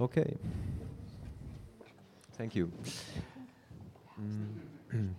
Okay. 0.00 0.36
Thank 2.32 2.54
you. 2.54 2.72
Mm. 4.20 5.10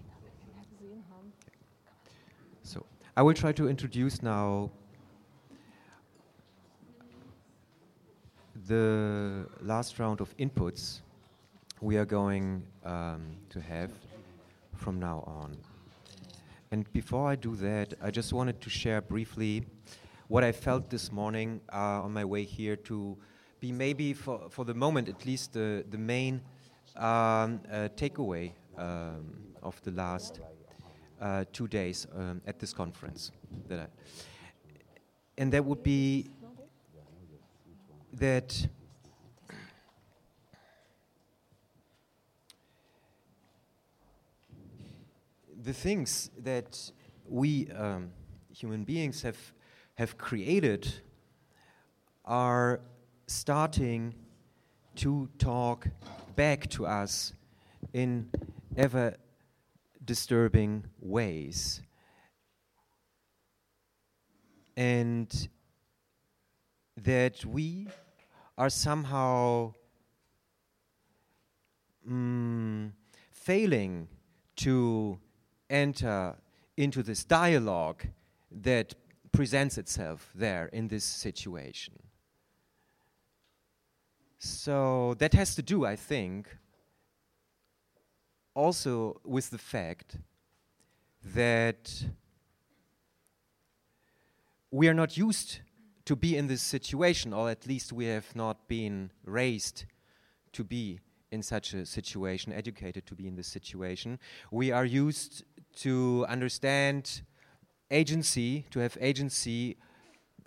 so, 2.63 2.85
I 3.15 3.21
will 3.21 3.33
try 3.33 3.51
to 3.51 3.69
introduce 3.69 4.23
now 4.23 4.71
the 8.67 9.45
last 9.61 9.99
round 9.99 10.21
of 10.21 10.35
inputs 10.37 11.01
we 11.81 11.97
are 11.97 12.05
going 12.05 12.63
um, 12.83 13.35
to 13.49 13.61
have 13.61 13.91
from 14.75 14.99
now 14.99 15.23
on. 15.27 15.57
And 16.71 16.91
before 16.93 17.29
I 17.29 17.35
do 17.35 17.55
that, 17.57 17.93
I 18.01 18.09
just 18.09 18.33
wanted 18.33 18.59
to 18.61 18.69
share 18.69 19.01
briefly 19.01 19.65
what 20.27 20.43
I 20.43 20.51
felt 20.51 20.89
this 20.89 21.11
morning 21.11 21.61
uh, 21.71 22.01
on 22.01 22.11
my 22.11 22.25
way 22.25 22.43
here 22.43 22.75
to 22.75 23.17
be 23.63 23.71
maybe, 23.71 24.11
for, 24.13 24.41
for 24.49 24.65
the 24.65 24.73
moment 24.73 25.07
at 25.07 25.25
least, 25.25 25.53
the, 25.53 25.85
the 25.89 25.97
main 25.97 26.41
um, 26.97 27.61
uh, 27.71 27.87
takeaway 27.95 28.51
um, 28.77 29.23
of 29.61 29.81
the 29.83 29.91
last 29.91 30.41
uh, 31.21 31.45
two 31.53 31.69
days 31.69 32.05
um, 32.13 32.41
at 32.45 32.59
this 32.59 32.73
conference. 32.73 33.31
That 33.69 33.79
I, 33.79 33.85
and 35.37 35.53
that 35.53 35.63
would 35.63 35.81
be 35.81 36.29
that 38.11 38.67
the 45.63 45.73
things 45.73 46.31
that 46.39 46.91
we 47.29 47.69
um, 47.69 48.11
human 48.53 48.83
beings 48.83 49.21
have 49.21 49.37
have 49.95 50.17
created 50.17 50.91
are 52.25 52.81
starting 53.27 54.13
to 54.95 55.29
talk 55.37 55.87
back 56.35 56.69
to 56.69 56.85
us 56.85 57.33
in 57.93 58.29
ever 58.77 59.15
disturbing 60.03 60.85
ways. 60.99 61.81
And 64.75 65.49
that 66.97 67.45
we 67.45 67.87
are 68.57 68.69
somehow 68.69 69.73
mm, 72.07 72.91
failing 73.31 74.07
to 74.55 75.19
enter 75.69 76.35
into 76.77 77.03
this 77.03 77.23
dialogue 77.23 78.03
that 78.51 78.95
presents 79.31 79.77
itself 79.77 80.31
there 80.35 80.67
in 80.67 80.87
this 80.87 81.03
situation. 81.03 81.95
So 84.45 85.15
that 85.19 85.33
has 85.35 85.55
to 85.55 85.61
do, 85.61 85.85
I 85.85 85.95
think, 85.95 86.49
also 88.53 89.21
with 89.23 89.51
the 89.51 89.57
fact 89.57 90.17
that 91.33 92.03
we 94.69 94.89
are 94.89 94.93
not 94.93 95.15
used 95.15 95.61
to 96.03 96.17
be 96.17 96.35
in 96.35 96.47
this 96.47 96.61
situation, 96.61 97.31
or 97.31 97.49
at 97.49 97.65
least 97.65 97.93
we 97.93 98.05
have 98.07 98.35
not 98.35 98.67
been 98.67 99.11
raised 99.23 99.85
to 100.51 100.65
be 100.65 100.99
in 101.31 101.41
such 101.41 101.73
a 101.73 101.85
situation, 101.85 102.51
educated 102.51 103.05
to 103.05 103.15
be 103.15 103.29
in 103.29 103.37
this 103.37 103.47
situation. 103.47 104.19
We 104.51 104.71
are 104.71 104.85
used 104.85 105.45
to 105.77 106.25
understand 106.27 107.21
agency, 107.89 108.65
to 108.71 108.79
have 108.79 108.97
agency 108.99 109.77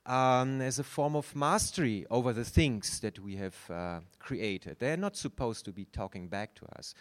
um, 0.06 0.60
as 0.60 0.78
a 0.78 0.84
form 0.84 1.16
of 1.16 1.34
mastery 1.34 2.06
over 2.10 2.32
the 2.32 2.44
things 2.44 3.00
that 3.00 3.18
we 3.18 3.36
have 3.36 3.56
uh, 3.70 4.00
created. 4.18 4.78
They're 4.78 4.96
not 4.96 5.16
supposed 5.16 5.64
to 5.64 5.72
be 5.72 5.84
talking 5.86 6.28
back 6.28 6.54
to 6.56 6.66
us, 6.78 6.94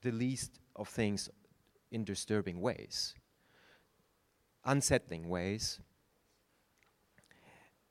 the 0.00 0.10
least 0.10 0.58
of 0.76 0.88
things 0.88 1.28
in 1.92 2.04
disturbing 2.04 2.60
ways, 2.60 3.14
unsettling 4.64 5.28
ways. 5.28 5.78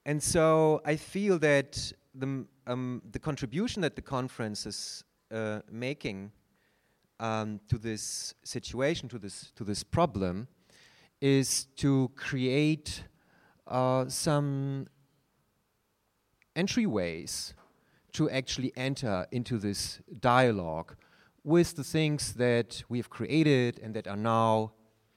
And 0.06 0.22
so 0.24 0.82
I 0.86 0.96
feel 0.96 1.38
that 1.40 1.94
the, 2.16 2.46
um, 2.66 3.02
the 3.12 3.20
contribution 3.20 3.84
that 3.84 3.96
the 3.96 4.02
conference 4.02 4.66
is 4.66 5.04
uh, 5.32 5.60
making 5.72 6.32
um, 7.20 7.60
to 7.68 7.78
this 7.78 8.34
situation, 8.44 9.08
to 9.10 9.20
this, 9.20 9.52
to 9.56 9.64
this 9.64 9.84
problem, 9.84 10.48
is 11.22 11.66
to 11.76 12.10
create 12.16 13.04
some 14.08 14.88
entryways 16.56 17.54
to 18.14 18.30
actually 18.30 18.74
enter 18.76 19.28
into 19.32 19.58
this 19.58 20.00
dialogue 20.20 20.96
with 21.44 21.76
the 21.76 21.84
things 21.84 22.34
that 22.34 22.84
we 22.90 22.98
have 22.98 23.10
created 23.10 23.80
and 23.82 23.94
that 23.94 24.08
are 24.08 24.18
now 24.18 24.72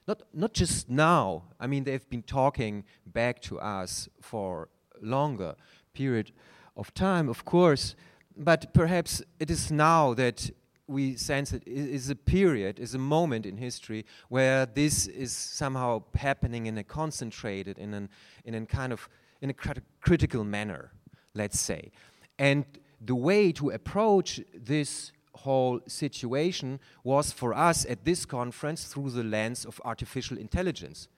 not 0.07 0.23
not 0.33 0.53
just 0.53 0.89
now 0.89 1.43
i 1.59 1.67
mean 1.67 1.85
they've 1.85 2.09
been 2.11 2.23
talking 2.23 2.85
back 3.07 3.41
to 3.41 3.59
us 3.59 4.09
for 4.21 4.69
longer 5.01 5.55
period 5.95 6.33
of 6.77 6.95
time 6.95 7.29
of 7.29 7.45
course 7.45 7.97
but 8.37 8.73
perhaps 8.73 9.23
it 9.39 9.51
is 9.51 9.71
now 9.71 10.15
that 10.15 10.51
we 10.87 11.17
sense 11.17 11.53
it 11.53 11.63
is 11.67 12.11
a 12.11 12.15
period, 12.15 12.79
is 12.79 12.95
a 12.95 12.99
moment 12.99 13.47
in 13.47 13.57
history 13.57 14.05
where 14.29 14.67
this 14.67 15.07
is 15.07 15.33
somehow 15.33 16.03
happening 16.15 16.67
in 16.67 16.77
a 16.79 16.85
concentrated, 16.85 17.79
in 17.79 17.95
an, 17.95 18.09
in 18.45 18.55
a 18.55 18.67
kind 18.67 18.93
of, 18.93 19.09
in 19.41 19.51
a 19.51 19.55
crit 19.55 19.83
critical 20.01 20.45
manner, 20.45 20.93
let's 21.35 21.61
say. 21.61 21.91
And 22.39 22.65
the 23.01 23.15
way 23.15 23.53
to 23.53 23.71
approach 23.71 24.41
this 24.55 25.13
whole 25.35 25.81
situation 25.87 26.79
was 27.05 27.33
for 27.33 27.55
us 27.55 27.87
at 27.87 28.05
this 28.05 28.25
conference 28.25 28.85
through 28.85 29.11
the 29.11 29.25
lens 29.25 29.65
of 29.65 29.81
artificial 29.85 30.39
intelligence. 30.39 31.09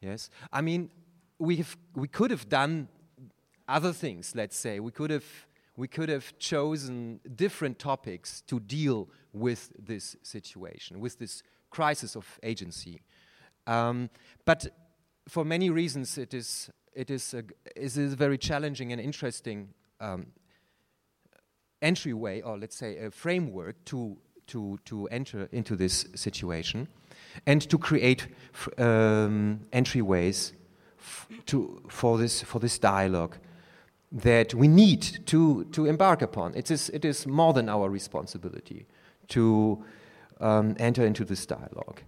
Yes, 0.00 0.30
I 0.52 0.60
mean, 0.62 0.90
we, 1.38 1.56
have, 1.56 1.76
we 1.94 2.08
could 2.08 2.30
have 2.30 2.48
done 2.48 2.88
other 3.68 3.92
things, 3.92 4.32
let's 4.34 4.56
say. 4.56 4.80
We 4.80 4.90
could 4.90 5.10
have 5.10 5.24
we 5.76 5.88
could 5.88 6.08
have 6.08 6.38
chosen 6.38 7.20
different 7.34 7.78
topics 7.78 8.42
to 8.42 8.60
deal 8.60 9.08
with 9.32 9.72
this 9.78 10.16
situation, 10.22 11.00
with 11.00 11.18
this 11.18 11.42
crisis 11.70 12.14
of 12.16 12.38
agency. 12.42 13.02
Um, 13.66 14.10
but 14.44 14.66
for 15.28 15.44
many 15.44 15.70
reasons, 15.70 16.18
it 16.18 16.34
is, 16.34 16.70
it 16.94 17.10
is, 17.10 17.32
a, 17.32 17.38
it 17.74 17.96
is 17.96 18.12
a 18.12 18.16
very 18.16 18.36
challenging 18.36 18.92
and 18.92 19.00
interesting 19.00 19.68
um, 20.00 20.26
entryway, 21.80 22.42
or 22.42 22.58
let's 22.58 22.76
say 22.76 22.98
a 22.98 23.10
framework 23.10 23.82
to, 23.86 24.18
to, 24.48 24.78
to 24.84 25.06
enter 25.08 25.48
into 25.52 25.74
this 25.76 26.06
situation 26.14 26.88
and 27.46 27.62
to 27.70 27.78
create 27.78 28.26
um, 28.78 29.60
entryways 29.72 30.52
to, 31.46 31.82
for, 31.88 32.18
this, 32.18 32.42
for 32.42 32.58
this 32.58 32.78
dialogue 32.78 33.36
that 34.12 34.52
we 34.52 34.68
need 34.68 35.26
to, 35.26 35.64
to 35.72 35.86
embark 35.86 36.20
upon. 36.20 36.54
It 36.54 36.70
is, 36.70 36.90
it 36.90 37.04
is 37.04 37.26
more 37.26 37.54
than 37.54 37.68
our 37.68 37.88
responsibility 37.88 38.86
to 39.28 39.82
um, 40.40 40.76
enter 40.78 41.04
into 41.04 41.24
this 41.24 41.46
dialogue 41.46 42.02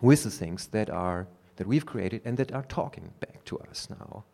with 0.00 0.24
the 0.24 0.30
things 0.30 0.66
that, 0.68 0.90
are, 0.90 1.28
that 1.56 1.66
we've 1.66 1.86
created 1.86 2.22
and 2.24 2.36
that 2.38 2.52
are 2.52 2.64
talking 2.64 3.12
back 3.20 3.44
to 3.44 3.58
us 3.60 3.88
now. 3.88 4.24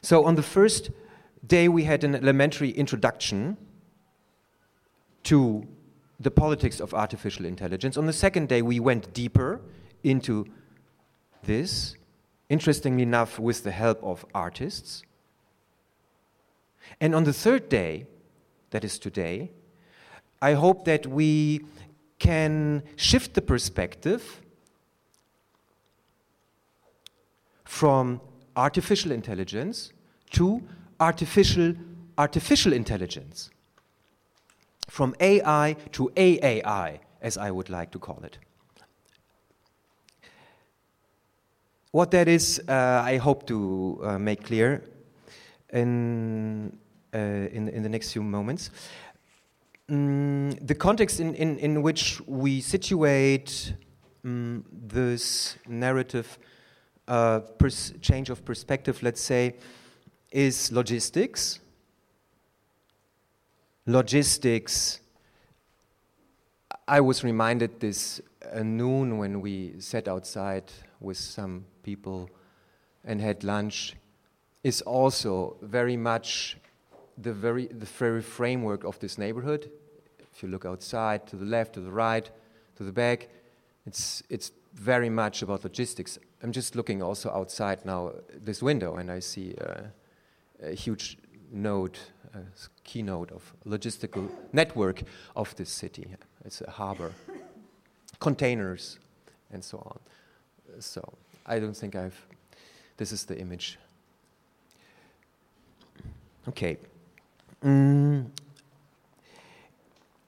So, 0.00 0.24
on 0.24 0.36
the 0.36 0.42
first 0.42 0.90
day, 1.44 1.68
we 1.68 1.84
had 1.84 2.04
an 2.04 2.14
elementary 2.14 2.70
introduction 2.70 3.56
to 5.24 5.66
the 6.20 6.30
politics 6.30 6.80
of 6.80 6.94
artificial 6.94 7.44
intelligence. 7.44 7.96
On 7.96 8.06
the 8.06 8.12
second 8.12 8.48
day, 8.48 8.62
we 8.62 8.78
went 8.78 9.12
deeper 9.12 9.60
into 10.04 10.46
this, 11.42 11.96
interestingly 12.48 13.02
enough, 13.02 13.38
with 13.38 13.64
the 13.64 13.72
help 13.72 14.02
of 14.04 14.24
artists. 14.34 15.02
And 17.00 17.14
on 17.14 17.24
the 17.24 17.32
third 17.32 17.68
day, 17.68 18.06
that 18.70 18.84
is 18.84 18.98
today, 18.98 19.50
I 20.40 20.54
hope 20.54 20.84
that 20.84 21.06
we 21.06 21.64
can 22.18 22.82
shift 22.96 23.34
the 23.34 23.42
perspective 23.42 24.40
from 27.64 28.20
artificial 28.54 29.12
intelligence 29.12 29.92
to 30.30 30.62
artificial 30.98 31.74
artificial 32.18 32.72
intelligence. 32.72 33.50
From 34.88 35.14
AI 35.20 35.76
to 35.92 36.10
AAI, 36.16 37.00
as 37.20 37.36
I 37.36 37.50
would 37.50 37.68
like 37.68 37.90
to 37.90 37.98
call 37.98 38.20
it. 38.24 38.38
What 41.90 42.10
that 42.12 42.28
is, 42.28 42.60
uh, 42.68 43.02
I 43.04 43.16
hope 43.16 43.46
to 43.46 44.00
uh, 44.02 44.18
make 44.18 44.44
clear 44.44 44.82
in, 45.72 46.76
uh, 47.14 47.18
in, 47.18 47.68
in, 47.68 47.82
the 47.82 47.88
next 47.88 48.12
few 48.12 48.22
moments. 48.22 48.70
Mm, 49.90 50.66
the 50.66 50.74
context 50.74 51.20
in, 51.20 51.34
in, 51.34 51.58
in 51.58 51.82
which 51.82 52.20
we 52.26 52.60
situate 52.60 53.74
mm, 54.24 54.62
this 54.70 55.56
narrative 55.66 56.38
uh, 57.08 57.40
change 58.00 58.30
of 58.30 58.44
perspective, 58.44 59.02
let's 59.02 59.20
say, 59.20 59.54
is 60.30 60.72
logistics. 60.72 61.60
logistics. 63.86 65.00
I 66.88 67.00
was 67.00 67.22
reminded 67.22 67.80
this 67.80 68.20
uh, 68.52 68.62
noon 68.62 69.18
when 69.18 69.40
we 69.40 69.74
sat 69.78 70.08
outside 70.08 70.64
with 71.00 71.16
some 71.16 71.64
people 71.82 72.28
and 73.04 73.20
had 73.20 73.44
lunch 73.44 73.94
is 74.66 74.82
also 74.82 75.56
very 75.62 75.96
much 75.96 76.56
the 77.16 77.32
very, 77.32 77.66
the 77.66 77.86
very 77.86 78.20
framework 78.20 78.82
of 78.82 78.98
this 78.98 79.16
neighborhood. 79.16 79.70
If 80.34 80.42
you 80.42 80.48
look 80.48 80.64
outside, 80.64 81.24
to 81.28 81.36
the 81.36 81.44
left, 81.44 81.74
to 81.74 81.80
the 81.80 81.92
right, 81.92 82.28
to 82.74 82.82
the 82.82 82.90
back, 82.90 83.28
it's, 83.86 84.24
it's 84.28 84.50
very 84.74 85.08
much 85.08 85.42
about 85.42 85.62
logistics. 85.62 86.18
I'm 86.42 86.50
just 86.50 86.74
looking 86.74 87.00
also 87.00 87.30
outside 87.30 87.84
now, 87.84 88.10
this 88.44 88.60
window, 88.60 88.96
and 88.96 89.08
I 89.08 89.20
see 89.20 89.54
uh, 89.54 89.82
a 90.60 90.74
huge 90.74 91.16
node, 91.52 91.96
a 92.34 92.40
keynote 92.82 93.30
of 93.30 93.52
logistical 93.64 94.28
network 94.52 95.04
of 95.36 95.54
this 95.54 95.70
city. 95.70 96.08
It's 96.44 96.60
a 96.60 96.72
harbor, 96.72 97.12
containers, 98.18 98.98
and 99.52 99.62
so 99.62 99.78
on. 99.78 100.00
So 100.80 101.00
I 101.46 101.60
don't 101.60 101.76
think 101.76 101.94
I've. 101.94 102.20
This 102.96 103.12
is 103.12 103.26
the 103.26 103.38
image. 103.38 103.78
Okay. 106.48 106.76
Mm. 107.62 108.30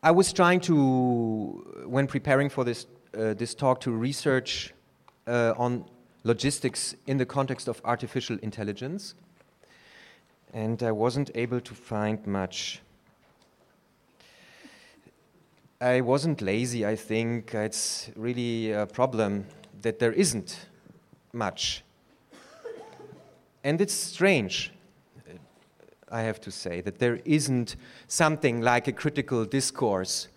I 0.03 0.11
was 0.11 0.33
trying 0.33 0.61
to, 0.61 1.85
when 1.87 2.07
preparing 2.07 2.49
for 2.49 2.65
this 2.65 2.87
uh, 3.17 3.35
this 3.35 3.55
talk, 3.55 3.81
to 3.81 3.91
research 3.91 4.75
uh, 5.27 5.55
on 5.57 5.85
logistics 6.25 6.95
in 7.07 7.17
the 7.17 7.27
context 7.27 7.69
of 7.69 7.81
artificial 7.85 8.39
intelligence, 8.43 9.15
and 10.53 10.83
I 10.83 10.93
wasn't 10.93 11.31
able 11.35 11.61
to 11.61 11.75
find 11.75 12.25
much. 12.27 12.81
I 15.81 16.01
wasn't 16.01 16.43
lazy, 16.43 16.85
I 16.85 16.97
think. 16.97 17.55
It's 17.55 18.11
really 18.17 18.73
a 18.73 18.87
problem 18.87 19.47
that 19.83 19.99
there 19.99 20.13
isn't 20.13 20.67
much. 21.33 21.83
And 23.65 23.81
it's 23.81 23.95
strange, 23.95 24.73
I 26.11 26.23
have 26.23 26.41
to 26.43 26.51
say, 26.51 26.81
that 26.83 26.99
there 26.99 27.21
isn't 27.25 27.77
something 28.07 28.61
like 28.61 28.89
a 28.89 28.93
critical 28.93 29.45
discourse 29.45 30.29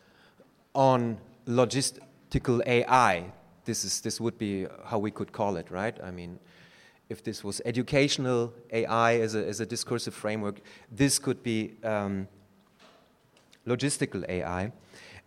on 0.74 1.18
logistical 1.48 2.62
AI. 2.66 3.32
This, 3.66 3.86
is, 3.86 4.02
this 4.02 4.20
would 4.20 4.38
be 4.38 4.68
how 4.86 5.00
we 5.00 5.12
could 5.12 5.32
call 5.32 5.58
it, 5.58 5.70
right? 5.72 5.98
I 6.04 6.12
mean, 6.12 6.40
if 7.10 7.24
this 7.24 7.44
was 7.44 7.62
educational 7.66 8.54
AI 8.72 9.20
as 9.20 9.36
a, 9.36 9.46
as 9.46 9.60
a 9.60 9.66
discursive 9.66 10.14
framework, 10.14 10.62
this 10.92 11.20
could 11.20 11.44
be 11.44 11.74
um, 11.84 12.28
logistical 13.68 14.28
AI. 14.30 14.72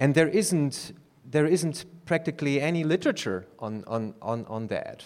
And 0.01 0.15
there 0.15 0.29
isn't, 0.29 0.93
there 1.31 1.47
isn't 1.47 1.85
practically 2.07 2.61
any 2.61 2.85
literature 2.85 3.47
on, 3.59 3.85
on, 3.87 4.15
on, 4.23 4.47
on 4.47 4.67
that. 4.69 5.05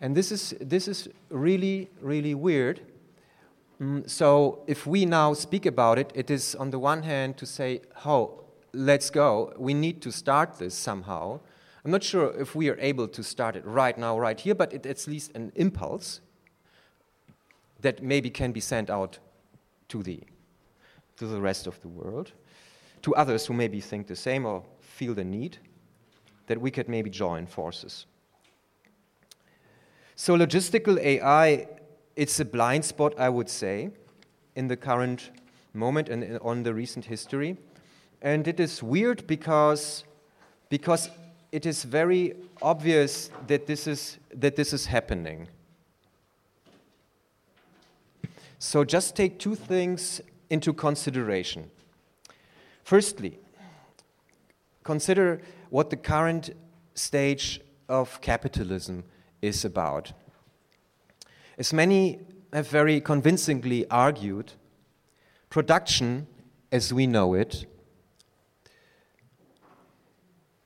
And 0.00 0.14
this 0.14 0.30
is, 0.30 0.54
this 0.60 0.88
is 0.88 1.08
really, 1.30 1.88
really 2.00 2.34
weird. 2.34 2.80
Mm, 3.80 4.08
so 4.08 4.62
if 4.66 4.86
we 4.86 5.04
now 5.04 5.34
speak 5.34 5.66
about 5.66 5.98
it, 5.98 6.10
it 6.14 6.30
is 6.30 6.54
on 6.54 6.70
the 6.70 6.78
one 6.78 7.02
hand 7.02 7.36
to 7.36 7.46
say, 7.46 7.82
oh, 8.04 8.44
let's 8.72 9.10
go. 9.10 9.52
We 9.58 9.74
need 9.74 10.00
to 10.02 10.12
start 10.12 10.58
this 10.58 10.74
somehow. 10.74 11.40
I'm 11.84 11.90
not 11.90 12.02
sure 12.02 12.34
if 12.38 12.54
we 12.54 12.68
are 12.68 12.78
able 12.80 13.06
to 13.08 13.22
start 13.22 13.54
it 13.54 13.64
right 13.64 13.96
now, 13.96 14.18
right 14.18 14.38
here, 14.38 14.54
but 14.54 14.72
it's 14.72 14.86
at 14.86 15.06
least 15.10 15.32
an 15.36 15.52
impulse 15.54 16.20
that 17.80 18.02
maybe 18.02 18.30
can 18.30 18.52
be 18.52 18.60
sent 18.60 18.90
out 18.90 19.18
to 19.88 20.02
the, 20.02 20.20
to 21.18 21.26
the 21.26 21.40
rest 21.40 21.66
of 21.66 21.80
the 21.82 21.88
world, 21.88 22.32
to 23.02 23.14
others 23.14 23.46
who 23.46 23.54
maybe 23.54 23.80
think 23.80 24.06
the 24.06 24.16
same 24.16 24.46
or 24.46 24.64
feel 24.80 25.14
the 25.14 25.24
need, 25.24 25.58
that 26.46 26.60
we 26.60 26.70
could 26.70 26.88
maybe 26.88 27.10
join 27.10 27.46
forces. 27.46 28.06
So, 30.16 30.34
logistical 30.34 30.98
AI, 30.98 31.68
it's 32.16 32.40
a 32.40 32.44
blind 32.44 32.84
spot, 32.84 33.14
I 33.18 33.28
would 33.28 33.48
say, 33.50 33.90
in 34.54 34.68
the 34.68 34.76
current 34.76 35.30
moment 35.74 36.08
and 36.08 36.38
on 36.40 36.62
the 36.62 36.72
recent 36.72 37.04
history. 37.04 37.56
And 38.22 38.48
it 38.48 38.58
is 38.58 38.82
weird 38.82 39.26
because, 39.26 40.04
because 40.70 41.10
it 41.52 41.66
is 41.66 41.84
very 41.84 42.34
obvious 42.62 43.30
that 43.46 43.66
this 43.66 43.86
is, 43.86 44.16
that 44.34 44.56
this 44.56 44.72
is 44.72 44.86
happening. 44.86 45.48
So, 48.58 48.84
just 48.84 49.14
take 49.14 49.38
two 49.38 49.54
things 49.54 50.22
into 50.48 50.72
consideration. 50.72 51.70
Firstly, 52.84 53.38
consider 54.82 55.42
what 55.68 55.90
the 55.90 55.96
current 55.96 56.50
stage 56.94 57.60
of 57.88 58.20
capitalism 58.22 59.04
is 59.42 59.64
about. 59.64 60.12
As 61.58 61.72
many 61.72 62.20
have 62.52 62.68
very 62.68 63.00
convincingly 63.00 63.88
argued, 63.90 64.52
production 65.48 66.26
as 66.70 66.92
we 66.92 67.06
know 67.06 67.34
it, 67.34 67.66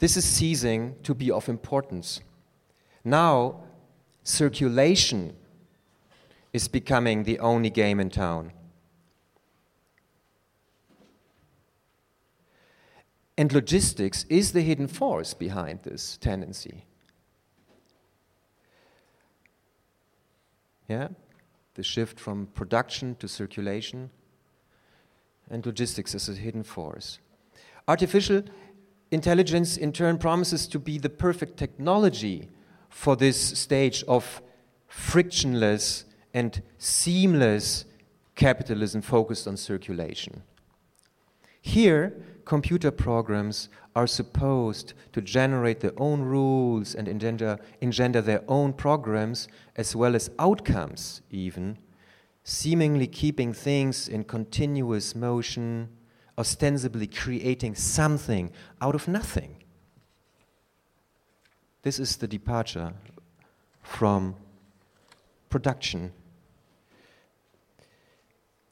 this 0.01 0.17
is 0.17 0.25
ceasing 0.25 0.97
to 1.03 1.15
be 1.15 1.31
of 1.31 1.49
importance. 1.49 2.21
Now, 3.05 3.65
circulation 4.25 5.37
is 6.53 6.69
becoming 6.69 7.23
the 7.23 7.39
only 7.39 7.71
game 7.71 8.01
in 8.01 8.11
town. 8.11 8.53
And 13.39 13.53
logistics 13.53 14.25
is 14.29 14.53
the 14.53 14.63
hidden 14.63 14.87
force 14.87 15.35
behind 15.35 15.83
this 15.83 16.19
tendency. 16.19 16.85
Yeah? 20.91 21.09
The 21.75 21.85
shift 21.85 22.19
from 22.19 22.47
production 22.47 23.15
to 23.21 23.29
circulation. 23.29 24.11
And 25.49 25.65
logistics 25.65 26.15
as 26.15 26.29
a 26.29 26.33
hidden 26.33 26.65
force. 26.65 27.21
Artificial 27.87 28.43
intelligence, 29.11 29.77
in 29.77 29.93
turn, 29.93 30.19
promises 30.19 30.67
to 30.69 30.79
be 30.79 30.99
the 30.99 31.09
perfect 31.09 31.57
technology 31.57 32.49
for 32.89 33.17
this 33.17 33.59
stage 33.59 34.03
of 34.09 34.43
frictionless 34.89 36.05
and 36.35 36.63
seamless 36.79 37.85
capitalism 38.35 39.01
focused 39.01 39.47
on 39.47 39.57
circulation. 39.57 40.43
Here, 41.61 42.21
computer 42.45 42.91
programs 42.91 43.69
are 43.95 44.07
supposed 44.07 44.95
to 45.13 45.21
generate 45.21 45.81
their 45.81 45.93
own 45.99 46.23
rules 46.23 46.95
and 46.95 47.09
engender, 47.09 47.59
engender 47.81 48.21
their 48.21 48.43
own 48.49 48.73
programs 48.73 49.49
as 49.77 49.97
well 49.97 50.15
as 50.15 50.31
outcomes, 50.39 51.23
even, 51.31 51.79
seemingly 52.45 53.07
keeping 53.07 53.53
things 53.53 54.09
in 54.09 54.25
continuous 54.25 55.15
motion, 55.15 55.89
ostensibly 56.39 57.07
creating 57.07 57.75
something 57.75 58.51
out 58.81 58.95
of 58.95 59.09
nothing. 59.09 59.57
This 61.83 61.99
is 61.99 62.17
the 62.17 62.29
departure 62.29 62.93
from 63.83 64.37
production. 65.49 66.13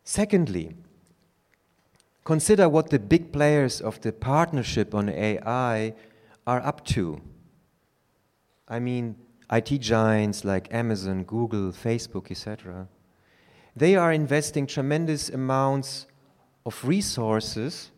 Secondly, 0.05 0.75
Consider 2.29 2.69
what 2.69 2.91
the 2.91 2.99
big 2.99 3.33
players 3.33 3.81
of 3.81 4.03
the 4.03 4.13
partnership 4.13 4.95
on 4.95 5.09
AI 5.09 5.95
are 6.47 6.61
up 6.61 6.85
to. 6.85 7.23
I 8.69 8.79
mean, 8.81 9.17
IT 9.51 9.79
giants 9.81 10.45
like 10.45 10.69
Amazon, 10.71 11.25
Google, 11.25 11.73
Facebook, 11.73 12.31
etc. 12.31 12.87
They 13.75 13.97
are 13.97 14.13
investing 14.13 14.67
tremendous 14.67 15.31
amounts 15.31 16.07
of 16.67 16.85
resources 16.85 17.93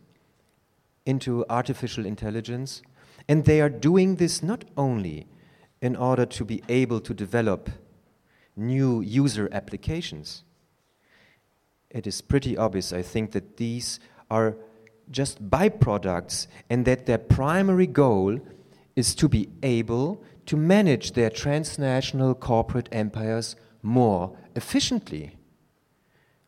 into 1.05 1.45
artificial 1.49 2.05
intelligence, 2.05 2.81
and 3.27 3.43
they 3.43 3.59
are 3.59 3.69
doing 3.69 4.15
this 4.15 4.41
not 4.41 4.63
only 4.77 5.27
in 5.81 5.97
order 5.97 6.25
to 6.27 6.45
be 6.45 6.63
able 6.69 7.01
to 7.01 7.13
develop 7.13 7.69
new 8.55 9.01
user 9.01 9.49
applications. 9.51 10.45
It 11.89 12.07
is 12.07 12.21
pretty 12.21 12.55
obvious, 12.55 12.93
I 12.93 13.01
think, 13.01 13.33
that 13.33 13.57
these 13.57 13.99
are 14.31 14.55
just 15.11 15.49
byproducts 15.49 16.47
and 16.69 16.85
that 16.85 17.05
their 17.05 17.17
primary 17.17 17.85
goal 17.85 18.39
is 18.95 19.13
to 19.15 19.27
be 19.27 19.49
able 19.61 20.23
to 20.45 20.57
manage 20.57 21.11
their 21.11 21.29
transnational 21.29 22.33
corporate 22.33 22.89
empires 22.91 23.55
more 23.83 24.35
efficiently. 24.55 25.37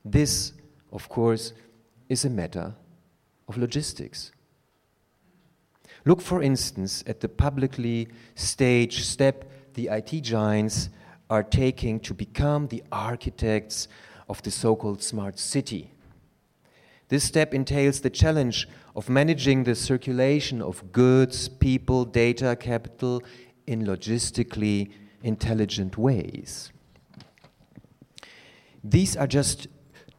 This, 0.03 0.53
of 0.91 1.09
course, 1.09 1.53
is 2.09 2.25
a 2.25 2.29
matter 2.29 2.73
of 3.47 3.57
logistics. 3.57 4.31
Look, 6.05 6.21
for 6.21 6.41
instance, 6.41 7.03
at 7.05 7.19
the 7.19 7.29
publicly 7.29 8.07
staged 8.35 9.05
step 9.05 9.49
the 9.73 9.87
IT 9.87 10.21
giants 10.21 10.89
are 11.29 11.43
taking 11.43 11.99
to 12.01 12.13
become 12.13 12.67
the 12.67 12.83
architects 12.91 13.87
of 14.29 14.41
the 14.43 14.51
so 14.51 14.75
called 14.75 15.01
smart 15.01 15.39
city. 15.39 15.92
This 17.13 17.25
step 17.25 17.53
entails 17.53 18.01
the 18.01 18.09
challenge 18.09 18.67
of 18.95 19.07
managing 19.07 19.65
the 19.65 19.75
circulation 19.75 20.63
of 20.63 20.91
goods, 20.91 21.47
people, 21.47 22.05
data, 22.05 22.55
capital 22.59 23.21
in 23.67 23.85
logistically 23.85 24.91
intelligent 25.21 25.95
ways. 25.95 26.71
These 28.83 29.15
are 29.15 29.27
just 29.27 29.67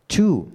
two 0.06 0.52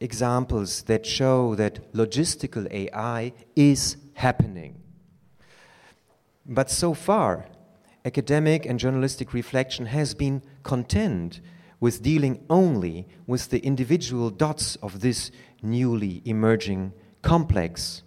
examples 0.00 0.82
that 0.90 1.06
show 1.06 1.54
that 1.54 1.92
logistical 1.92 2.68
AI 2.72 3.32
is 3.54 3.98
happening. 4.14 4.82
But 6.44 6.70
so 6.70 6.92
far, 6.92 7.46
academic 8.04 8.66
and 8.66 8.80
journalistic 8.80 9.32
reflection 9.32 9.86
has 9.86 10.12
been 10.12 10.42
content 10.64 11.40
with 11.78 12.00
dealing 12.00 12.44
only 12.48 13.08
with 13.26 13.50
the 13.50 13.58
individual 13.58 14.30
dots 14.30 14.76
of 14.76 15.00
this 15.00 15.32
newly 15.62 16.22
emerging 16.24 16.92
complex 17.22 18.02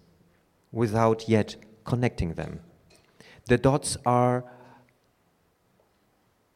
without 0.71 1.29
yet 1.29 1.55
connecting 1.85 2.33
them. 2.33 2.59
The 3.47 3.57
dots 3.57 3.97
are 4.05 4.43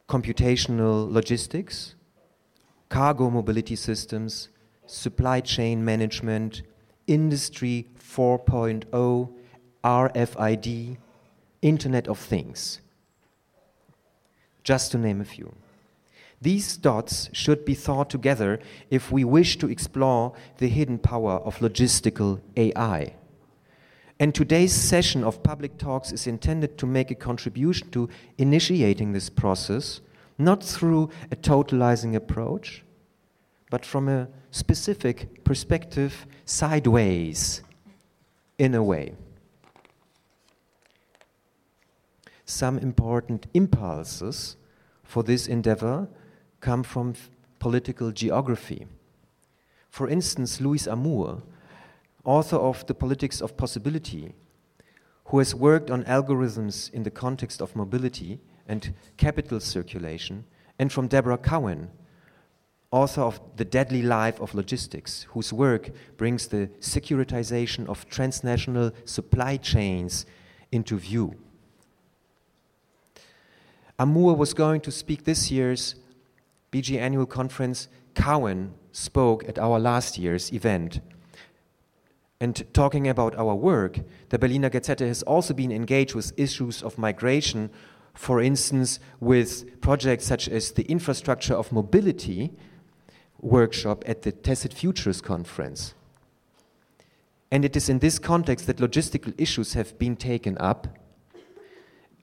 computational 0.08 1.10
logistics, 1.10 1.94
cargo 2.88 3.30
mobility 3.30 3.76
systems, 3.76 4.48
supply 4.86 5.40
chain 5.40 5.84
management, 5.84 6.62
industry 7.06 7.86
4.0, 7.98 9.32
RFID, 9.84 10.98
Internet 11.62 12.08
of 12.08 12.18
Things, 12.18 12.80
just 14.64 14.90
to 14.92 14.98
name 14.98 15.20
a 15.20 15.24
few. 15.24 15.54
These 16.42 16.78
dots 16.78 17.28
should 17.32 17.66
be 17.66 17.74
thought 17.74 18.08
together 18.08 18.60
if 18.88 19.12
we 19.12 19.24
wish 19.24 19.58
to 19.58 19.68
explore 19.68 20.32
the 20.56 20.68
hidden 20.68 20.98
power 20.98 21.32
of 21.32 21.58
logistical 21.58 22.40
AI. 22.56 23.14
And 24.18 24.34
today's 24.34 24.72
session 24.72 25.22
of 25.22 25.42
public 25.42 25.76
talks 25.76 26.12
is 26.12 26.26
intended 26.26 26.78
to 26.78 26.86
make 26.86 27.10
a 27.10 27.14
contribution 27.14 27.90
to 27.90 28.08
initiating 28.38 29.12
this 29.12 29.28
process, 29.28 30.00
not 30.38 30.62
through 30.62 31.10
a 31.30 31.36
totalizing 31.36 32.14
approach, 32.14 32.84
but 33.70 33.84
from 33.84 34.08
a 34.08 34.28
specific 34.50 35.44
perspective 35.44 36.26
sideways, 36.44 37.62
in 38.58 38.74
a 38.74 38.82
way. 38.82 39.14
Some 42.44 42.78
important 42.78 43.46
impulses 43.54 44.56
for 45.02 45.22
this 45.22 45.46
endeavor 45.46 46.08
come 46.60 46.82
from 46.82 47.14
political 47.58 48.12
geography. 48.12 48.86
For 49.90 50.08
instance, 50.08 50.60
Louise 50.60 50.86
Amoore, 50.86 51.42
author 52.24 52.56
of 52.56 52.86
The 52.86 52.94
Politics 52.94 53.40
of 53.40 53.56
Possibility, 53.56 54.34
who 55.26 55.38
has 55.38 55.54
worked 55.54 55.90
on 55.90 56.04
algorithms 56.04 56.92
in 56.92 57.02
the 57.02 57.10
context 57.10 57.60
of 57.60 57.76
mobility 57.76 58.40
and 58.66 58.94
capital 59.16 59.60
circulation, 59.60 60.44
and 60.78 60.92
from 60.92 61.08
Deborah 61.08 61.38
Cowen, 61.38 61.90
author 62.90 63.22
of 63.22 63.40
The 63.56 63.64
Deadly 63.64 64.02
Life 64.02 64.40
of 64.40 64.54
Logistics, 64.54 65.24
whose 65.30 65.52
work 65.52 65.90
brings 66.16 66.48
the 66.48 66.68
securitization 66.80 67.88
of 67.88 68.08
transnational 68.08 68.92
supply 69.04 69.56
chains 69.56 70.26
into 70.72 70.96
view. 70.96 71.34
Amoore 73.98 74.36
was 74.36 74.54
going 74.54 74.80
to 74.82 74.90
speak 74.90 75.24
this 75.24 75.50
year's 75.50 75.94
BG 76.72 76.98
annual 76.98 77.26
conference. 77.26 77.88
Cowen 78.14 78.74
spoke 78.92 79.48
at 79.48 79.58
our 79.58 79.78
last 79.78 80.18
year's 80.18 80.52
event. 80.52 81.00
And 82.40 82.64
talking 82.72 83.06
about 83.06 83.36
our 83.36 83.54
work, 83.54 84.00
the 84.30 84.38
Berliner 84.38 84.70
Gazette 84.70 85.00
has 85.00 85.22
also 85.22 85.52
been 85.52 85.70
engaged 85.70 86.14
with 86.14 86.32
issues 86.38 86.82
of 86.82 86.96
migration, 86.96 87.70
for 88.14 88.40
instance, 88.40 88.98
with 89.20 89.80
projects 89.80 90.26
such 90.26 90.48
as 90.48 90.72
the 90.72 90.84
infrastructure 90.84 91.54
of 91.54 91.70
mobility, 91.70 92.52
workshop 93.40 94.02
at 94.06 94.22
the 94.22 94.32
Tacit 94.32 94.72
Futures 94.72 95.20
conference. 95.20 95.94
And 97.50 97.64
it 97.64 97.76
is 97.76 97.88
in 97.88 97.98
this 97.98 98.18
context 98.18 98.66
that 98.66 98.78
logistical 98.78 99.34
issues 99.36 99.74
have 99.74 99.98
been 99.98 100.16
taken 100.16 100.56
up, 100.58 100.86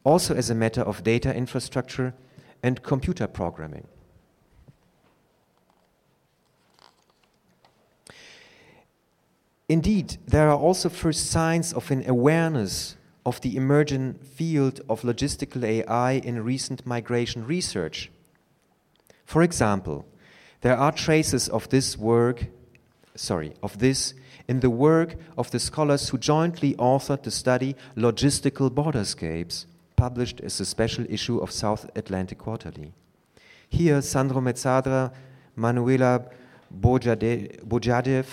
also 0.04 0.34
as 0.34 0.50
a 0.50 0.56
matter 0.56 0.82
of 0.82 1.04
data 1.04 1.36
infrastructure 1.36 2.14
and 2.64 2.82
computer 2.82 3.28
programming. 3.28 3.88
Indeed, 9.70 10.18
there 10.26 10.50
are 10.50 10.58
also 10.58 10.88
first 10.88 11.30
signs 11.30 11.74
of 11.74 11.92
an 11.92 12.08
awareness 12.08 12.96
of 13.26 13.42
the 13.42 13.58
emerging 13.58 14.14
field 14.14 14.80
of 14.90 15.02
logistical 15.02 15.64
AI 15.64 16.14
in 16.14 16.44
recent 16.44 16.86
migration 16.86 17.46
research. 17.46 18.10
For 19.26 19.44
example, 19.44 20.06
there 20.62 20.78
are 20.78 20.94
traces 20.94 21.50
of 21.50 21.68
this 21.68 21.98
work, 21.98 22.46
sorry, 23.16 23.54
of 23.62 23.80
this 23.80 24.14
in 24.48 24.62
the 24.62 24.70
work 24.70 25.16
of 25.38 25.52
the 25.52 25.60
scholars 25.60 26.08
who 26.08 26.18
jointly 26.18 26.74
authored 26.76 27.24
the 27.24 27.32
study 27.32 27.76
Logistical 27.98 28.70
Borderscapes, 28.70 29.66
published 29.98 30.40
as 30.40 30.62
a 30.62 30.66
special 30.66 31.06
issue 31.10 31.40
of 31.40 31.52
South 31.52 31.90
Atlantic 31.98 32.38
Quarterly. 32.38 32.94
Here, 33.68 34.02
Sandro 34.02 34.40
Mezzadra, 34.40 35.12
Manuela 35.58 36.24
Bojadžijev, 36.74 38.28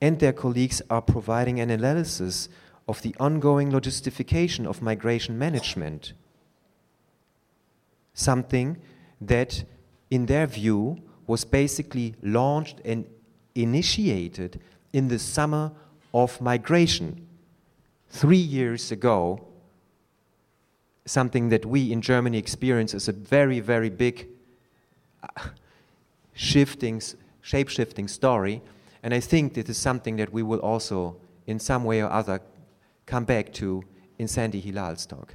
and 0.00 0.18
their 0.18 0.32
colleagues 0.32 0.80
are 0.88 1.02
providing 1.02 1.60
an 1.60 1.70
analysis 1.70 2.48
of 2.88 3.02
the 3.02 3.14
ongoing 3.20 3.70
logistification 3.70 4.66
of 4.66 4.82
migration 4.82 5.38
management, 5.38 6.12
something 8.14 8.78
that, 9.20 9.64
in 10.10 10.26
their 10.26 10.46
view, 10.46 10.98
was 11.26 11.44
basically 11.44 12.14
launched 12.22 12.80
and 12.84 13.04
initiated 13.54 14.60
in 14.92 15.08
the 15.08 15.18
summer 15.18 15.70
of 16.12 16.40
migration. 16.40 17.26
Three 18.08 18.36
years 18.36 18.90
ago, 18.90 19.46
something 21.04 21.48
that 21.50 21.64
we 21.64 21.92
in 21.92 22.00
Germany 22.00 22.38
experience 22.38 22.94
as 22.94 23.08
a 23.08 23.12
very, 23.12 23.60
very 23.60 23.90
big 23.90 24.26
uh, 25.22 25.48
shifting, 26.32 27.00
shape 27.40 27.68
shifting 27.68 28.08
story. 28.08 28.62
And 29.02 29.14
I 29.14 29.20
think 29.20 29.54
this 29.54 29.68
is 29.68 29.78
something 29.78 30.16
that 30.16 30.32
we 30.32 30.42
will 30.42 30.58
also, 30.60 31.16
in 31.46 31.58
some 31.58 31.84
way 31.84 32.02
or 32.02 32.10
other, 32.10 32.40
come 33.06 33.24
back 33.24 33.52
to 33.54 33.82
in 34.18 34.28
Sandy 34.28 34.60
Hilal's 34.60 35.06
talk. 35.06 35.34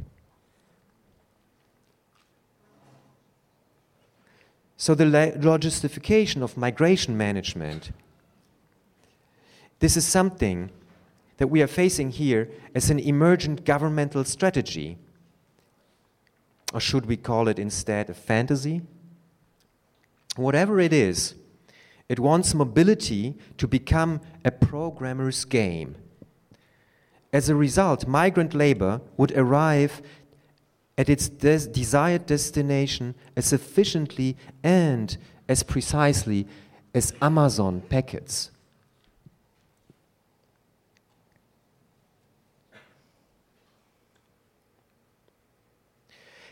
So 4.78 4.94
the 4.94 5.06
logistification 5.06 6.42
of 6.42 6.58
migration 6.58 7.18
management, 7.18 7.92
this 9.80 9.98
is 9.98 10.06
something 10.06 10.70
that 11.38 11.48
we 11.48 11.62
are 11.62 11.68
facing 11.68 12.12
here 12.12 12.50
as 12.74 12.90
an 12.90 13.00
emergent 13.00 13.66
governmental 13.66 14.24
strategy. 14.24 14.98
Or 16.74 16.80
should 16.80 17.06
we 17.06 17.18
call 17.18 17.48
it 17.48 17.58
instead 17.58 18.10
a 18.10 18.14
fantasy? 18.14 18.82
Whatever 20.36 20.80
it 20.80 20.94
is, 20.94 21.36
it 22.08 22.20
wants 22.20 22.54
mobility 22.54 23.36
to 23.58 23.68
become 23.68 24.22
a 24.44 24.52
programmer's 24.52 25.44
game. 25.46 25.96
As 27.34 27.50
a 27.50 27.56
result, 27.56 28.08
migrant 28.08 28.54
labor 28.54 29.02
would 29.18 29.32
arrive 29.32 30.02
at 30.98 31.10
its 31.10 31.28
des 31.28 31.68
desired 31.68 32.26
destination 32.26 33.16
as 33.36 33.52
efficiently 33.52 34.38
and 34.64 35.18
as 35.50 35.64
precisely 35.64 36.48
as 36.94 37.14
Amazon 37.22 37.82
packets. 37.90 38.52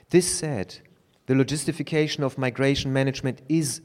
This 0.10 0.30
said, 0.30 0.80
the 1.26 1.34
logistification 1.34 2.24
of 2.24 2.38
migration 2.38 2.92
management 2.92 3.42
is 3.48 3.82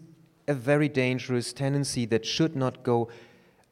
a 0.48 0.54
very 0.54 0.88
dangerous 0.88 1.52
tendency 1.52 2.06
that 2.06 2.24
should 2.24 2.56
not 2.56 2.82
go 2.82 3.08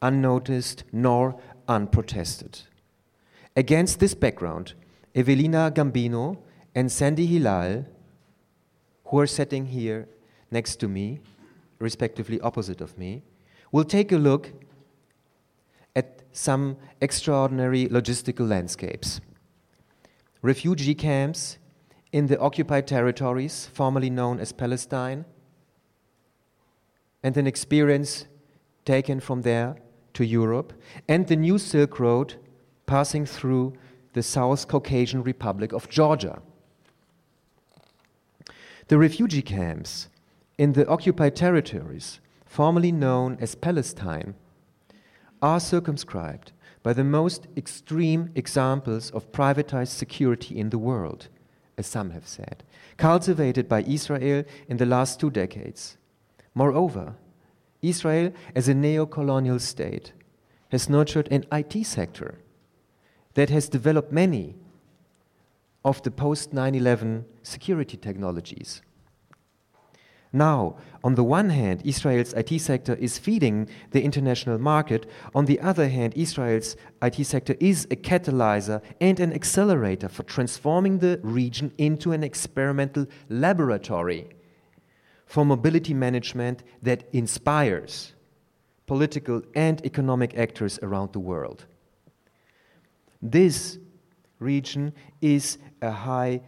unnoticed 0.01 0.83
nor 0.91 1.39
unprotested. 1.67 2.61
Against 3.55 3.99
this 3.99 4.13
background, 4.13 4.73
Evelina 5.15 5.71
Gambino 5.73 6.37
and 6.75 6.91
Sandy 6.91 7.25
Hilal, 7.25 7.85
who 9.05 9.19
are 9.19 9.27
sitting 9.27 9.65
here 9.65 10.07
next 10.51 10.75
to 10.77 10.87
me, 10.87 11.19
respectively 11.79 12.39
opposite 12.41 12.81
of 12.81 12.97
me, 12.97 13.23
will 13.71 13.83
take 13.83 14.11
a 14.11 14.17
look 14.17 14.51
at 15.95 16.21
some 16.31 16.77
extraordinary 17.01 17.87
logistical 17.87 18.47
landscapes. 18.47 19.19
Refugee 20.43 20.93
camps 20.93 21.57
in 22.11 22.27
the 22.27 22.39
occupied 22.39 22.85
territories, 22.85 23.69
formerly 23.73 24.09
known 24.09 24.39
as 24.39 24.51
Palestine, 24.51 25.25
and 27.27 27.35
an 27.35 27.45
experience 27.45 28.25
taken 28.85 29.19
from 29.19 29.41
there 29.41 29.75
to 30.13 30.23
Europe, 30.23 30.71
and 31.09 31.27
the 31.27 31.35
new 31.35 31.57
Silk 31.57 31.99
Road 31.99 32.35
passing 32.85 33.25
through 33.25 33.73
the 34.13 34.23
South 34.23 34.69
Caucasian 34.69 35.23
Republic 35.23 35.73
of 35.73 35.89
Georgia. 35.89 36.41
The 38.87 38.97
refugee 38.97 39.41
camps 39.41 40.07
in 40.57 40.71
the 40.71 40.87
occupied 40.87 41.35
territories, 41.35 42.21
formerly 42.45 42.93
known 42.93 43.37
as 43.41 43.55
Palestine, 43.55 44.33
are 45.41 45.59
circumscribed 45.59 46.53
by 46.81 46.93
the 46.93 47.03
most 47.03 47.47
extreme 47.57 48.31
examples 48.35 49.11
of 49.11 49.33
privatized 49.33 49.97
security 50.03 50.57
in 50.57 50.69
the 50.69 50.79
world, 50.79 51.27
as 51.77 51.87
some 51.87 52.11
have 52.11 52.25
said, 52.25 52.63
cultivated 52.95 53.67
by 53.67 53.81
Israel 53.81 54.45
in 54.69 54.77
the 54.77 54.85
last 54.85 55.19
two 55.19 55.29
decades. 55.29 55.97
Moreover, 56.57 57.13
Israel, 57.83 58.31
as 58.55 58.67
a 58.67 58.73
neo 58.73 59.05
colonial 59.05 59.59
state, 59.59 60.13
has 60.69 60.89
nurtured 60.89 61.27
an 61.31 61.45
IT 61.51 61.85
sector 61.85 62.39
that 63.35 63.51
has 63.51 63.69
developed 63.69 64.11
many 64.11 64.55
of 65.85 66.01
the 66.01 66.09
post 66.09 66.53
9 66.53 66.73
11 66.73 67.25
security 67.43 67.95
technologies. 67.95 68.81
Now, 70.33 70.77
on 71.03 71.13
the 71.13 71.23
one 71.23 71.51
hand, 71.51 71.83
Israel's 71.85 72.33
IT 72.33 72.59
sector 72.59 72.95
is 72.95 73.19
feeding 73.19 73.69
the 73.91 74.01
international 74.01 74.57
market. 74.57 75.05
On 75.35 75.45
the 75.45 75.59
other 75.59 75.89
hand, 75.89 76.13
Israel's 76.15 76.75
IT 77.03 77.23
sector 77.23 77.55
is 77.59 77.85
a 77.91 77.95
catalyzer 77.95 78.81
and 78.99 79.19
an 79.19 79.31
accelerator 79.31 80.09
for 80.09 80.23
transforming 80.23 80.97
the 80.97 81.19
region 81.21 81.71
into 81.77 82.13
an 82.13 82.23
experimental 82.23 83.05
laboratory 83.29 84.31
for 85.27 85.45
mobility 85.45 85.93
management 85.93 86.63
that 86.81 87.03
inspires 87.13 88.13
political 88.87 89.41
and 89.53 89.85
economic 89.85 90.35
actors 90.37 90.79
around 90.81 91.13
the 91.13 91.19
world. 91.19 91.65
This 93.21 93.77
region 94.39 94.93
is 95.21 95.57
a 95.81 95.91
high 95.91 96.41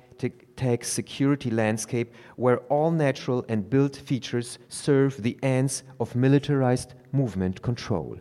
tech 0.55 0.83
security 0.83 1.49
landscape 1.49 2.13
where 2.35 2.57
all 2.67 2.91
natural 2.91 3.45
and 3.47 3.69
built 3.69 3.95
features 3.95 4.59
serve 4.67 5.21
the 5.23 5.37
ends 5.43 5.83
of 5.99 6.15
militarized 6.15 6.93
movement 7.11 7.61
control. 7.61 8.17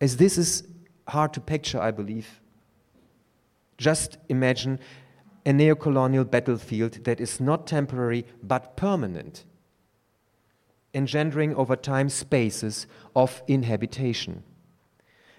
As 0.00 0.16
this 0.16 0.36
is 0.36 0.64
hard 1.08 1.32
to 1.34 1.40
picture, 1.40 1.80
I 1.80 1.90
believe, 1.90 2.40
just 3.78 4.18
imagine 4.28 4.78
a 5.46 5.50
neocolonial 5.50 6.28
battlefield 6.30 7.04
that 7.04 7.20
is 7.20 7.40
not 7.40 7.66
temporary 7.66 8.24
but 8.42 8.76
permanent, 8.76 9.44
engendering 10.94 11.54
over 11.54 11.76
time 11.76 12.08
spaces 12.08 12.86
of 13.14 13.42
inhabitation. 13.46 14.42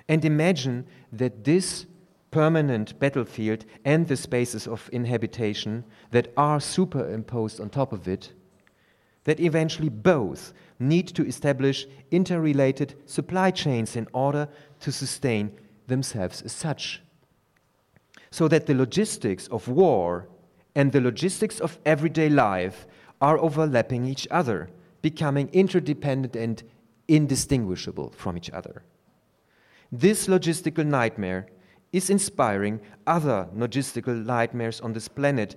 And 0.07 0.23
imagine 0.23 0.85
that 1.11 1.43
this 1.43 1.87
permanent 2.29 2.99
battlefield 2.99 3.65
and 3.85 4.07
the 4.07 4.17
spaces 4.17 4.67
of 4.67 4.89
inhabitation 4.91 5.83
that 6.11 6.31
are 6.35 6.59
superimposed 6.59 7.59
on 7.59 7.69
top 7.69 7.93
of 7.93 8.07
it, 8.07 8.33
that 9.23 9.39
eventually 9.39 9.89
both 9.89 10.53
need 10.77 11.07
to 11.07 11.25
establish 11.25 11.87
interrelated 12.11 12.93
supply 13.05 13.49
chains 13.49 13.95
in 13.95 14.07
order 14.13 14.47
to 14.81 14.91
sustain 14.91 15.51
themselves 15.87 16.41
as 16.41 16.51
such. 16.51 17.01
So 18.35 18.49
that 18.49 18.65
the 18.65 18.73
logistics 18.75 19.47
of 19.47 19.69
war 19.69 20.27
and 20.75 20.91
the 20.91 20.99
logistics 20.99 21.61
of 21.61 21.79
everyday 21.85 22.27
life 22.27 22.85
are 23.21 23.39
overlapping 23.39 24.05
each 24.05 24.27
other, 24.29 24.67
becoming 25.01 25.47
interdependent 25.53 26.35
and 26.35 26.61
indistinguishable 27.07 28.09
from 28.17 28.35
each 28.35 28.49
other. 28.49 28.83
This 29.89 30.27
logistical 30.27 30.85
nightmare 30.85 31.47
is 31.93 32.09
inspiring 32.09 32.81
other 33.07 33.47
logistical 33.55 34.25
nightmares 34.25 34.81
on 34.81 34.91
this 34.91 35.07
planet, 35.07 35.55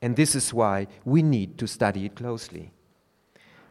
and 0.00 0.16
this 0.16 0.34
is 0.34 0.54
why 0.54 0.86
we 1.04 1.20
need 1.20 1.58
to 1.58 1.66
study 1.66 2.06
it 2.06 2.16
closely. 2.16 2.72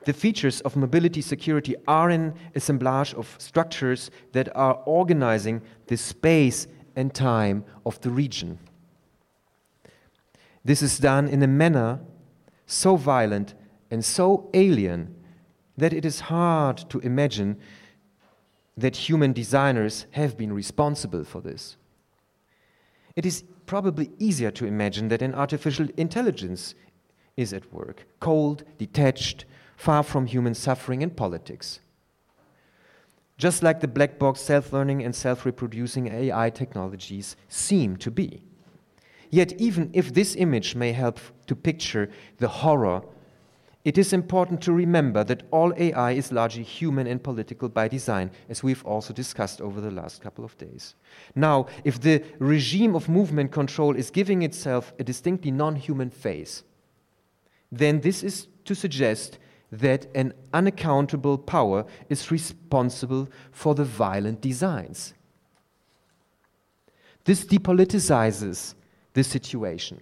The 0.06 0.14
features 0.14 0.62
of 0.62 0.76
mobility 0.76 1.22
security 1.22 1.76
are 1.88 2.12
an 2.12 2.36
assemblage 2.54 3.16
of 3.16 3.36
structures 3.40 4.12
that 4.34 4.56
are 4.56 4.84
organizing 4.86 5.64
the 5.88 5.98
space 5.98 6.68
and 7.00 7.14
time 7.14 7.64
of 7.86 8.00
the 8.02 8.10
region. 8.10 8.60
This 10.66 10.82
is 10.82 11.00
done 11.00 11.30
in 11.30 11.42
a 11.42 11.48
manner 11.48 12.02
so 12.66 12.98
violent 12.98 13.56
and 13.90 14.04
so 14.04 14.50
alien 14.54 15.16
that 15.78 15.94
it 15.94 16.04
is 16.04 16.20
hard 16.20 16.78
to 16.90 17.00
imagine 17.00 17.58
that 18.76 18.96
human 18.96 19.32
designers 19.32 20.06
have 20.12 20.38
been 20.38 20.52
responsible 20.52 21.24
for 21.24 21.42
this. 21.42 21.78
It 23.16 23.26
is 23.26 23.44
probably 23.66 24.12
easier 24.20 24.52
to 24.52 24.66
imagine 24.66 25.08
that 25.08 25.22
an 25.22 25.34
artificial 25.34 25.88
intelligence 25.96 26.76
is 27.38 27.54
at 27.54 27.72
work, 27.74 28.06
cold, 28.20 28.64
detached, 28.78 29.46
far 29.78 30.04
from 30.04 30.26
human 30.26 30.54
suffering 30.54 31.02
and 31.02 31.16
politics. 31.16 31.80
Just 33.40 33.64
like 33.64 33.80
the 33.80 33.88
black 33.88 34.20
box 34.20 34.40
self 34.40 34.72
learning 34.72 35.02
and 35.02 35.16
self 35.16 35.46
reproducing 35.46 36.08
AI 36.08 36.52
technologies 36.52 37.36
seem 37.48 37.98
to 37.98 38.12
be. 38.12 38.44
Yet, 39.32 39.54
even 39.54 39.90
if 39.94 40.14
this 40.14 40.36
image 40.36 40.76
may 40.76 40.92
help 40.92 41.20
to 41.48 41.56
picture 41.56 42.12
the 42.38 42.48
horror 42.48 43.02
it 43.86 43.98
is 43.98 44.12
important 44.12 44.62
to 44.62 44.74
remember 44.74 45.24
that 45.24 45.44
all 45.52 45.74
AI 45.78 46.12
is 46.12 46.34
largely 46.34 46.64
human 46.64 47.08
and 47.08 47.24
political 47.24 47.70
by 47.70 47.88
design, 47.88 48.30
as 48.50 48.62
we've 48.62 48.86
also 48.86 49.14
discussed 49.14 49.62
over 49.62 49.80
the 49.80 49.90
last 49.90 50.22
couple 50.22 50.44
of 50.44 50.58
days. 50.58 50.96
Now, 51.34 51.68
if 51.86 52.02
the 52.02 52.22
regime 52.40 52.94
of 52.94 53.08
movement 53.08 53.52
control 53.54 53.96
is 53.96 54.12
giving 54.12 54.42
itself 54.42 54.94
a 55.00 55.04
distinctly 55.04 55.52
non 55.52 55.78
human 55.78 56.10
face, 56.10 56.64
then 57.72 58.02
this 58.02 58.22
is 58.22 58.48
to 58.66 58.76
suggest 58.76 59.40
that 59.72 60.08
an 60.16 60.34
unaccountable 60.54 61.38
power 61.38 61.86
is 62.10 62.32
responsible 62.32 63.30
for 63.52 63.76
the 63.76 63.86
violent 63.86 64.42
designs. 64.42 65.14
This 67.26 67.46
depoliticizes 67.46 68.74
the 69.14 69.24
situation 69.24 70.02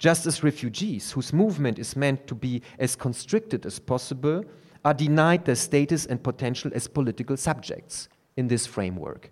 just 0.00 0.26
as 0.26 0.42
refugees, 0.42 1.12
whose 1.12 1.32
movement 1.32 1.78
is 1.78 1.94
meant 1.94 2.26
to 2.26 2.34
be 2.34 2.62
as 2.78 2.96
constricted 2.96 3.66
as 3.66 3.78
possible, 3.78 4.42
are 4.82 4.94
denied 4.94 5.44
their 5.44 5.54
status 5.54 6.06
and 6.06 6.22
potential 6.22 6.70
as 6.74 6.88
political 6.88 7.36
subjects 7.36 8.08
in 8.34 8.48
this 8.48 8.66
framework. 8.66 9.30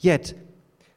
Yet, 0.00 0.32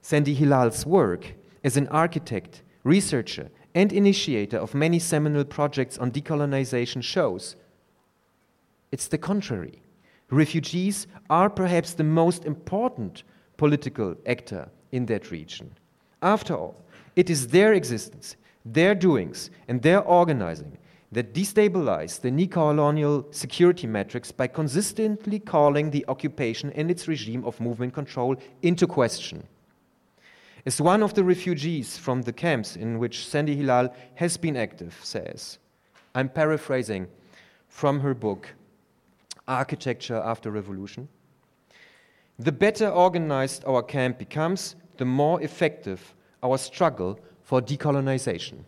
Sandy 0.02 0.34
Hilal's 0.34 0.86
work 0.86 1.34
as 1.66 1.76
an 1.76 1.90
architect, 1.90 2.64
researcher, 2.86 3.50
and 3.76 3.92
initiator 3.92 4.58
of 4.58 4.74
many 4.74 5.00
seminal 5.00 5.44
projects 5.44 5.98
on 5.98 6.12
decolonization 6.12 7.04
shows 7.04 7.56
it's 8.92 9.08
the 9.08 9.18
contrary. 9.18 9.82
Refugees 10.30 11.08
are 11.30 11.50
perhaps 11.50 11.94
the 11.94 12.04
most 12.04 12.46
important 12.46 13.24
political 13.58 14.16
actor 14.28 14.70
in 14.92 15.08
that 15.08 15.32
region. 15.32 15.72
After 16.22 16.56
all, 16.56 16.76
it 17.16 17.30
is 17.30 17.48
their 17.48 17.74
existence, 17.74 18.36
their 18.64 18.94
doings, 18.94 19.50
and 19.68 19.82
their 19.82 20.02
organizing 20.02 20.78
that 21.12 21.34
destabilize 21.34 22.22
the 22.22 22.32
neocolonial 22.32 23.34
security 23.34 23.88
metrics 23.88 24.32
by 24.32 24.48
consistently 24.48 25.40
calling 25.40 25.90
the 25.90 26.06
occupation 26.08 26.72
and 26.72 26.90
its 26.90 27.08
regime 27.08 27.44
of 27.46 27.60
movement 27.60 27.94
control 27.94 28.36
into 28.62 28.88
question. 28.88 29.44
As 30.66 30.80
one 30.80 31.04
of 31.04 31.14
the 31.14 31.24
refugees 31.24 31.98
from 31.98 32.22
the 32.22 32.32
camps 32.32 32.78
in 32.78 32.98
which 32.98 33.28
Sandy 33.28 33.56
Hilal 33.56 33.94
has 34.16 34.38
been 34.38 34.56
active 34.56 34.98
says, 35.04 35.58
I'm 36.16 36.30
paraphrasing 36.30 37.08
from 37.68 38.00
her 38.00 38.14
book, 38.14 38.54
Architecture 39.46 40.22
After 40.24 40.52
Revolution. 40.52 41.10
The 42.40 42.52
better 42.52 42.88
organized 42.88 43.66
our 43.66 43.84
camp 43.84 44.18
becomes, 44.18 44.76
the 44.98 45.06
more 45.06 45.42
effective 45.42 46.14
our 46.42 46.58
struggle 46.58 47.20
for 47.42 47.62
decolonization. 47.62 48.64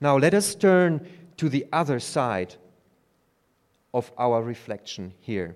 Now, 0.00 0.16
let 0.16 0.32
us 0.32 0.54
turn 0.54 1.06
to 1.36 1.48
the 1.48 1.66
other 1.72 2.00
side 2.00 2.54
of 3.92 4.10
our 4.16 4.42
reflection 4.42 5.12
here. 5.20 5.54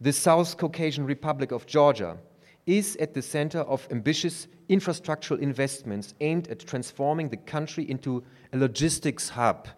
The 0.00 0.12
South 0.12 0.58
Caucasian 0.58 1.06
Republic 1.06 1.52
of 1.52 1.66
Georgia 1.66 2.18
is 2.66 2.96
at 2.96 3.14
the 3.14 3.22
center 3.22 3.60
of 3.60 3.88
ambitious 3.90 4.46
infrastructural 4.68 5.38
investments 5.38 6.12
aimed 6.20 6.48
at 6.48 6.66
transforming 6.66 7.30
the 7.30 7.38
country 7.38 7.88
into 7.88 8.22
a 8.52 8.58
logistics 8.58 9.30
hub 9.30 9.68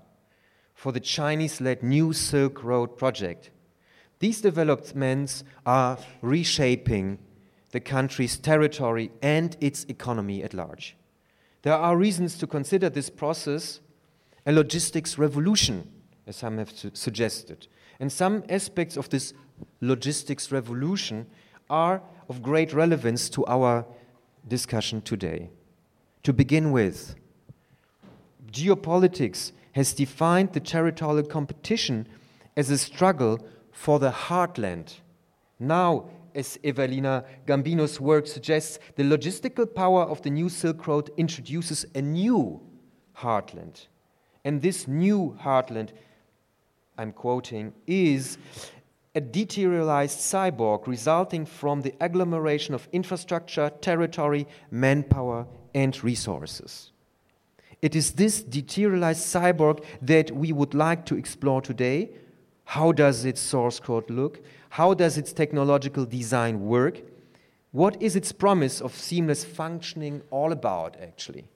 for 0.74 0.90
the 0.90 1.00
Chinese 1.00 1.60
led 1.60 1.84
New 1.84 2.12
Silk 2.12 2.64
Road 2.64 2.96
project. 2.96 3.50
These 4.18 4.40
developments 4.40 5.44
are 5.64 5.98
reshaping 6.20 7.18
the 7.70 7.80
country's 7.80 8.38
territory 8.38 9.12
and 9.22 9.56
its 9.60 9.84
economy 9.84 10.42
at 10.42 10.54
large. 10.54 10.96
There 11.62 11.74
are 11.74 11.96
reasons 11.96 12.36
to 12.38 12.46
consider 12.46 12.88
this 12.88 13.10
process 13.10 13.80
a 14.46 14.52
logistics 14.52 15.16
revolution 15.16 15.88
as 16.26 16.36
some 16.36 16.58
have 16.58 16.70
su 16.70 16.90
suggested. 16.94 17.68
And 18.00 18.12
some 18.12 18.44
aspects 18.48 18.96
of 18.96 19.08
this 19.10 19.32
logistics 19.80 20.50
revolution 20.52 21.26
are 21.70 22.02
of 22.28 22.42
great 22.42 22.72
relevance 22.72 23.28
to 23.30 23.46
our 23.46 23.84
discussion 24.46 25.00
today. 25.02 25.50
To 26.22 26.32
begin 26.32 26.72
with, 26.72 27.14
geopolitics 28.50 29.52
has 29.72 29.92
defined 29.92 30.52
the 30.52 30.60
territorial 30.60 31.26
competition 31.26 32.06
as 32.56 32.70
a 32.70 32.78
struggle 32.78 33.46
for 33.70 33.98
the 33.98 34.10
heartland. 34.10 34.94
Now, 35.58 36.10
as 36.34 36.58
Evelina 36.64 37.24
Gambino's 37.46 38.00
work 38.00 38.26
suggests, 38.26 38.78
the 38.96 39.02
logistical 39.02 39.72
power 39.72 40.02
of 40.02 40.22
the 40.22 40.30
new 40.30 40.48
Silk 40.48 40.86
Road 40.86 41.10
introduces 41.16 41.86
a 41.94 42.02
new 42.02 42.60
heartland. 43.16 43.86
And 44.44 44.62
this 44.62 44.86
new 44.88 45.36
heartland, 45.42 45.90
I'm 46.96 47.12
quoting, 47.12 47.72
is 47.86 48.38
a 49.18 49.20
deteriorized 49.20 50.20
cyborg 50.32 50.86
resulting 50.86 51.44
from 51.44 51.80
the 51.80 51.92
agglomeration 52.00 52.72
of 52.72 52.86
infrastructure, 52.92 53.68
territory, 53.80 54.46
manpower, 54.70 55.44
and 55.74 55.92
resources. 56.04 56.92
It 57.82 57.96
is 57.96 58.12
this 58.12 58.40
deteriorized 58.44 59.24
cyborg 59.34 59.84
that 60.02 60.30
we 60.30 60.52
would 60.52 60.72
like 60.72 61.04
to 61.06 61.16
explore 61.16 61.60
today. 61.60 62.10
How 62.76 62.92
does 62.92 63.24
its 63.24 63.40
source 63.40 63.80
code 63.80 64.08
look? 64.08 64.40
How 64.70 64.94
does 64.94 65.18
its 65.18 65.32
technological 65.32 66.04
design 66.04 66.60
work? 66.60 67.00
What 67.72 68.00
is 68.00 68.14
its 68.14 68.30
promise 68.30 68.80
of 68.80 68.94
seamless 68.94 69.42
functioning 69.42 70.22
all 70.30 70.52
about, 70.52 70.96
actually? 71.02 71.48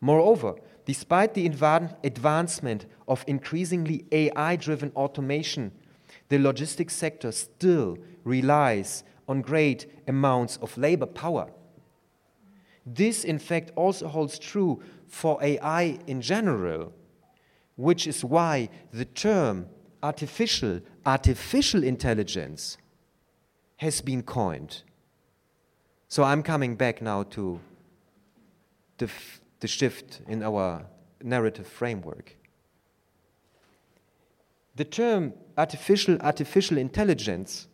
Moreover, 0.00 0.56
despite 0.84 1.34
the 1.34 1.46
advancement 1.46 2.86
of 3.06 3.24
increasingly 3.28 4.04
AI 4.10 4.56
driven 4.56 4.90
automation, 4.96 5.70
the 6.28 6.38
logistics 6.38 6.94
sector 6.94 7.32
still 7.32 7.96
relies 8.24 9.04
on 9.28 9.42
great 9.42 9.86
amounts 10.06 10.56
of 10.58 10.76
labor 10.76 11.06
power. 11.06 11.50
This, 12.86 13.24
in 13.24 13.38
fact, 13.38 13.70
also 13.76 14.08
holds 14.08 14.38
true 14.38 14.82
for 15.06 15.42
AI 15.42 15.98
in 16.06 16.20
general, 16.20 16.92
which 17.76 18.06
is 18.06 18.24
why 18.24 18.70
the 18.92 19.04
term 19.04 19.66
artificial, 20.02 20.80
artificial 21.04 21.84
intelligence 21.84 22.78
has 23.76 24.00
been 24.00 24.22
coined. 24.22 24.82
So 26.08 26.22
I'm 26.22 26.42
coming 26.42 26.74
back 26.74 27.02
now 27.02 27.24
to 27.24 27.60
the, 28.96 29.10
the 29.60 29.68
shift 29.68 30.22
in 30.26 30.42
our 30.42 30.86
narrative 31.22 31.66
framework. 31.66 32.37
The 34.78 34.84
term 34.84 35.32
artificial 35.56 36.18
artificial 36.20 36.78
intelligence 36.78 37.66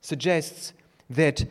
suggests 0.00 0.72
that 1.08 1.44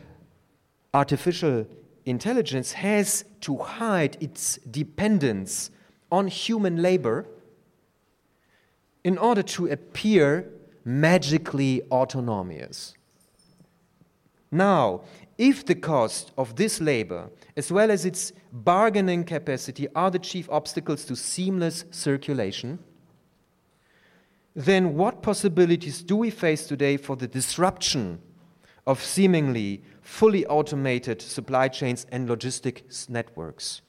artificial 0.92 1.66
intelligence 2.04 2.72
has 2.72 3.24
to 3.40 3.56
hide 3.56 4.18
its 4.20 4.58
dependence 4.70 5.70
on 6.10 6.26
human 6.28 6.82
labor 6.82 7.24
in 9.02 9.16
order 9.16 9.42
to 9.42 9.68
appear 9.68 10.50
magically 10.84 11.80
autonomous. 11.90 12.94
Now, 14.50 15.00
if 15.38 15.64
the 15.64 15.74
cost 15.74 16.30
of 16.36 16.56
this 16.56 16.78
labor, 16.78 17.30
as 17.56 17.72
well 17.72 17.90
as 17.90 18.04
its 18.04 18.34
bargaining 18.52 19.24
capacity, 19.24 19.88
are 19.94 20.10
the 20.10 20.18
chief 20.18 20.46
obstacles 20.50 21.06
to 21.06 21.16
seamless 21.16 21.86
circulation, 21.90 22.78
then 24.54 24.94
what 24.96 25.22
possibilities 25.22 26.02
do 26.02 26.16
we 26.16 26.30
face 26.30 26.66
today 26.66 26.96
for 26.96 27.16
the 27.16 27.26
disruption 27.26 28.20
of 28.86 29.02
seemingly 29.02 29.82
fully 30.02 30.44
automated 30.46 31.22
supply 31.22 31.68
chains 31.68 32.06
and 32.10 32.28
logistics 32.28 33.08
networks? 33.08 33.80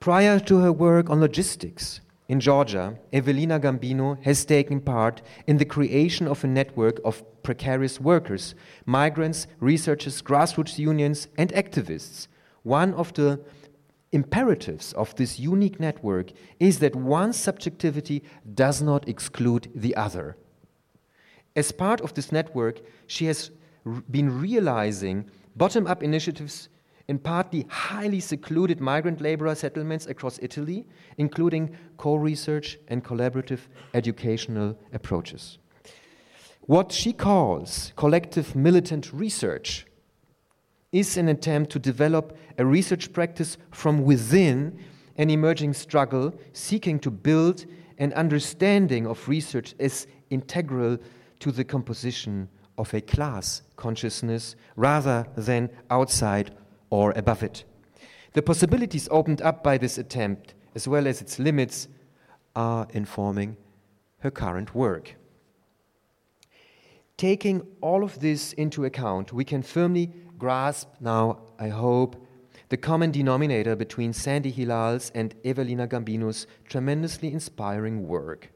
Prior 0.00 0.38
to 0.40 0.58
her 0.58 0.70
work 0.70 1.08
on 1.08 1.20
logistics 1.20 2.00
in 2.28 2.40
Georgia, 2.40 2.98
Evelina 3.12 3.58
Gambino 3.58 4.22
has 4.22 4.44
taken 4.44 4.80
part 4.80 5.22
in 5.46 5.56
the 5.58 5.64
creation 5.64 6.26
of 6.26 6.44
a 6.44 6.46
network 6.46 7.00
of 7.04 7.22
precarious 7.42 8.00
workers, 8.00 8.54
migrants, 8.86 9.46
researchers, 9.60 10.20
grassroots 10.20 10.78
unions, 10.78 11.28
and 11.38 11.50
activists. 11.52 12.28
One 12.64 12.94
of 12.94 13.12
the 13.12 13.40
imperatives 14.10 14.92
of 14.94 15.14
this 15.16 15.38
unique 15.38 15.78
network 15.78 16.32
is 16.58 16.78
that 16.78 16.96
one 16.96 17.32
subjectivity 17.32 18.22
does 18.54 18.82
not 18.82 19.08
exclude 19.08 19.70
the 19.74 19.94
other. 19.96 20.36
As 21.54 21.70
part 21.72 22.00
of 22.00 22.14
this 22.14 22.32
network, 22.32 22.80
she 23.06 23.26
has 23.26 23.50
been 24.10 24.40
realizing 24.40 25.30
bottom 25.56 25.86
up 25.86 26.02
initiatives 26.02 26.68
in 27.06 27.18
partly 27.18 27.66
highly 27.68 28.20
secluded 28.20 28.80
migrant 28.80 29.20
laborer 29.20 29.54
settlements 29.54 30.06
across 30.06 30.38
Italy, 30.40 30.86
including 31.18 31.76
co 31.98 32.14
research 32.14 32.78
and 32.88 33.04
collaborative 33.04 33.60
educational 33.92 34.78
approaches. 34.92 35.58
What 36.62 36.92
she 36.92 37.12
calls 37.12 37.92
collective 37.94 38.56
militant 38.56 39.12
research 39.12 39.86
is 40.94 41.16
an 41.16 41.28
attempt 41.28 41.72
to 41.72 41.78
develop 41.80 42.38
a 42.56 42.64
research 42.64 43.12
practice 43.12 43.58
from 43.72 44.04
within 44.04 44.78
an 45.16 45.28
emerging 45.28 45.74
struggle 45.74 46.32
seeking 46.52 47.00
to 47.00 47.10
build 47.10 47.66
an 47.98 48.12
understanding 48.12 49.04
of 49.04 49.28
research 49.28 49.74
as 49.80 50.06
integral 50.30 50.96
to 51.40 51.50
the 51.50 51.64
composition 51.64 52.48
of 52.78 52.94
a 52.94 53.00
class 53.00 53.62
consciousness 53.76 54.54
rather 54.76 55.26
than 55.36 55.68
outside 55.90 56.54
or 56.90 57.12
above 57.16 57.42
it. 57.42 57.64
The 58.34 58.42
possibilities 58.42 59.08
opened 59.10 59.42
up 59.42 59.64
by 59.64 59.78
this 59.78 59.98
attempt, 59.98 60.54
as 60.76 60.86
well 60.86 61.08
as 61.08 61.20
its 61.20 61.40
limits, 61.40 61.88
are 62.54 62.86
informing 62.92 63.56
her 64.20 64.30
current 64.30 64.76
work. 64.76 65.16
Taking 67.16 67.62
all 67.80 68.02
of 68.02 68.18
this 68.18 68.52
into 68.54 68.84
account, 68.84 69.32
we 69.32 69.44
can 69.44 69.62
firmly 69.62 70.12
grasp 70.38 70.88
now, 71.00 71.40
I 71.58 71.68
hope, 71.68 72.16
the 72.68 72.76
common 72.76 73.10
denominator 73.10 73.76
between 73.76 74.12
Sandy 74.12 74.50
Hilal's 74.50 75.10
and 75.14 75.34
Evelina 75.44 75.86
Gambino's 75.86 76.46
tremendously 76.68 77.32
inspiring 77.32 78.08
work. 78.08 78.50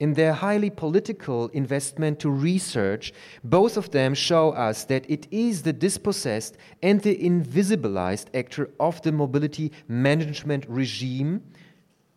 In 0.00 0.14
their 0.14 0.32
highly 0.32 0.70
political 0.70 1.48
investment 1.48 2.18
to 2.20 2.30
research, 2.30 3.12
both 3.44 3.76
of 3.76 3.90
them 3.90 4.12
show 4.14 4.50
us 4.50 4.84
that 4.84 5.08
it 5.08 5.28
is 5.30 5.62
the 5.62 5.72
dispossessed 5.72 6.56
and 6.82 7.00
the 7.00 7.16
invisibilized 7.16 8.26
actor 8.34 8.70
of 8.80 9.00
the 9.02 9.12
mobility 9.12 9.70
management 9.86 10.64
regime 10.68 11.42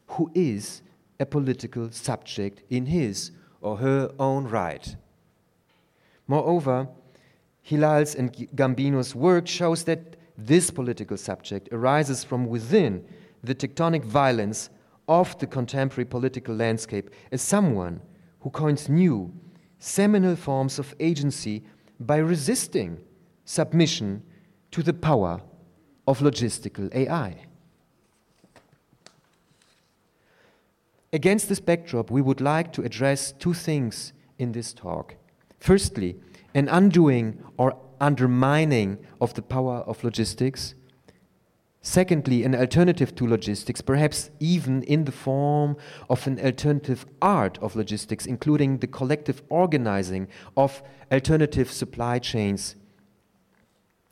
who 0.07 0.31
is 0.33 0.81
a 1.19 1.25
political 1.25 1.91
subject 1.91 2.63
in 2.69 2.87
his 2.87 3.31
or 3.61 3.77
her 3.77 4.11
own 4.19 4.45
right. 4.45 4.95
Moreover, 6.27 6.87
Hilal's 7.67 8.15
and 8.15 8.33
Gambino's 8.55 9.13
work 9.13 9.45
shows 9.45 9.83
that 9.83 10.15
this 10.37 10.71
political 10.71 11.17
subject 11.17 11.67
arises 11.73 12.23
from 12.23 12.45
within 12.45 13.03
the 13.43 13.53
tectonic 13.53 14.05
violence 14.05 14.69
of 15.09 15.37
the 15.39 15.47
contemporary 15.47 16.05
political 16.05 16.55
landscape 16.55 17.09
as 17.29 17.41
someone 17.41 17.99
who 18.39 18.49
coins 18.51 18.87
new, 18.87 19.33
seminal 19.79 20.37
forms 20.37 20.79
of 20.79 20.95
agency 21.01 21.61
by 21.99 22.15
resisting 22.15 22.99
submission 23.43 24.23
to 24.71 24.81
the 24.81 24.93
power 24.93 25.41
of 26.07 26.19
logistical 26.19 26.93
AI. 26.95 27.35
Against 31.11 31.49
this 31.49 31.59
backdrop, 31.59 32.11
we 32.11 32.21
would 32.21 32.39
like 32.39 32.71
to 32.73 32.83
address 32.83 33.33
two 33.33 33.53
things 33.53 34.13
in 34.37 34.53
this 34.53 34.71
talk. 34.71 35.15
Firstly, 35.59 36.15
an 36.53 36.67
undoing 36.69 37.43
or 37.57 37.77
undermining 37.99 38.97
of 39.19 39.33
the 39.33 39.41
power 39.41 39.77
of 39.87 40.03
logistics, 40.03 40.75
Secondly, 41.87 42.43
an 42.43 42.53
alternative 42.53 43.15
to 43.15 43.25
logistics, 43.25 43.79
perhaps 43.79 44.29
even 44.41 44.83
in 44.83 45.05
the 45.05 45.11
form 45.13 45.77
of 46.09 46.27
an 46.27 46.37
alternative 46.37 47.05
art 47.21 47.57
of 47.59 47.77
logistics, 47.77 48.25
including 48.25 48.79
the 48.79 48.87
collective 48.87 49.41
organizing 49.47 50.27
of 50.57 50.83
alternative 51.09 51.71
supply 51.71 52.19
chains. 52.19 52.75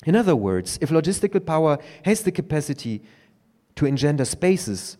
In 0.05 0.15
other 0.15 0.37
words, 0.37 0.79
if 0.79 0.89
logistical 0.89 1.45
power 1.45 1.77
has 2.05 2.21
the 2.21 2.31
capacity 2.31 3.03
to 3.75 3.85
engender 3.85 4.23
spaces, 4.23 4.95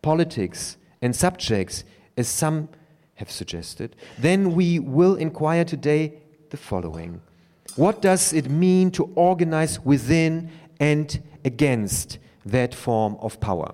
politics, 0.00 0.76
and 1.00 1.16
subjects, 1.16 1.82
as 2.16 2.28
some 2.28 2.68
have 3.14 3.32
suggested, 3.32 3.96
then 4.16 4.54
we 4.54 4.78
will 4.78 5.16
inquire 5.16 5.64
today 5.64 6.21
the 6.52 6.56
following 6.56 7.20
What 7.76 8.00
does 8.02 8.32
it 8.32 8.48
mean 8.48 8.90
to 8.92 9.10
organize 9.16 9.80
within 9.84 10.50
and 10.78 11.22
against 11.44 12.18
that 12.44 12.74
form 12.74 13.16
of 13.20 13.40
power. 13.40 13.72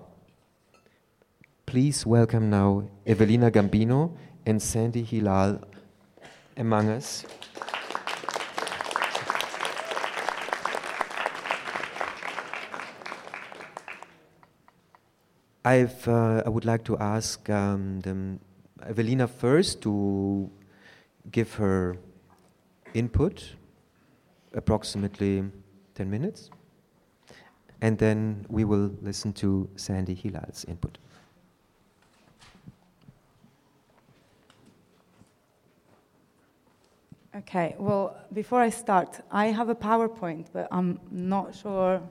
Please 1.66 2.06
welcome 2.06 2.50
now 2.50 2.88
Evelina 3.06 3.50
Gambino 3.50 4.12
and 4.46 4.60
Sandy 4.60 5.02
Hilal 5.02 5.60
among 6.56 6.88
us. 6.88 7.24
Uh, 15.64 16.42
I 16.46 16.48
would 16.48 16.64
like 16.64 16.82
to 16.84 16.96
ask 16.96 17.50
um, 17.50 18.00
the, 18.00 18.38
Evelina 18.88 19.28
first 19.28 19.82
to 19.82 20.50
give 21.30 21.52
her 21.54 21.96
input, 22.94 23.54
approximately 24.54 25.44
10 25.94 26.10
minutes, 26.10 26.50
and 27.80 27.98
then 27.98 28.44
we 28.48 28.64
will 28.64 28.90
listen 29.02 29.32
to 29.34 29.68
Sandy 29.76 30.14
Hilal's 30.14 30.64
input. 30.64 30.98
Okay, 37.36 37.76
well, 37.78 38.16
before 38.32 38.60
I 38.60 38.70
start, 38.70 39.20
I 39.30 39.46
have 39.46 39.68
a 39.68 39.74
PowerPoint, 39.74 40.46
but 40.52 40.66
I'm 40.72 40.98
not 41.10 41.54
sure. 41.54 42.02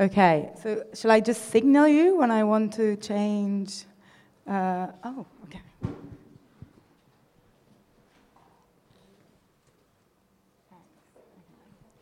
Okay, 0.00 0.50
so 0.60 0.82
shall 0.94 1.12
I 1.12 1.20
just 1.20 1.50
signal 1.50 1.86
you 1.86 2.16
when 2.16 2.30
I 2.30 2.42
want 2.42 2.72
to 2.74 2.96
change? 2.96 3.84
Uh, 4.46 4.88
oh, 5.04 5.26
okay. 5.44 5.60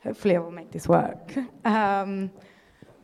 Hopefully, 0.04 0.36
I 0.36 0.38
will 0.38 0.50
make 0.50 0.70
this 0.70 0.86
work. 0.88 1.34
Um, 1.64 2.30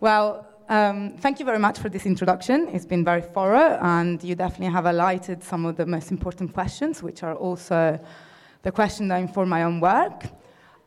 well, 0.01 0.47
um, 0.69 1.17
thank 1.19 1.41
you 1.41 1.47
very 1.47 1.59
much 1.59 1.79
for 1.79 1.89
this 1.89 2.05
introduction. 2.05 2.69
It's 2.73 2.85
been 2.85 3.05
very 3.05 3.23
thorough, 3.23 3.79
and 3.81 4.23
you 4.23 4.35
definitely 4.35 4.73
have 4.73 4.85
highlighted 4.85 5.43
some 5.43 5.65
of 5.65 5.77
the 5.77 5.87
most 5.87 6.11
important 6.11 6.53
questions, 6.53 7.03
which 7.03 7.23
are 7.23 7.35
also 7.35 7.99
the 8.63 8.71
question 8.71 9.09
that 9.09 9.17
inform 9.17 9.49
my 9.49 9.63
own 9.63 9.81
work. 9.81 10.25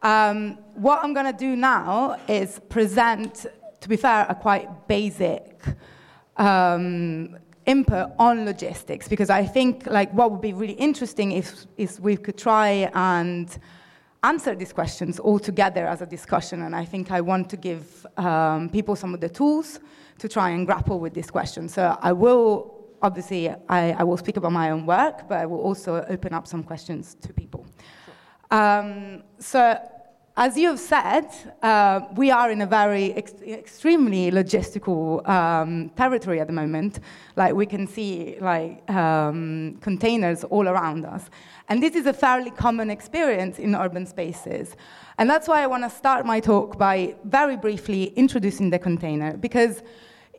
Um, 0.04 0.60
what 0.76 1.04
I'm 1.04 1.14
going 1.14 1.32
to 1.32 1.38
do 1.38 1.56
now 1.56 2.20
is 2.28 2.60
present, 2.70 3.48
to 3.82 3.90
be 3.90 3.98
fair, 3.98 4.28
a 4.30 4.36
quite 4.36 4.88
basic 4.88 5.62
um, 6.38 7.38
input 7.66 8.12
on 8.20 8.46
logistics 8.46 9.08
because 9.08 9.30
I 9.30 9.46
think 9.46 9.88
like 9.88 10.12
what 10.14 10.32
would 10.32 10.42
be 10.42 10.54
really 10.54 10.74
interesting 10.74 11.32
if, 11.32 11.66
if 11.78 12.00
we 12.00 12.18
could 12.18 12.38
try 12.38 12.92
and 12.94 13.58
answer 14.24 14.56
these 14.56 14.74
questions 14.74 15.20
all 15.20 15.40
together 15.40 15.86
as 15.86 16.02
a 16.02 16.06
discussion. 16.06 16.64
And 16.64 16.76
I 16.76 16.86
think 16.86 17.12
I 17.12 17.22
want 17.22 17.50
to 17.50 17.58
give 17.58 18.06
um, 18.18 18.70
people 18.70 18.96
some 18.96 19.14
of 19.14 19.20
the 19.20 19.30
tools 19.30 19.80
to 20.20 20.30
try 20.30 20.52
and 20.52 20.66
grapple 20.66 21.00
with 21.00 21.14
this 21.14 21.30
question. 21.30 21.68
So 21.68 21.98
I 22.02 22.14
will 22.14 22.74
obviously, 23.02 23.50
I, 23.50 23.92
I, 23.92 24.04
will 24.04 24.16
speak 24.16 24.38
about 24.38 24.54
my 24.54 24.72
own 24.72 24.86
work, 24.86 25.28
but 25.28 25.40
I 25.40 25.46
will 25.46 25.60
also 25.60 26.06
open 26.08 26.34
up 26.34 26.48
some 26.48 26.64
questions 26.64 27.16
to 27.16 27.34
people. 27.34 27.66
Um, 28.50 29.24
so, 29.40 29.78
as 30.36 30.58
you 30.58 30.70
have 30.70 30.80
said, 30.80 31.28
uh, 31.62 32.02
we 32.16 32.32
are 32.32 32.50
in 32.50 32.62
a 32.62 32.66
very 32.66 33.14
ex- 33.14 33.34
extremely 33.44 34.32
logistical 34.32 35.28
um, 35.30 35.90
territory 35.90 36.40
at 36.40 36.48
the 36.48 36.54
moment. 36.54 37.00
Like 37.36 37.54
we 37.54 37.68
can 37.68 37.86
see, 37.86 38.38
like 38.42 38.90
um, 38.90 39.78
containers 39.82 40.44
all 40.46 40.68
around 40.68 41.06
us, 41.06 41.30
and 41.70 41.84
this 41.84 41.94
is 41.94 42.08
a 42.08 42.14
fairly 42.14 42.50
common 42.50 42.90
experience 42.90 43.60
in 43.60 43.76
urban 43.76 44.08
spaces. 44.08 44.76
And 45.20 45.30
that's 45.30 45.48
why 45.48 45.62
I 45.62 45.68
want 45.68 45.84
to 45.84 45.90
start 45.92 46.26
my 46.26 46.40
talk 46.40 46.80
by 46.80 47.16
very 47.26 47.56
briefly 47.56 48.06
introducing 48.16 48.72
the 48.72 48.80
container, 48.80 49.38
because 49.38 49.84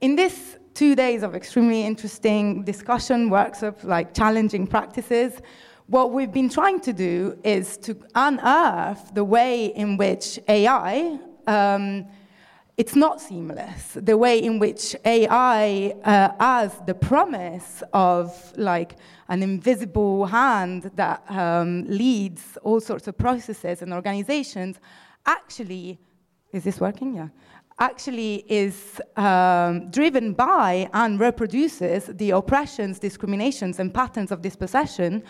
in 0.01 0.17
this 0.17 0.59
two 0.75 0.97
days 0.97 1.23
of 1.23 1.37
extremely 1.37 1.83
interesting 1.83 2.65
discussion, 2.65 3.31
workshops, 3.31 3.85
like 3.85 4.13
challenging 4.13 4.67
practices. 4.67 5.41
What 5.87 6.13
we've 6.13 6.33
been 6.33 6.49
trying 6.49 6.81
to 6.81 6.95
do 6.95 7.39
is 7.45 7.77
to 7.79 7.95
unearth 8.15 9.13
the 9.13 9.23
way 9.23 9.67
in 9.67 9.99
which 9.99 10.39
AI, 10.49 11.19
um, 11.47 12.07
it's 12.79 12.97
not 12.97 13.21
seamless, 13.21 13.93
the 13.93 14.17
way 14.17 14.43
in 14.43 14.59
which 14.59 14.97
AI 15.05 15.95
uh, 16.03 16.31
has 16.41 16.73
the 16.87 16.95
promise 16.95 17.83
of 17.93 18.57
like 18.57 18.97
an 19.29 19.43
invisible 19.43 20.25
hand 20.25 20.91
that 20.95 21.23
um, 21.31 21.85
leads 21.87 22.57
all 22.63 22.81
sorts 22.81 23.07
of 23.07 23.19
processes 23.19 23.83
and 23.83 23.93
organizations 23.93 24.81
actually, 25.27 25.99
is 26.53 26.65
this 26.65 26.81
working? 26.81 27.15
Yeah 27.15 27.29
actually 27.79 28.45
is 28.49 29.01
um, 29.17 29.91
driven 29.91 30.33
by 30.33 30.89
and 30.93 31.19
reproduces 31.19 32.07
the 32.07 32.31
oppressions, 32.31 32.99
discriminations, 32.99 33.81
and 33.81 33.93
patterns 33.93 34.31
of 34.31 34.43
dispossession 34.43 35.23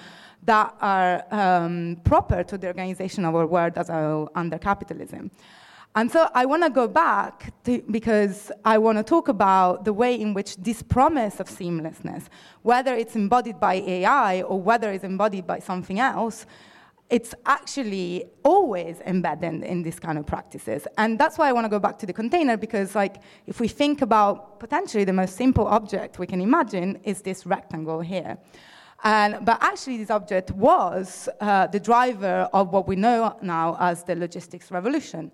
that 0.44 0.74
are 0.80 1.24
um, 1.30 2.00
proper 2.04 2.42
to 2.44 2.58
the 2.58 2.66
organization 2.66 3.24
of 3.24 3.34
our 3.34 3.46
world 3.46 3.72
as 3.76 3.88
a, 3.88 4.26
under 4.34 4.58
capitalism. 4.58 5.30
And 5.96 6.10
so 6.10 6.28
I 6.34 6.44
want 6.44 6.64
to 6.64 6.70
go 6.70 6.88
back 6.88 7.54
to, 7.64 7.80
because 7.88 8.50
I 8.64 8.78
want 8.78 8.98
to 8.98 9.04
talk 9.04 9.28
about 9.28 9.84
the 9.84 9.92
way 9.92 10.20
in 10.20 10.34
which 10.34 10.56
this 10.56 10.82
promise 10.82 11.38
of 11.38 11.48
seamlessness, 11.48 12.24
whether 12.62 12.94
it's 12.94 13.14
embodied 13.14 13.60
by 13.60 13.74
AI 13.74 14.42
or 14.42 14.60
whether 14.60 14.90
it's 14.90 15.04
embodied 15.04 15.46
by 15.46 15.60
something 15.60 16.00
else, 16.00 16.46
it's 17.10 17.32
actually 17.46 18.24
always 18.42 19.00
embedded 19.06 19.62
in 19.62 19.82
these 19.84 20.00
kind 20.00 20.18
of 20.18 20.26
practices. 20.26 20.84
And 20.98 21.16
that's 21.16 21.38
why 21.38 21.48
I 21.48 21.52
want 21.52 21.66
to 21.66 21.68
go 21.68 21.78
back 21.78 21.96
to 22.00 22.06
the 22.06 22.12
container 22.12 22.56
because 22.56 22.96
like 22.96 23.22
if 23.46 23.60
we 23.60 23.68
think 23.68 24.02
about 24.02 24.58
potentially 24.58 25.04
the 25.04 25.12
most 25.12 25.36
simple 25.36 25.68
object 25.68 26.18
we 26.18 26.26
can 26.26 26.40
imagine 26.40 26.98
is 27.04 27.22
this 27.22 27.46
rectangle 27.46 28.00
here. 28.00 28.36
And, 29.02 29.44
but 29.44 29.58
actually, 29.60 29.98
this 29.98 30.10
object 30.10 30.50
was 30.52 31.28
uh, 31.40 31.66
the 31.66 31.80
driver 31.80 32.48
of 32.52 32.72
what 32.72 32.86
we 32.88 32.96
know 32.96 33.36
now 33.42 33.76
as 33.80 34.02
the 34.04 34.14
logistics 34.14 34.70
revolution. 34.70 35.30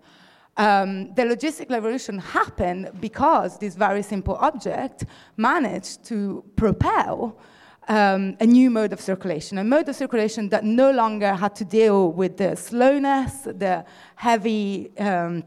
Um, 0.57 1.15
the 1.15 1.23
logistic 1.23 1.71
revolution 1.71 2.19
happened 2.19 2.91
because 3.01 3.59
this 3.59 3.77
very 3.77 4.03
simple 4.03 4.37
object 4.37 5.05
managed 5.37 6.05
to 6.07 6.45
propel 6.57 7.39
um, 7.89 8.37
a 8.41 8.47
new 8.47 8.71
mode 8.71 8.93
of 8.93 9.01
circulation, 9.01 9.59
a 9.59 9.65
mode 9.65 9.89
of 9.89 9.97
circulation 9.97 10.49
that 10.51 10.65
no 10.65 10.91
longer 10.91 11.35
had 11.35 11.55
to 11.57 11.65
deal 11.65 12.13
with 12.13 12.37
the 12.37 12.57
slowness, 12.57 13.43
the 13.43 13.85
heavy, 14.17 14.91
um, 14.99 15.43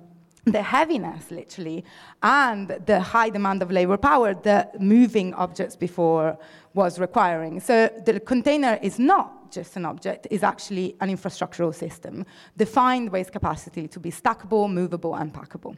the 0.46 0.62
heaviness, 0.62 1.32
literally, 1.32 1.86
and 2.22 2.68
the 2.86 3.00
high 3.00 3.30
demand 3.30 3.62
of 3.62 3.72
labor 3.72 3.98
power 3.98 4.34
that 4.34 4.80
moving 4.82 5.34
objects 5.36 5.76
before 5.76 6.38
was 6.74 7.00
requiring. 7.00 7.60
So 7.60 7.90
the 8.06 8.20
container 8.20 8.78
is 8.82 9.00
not 9.00 9.52
just 9.52 9.78
an 9.78 9.86
object, 9.86 10.28
is 10.32 10.44
actually 10.44 10.96
an 11.00 11.10
infrastructural 11.10 11.74
system 11.74 12.26
defined 12.58 13.12
by 13.12 13.20
its 13.20 13.30
capacity 13.30 13.88
to 13.88 14.00
be 14.00 14.12
stackable, 14.12 14.72
movable, 14.72 15.16
and 15.16 15.34
packable. 15.34 15.78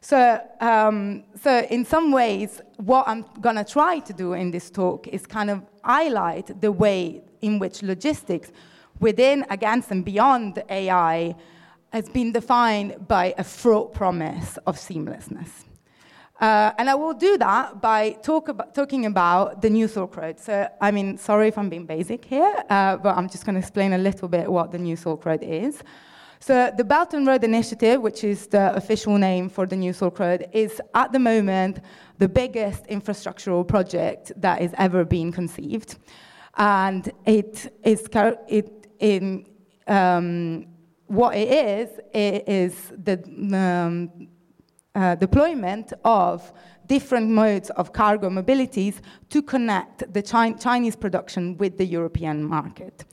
So, 0.00 0.40
um, 0.60 1.22
so 1.40 1.64
in 1.70 1.84
some 1.84 2.10
ways, 2.10 2.60
what 2.76 3.06
I'm 3.06 3.24
going 3.40 3.56
to 3.56 3.64
try 3.64 4.00
to 4.00 4.12
do 4.12 4.32
in 4.32 4.50
this 4.50 4.68
talk 4.68 5.06
is 5.06 5.26
kind 5.26 5.48
of 5.48 5.62
highlight 5.84 6.60
the 6.60 6.72
way 6.72 7.22
in 7.40 7.60
which 7.60 7.82
logistics, 7.82 8.50
within, 8.98 9.46
against, 9.48 9.90
and 9.92 10.04
beyond 10.04 10.62
AI, 10.68 11.36
has 11.92 12.08
been 12.08 12.32
defined 12.32 13.06
by 13.06 13.34
a 13.36 13.44
fraught 13.44 13.92
promise 13.92 14.58
of 14.66 14.76
seamlessness. 14.76 15.64
Uh, 16.40 16.72
and 16.78 16.90
I 16.90 16.94
will 16.94 17.12
do 17.12 17.38
that 17.38 17.80
by 17.80 18.12
talk 18.22 18.48
about, 18.48 18.74
talking 18.74 19.06
about 19.06 19.62
the 19.62 19.70
new 19.70 19.86
Silk 19.86 20.16
Road. 20.16 20.40
So, 20.40 20.68
I 20.80 20.90
mean, 20.90 21.18
sorry 21.18 21.48
if 21.48 21.56
I'm 21.56 21.68
being 21.68 21.86
basic 21.86 22.24
here, 22.24 22.64
uh, 22.68 22.96
but 22.96 23.16
I'm 23.16 23.28
just 23.28 23.44
going 23.44 23.54
to 23.54 23.60
explain 23.60 23.92
a 23.92 23.98
little 23.98 24.26
bit 24.26 24.50
what 24.50 24.72
the 24.72 24.78
new 24.78 24.96
Silk 24.96 25.24
Road 25.24 25.42
is. 25.42 25.82
So 26.40 26.72
the 26.76 26.82
Belt 26.82 27.14
and 27.14 27.24
Road 27.24 27.44
Initiative, 27.44 28.00
which 28.02 28.24
is 28.24 28.48
the 28.48 28.74
official 28.74 29.16
name 29.16 29.48
for 29.48 29.66
the 29.66 29.76
new 29.76 29.92
Silk 29.92 30.18
Road, 30.18 30.48
is 30.52 30.80
at 30.94 31.12
the 31.12 31.20
moment 31.20 31.78
the 32.18 32.28
biggest 32.28 32.84
infrastructural 32.86 33.68
project 33.68 34.32
that 34.36 34.60
has 34.60 34.74
ever 34.78 35.04
been 35.04 35.30
conceived. 35.30 35.98
And 36.56 37.12
it 37.26 37.72
is 37.84 38.08
it, 38.48 38.88
in, 38.98 39.46
um, 39.86 40.66
what 41.06 41.36
it 41.36 41.48
is, 41.48 42.00
it 42.12 42.48
is 42.48 42.92
the 43.04 43.22
um, 43.56 44.28
uh, 44.94 45.14
deployment 45.14 45.92
of 46.04 46.52
different 46.86 47.30
modes 47.30 47.70
of 47.70 47.92
cargo 47.92 48.28
mobilities 48.28 48.96
to 49.30 49.42
connect 49.42 50.12
the 50.12 50.22
Chi 50.22 50.52
Chinese 50.52 50.96
production 50.96 51.56
with 51.58 51.78
the 51.78 51.84
European 51.84 52.42
market. 52.42 53.04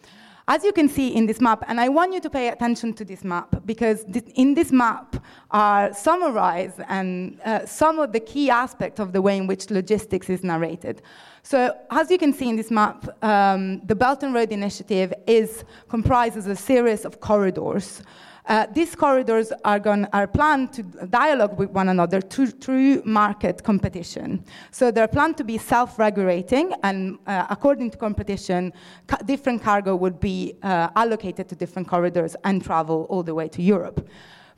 As 0.48 0.64
you 0.64 0.74
can 0.74 0.90
see 0.90 1.10
in 1.16 1.28
this 1.28 1.40
map, 1.40 1.64
and 1.68 1.80
I 1.80 1.90
want 1.90 2.12
you 2.12 2.20
to 2.22 2.30
pay 2.30 2.48
attention 2.48 2.94
to 2.96 3.06
this 3.06 3.24
map 3.24 3.62
because 3.66 4.04
in 4.34 4.56
this 4.56 4.72
map 4.72 5.24
are 5.52 5.94
summarized 5.94 6.80
and 6.88 7.40
uh, 7.46 7.68
some 7.68 8.00
of 8.00 8.14
the 8.14 8.20
key 8.20 8.50
aspects 8.50 9.00
of 9.00 9.14
the 9.14 9.22
way 9.22 9.38
in 9.38 9.46
which 9.46 9.70
logistics 9.70 10.28
is 10.28 10.44
narrated. 10.44 11.04
So, 11.44 11.76
as 11.90 12.12
you 12.12 12.18
can 12.18 12.34
see 12.34 12.50
in 12.50 12.56
this 12.56 12.70
map, 12.70 13.08
um, 13.24 13.82
the 13.86 13.96
Belt 13.96 14.24
and 14.24 14.34
Road 14.34 14.52
Initiative 14.52 15.14
is 15.26 15.64
comprises 15.88 16.48
a 16.48 16.56
series 16.56 17.06
of 17.06 17.20
corridors 17.20 18.02
Uh, 18.50 18.66
these 18.74 18.96
corridors 18.96 19.54
are, 19.64 19.80
going, 19.80 20.06
are 20.12 20.26
planned 20.26 20.74
to 20.74 20.82
dialogue 20.82 21.56
with 21.60 21.70
one 21.70 21.88
another 21.90 22.20
through 22.20 23.04
market 23.06 23.64
competition. 23.64 24.44
So 24.72 24.90
they're 24.90 25.08
planned 25.08 25.38
to 25.38 25.44
be 25.44 25.60
self-regulating, 25.60 26.74
and 26.82 27.20
uh, 27.28 27.46
according 27.52 27.92
to 27.92 27.98
competition, 27.98 28.74
ca 29.08 29.18
different 29.24 29.62
cargo 29.62 29.96
would 29.96 30.20
be 30.20 30.56
uh, 30.64 30.90
allocated 30.96 31.48
to 31.50 31.56
different 31.56 31.88
corridors 31.88 32.36
and 32.44 32.64
travel 32.64 33.06
all 33.10 33.22
the 33.22 33.36
way 33.36 33.48
to 33.50 33.62
Europe. 33.62 34.10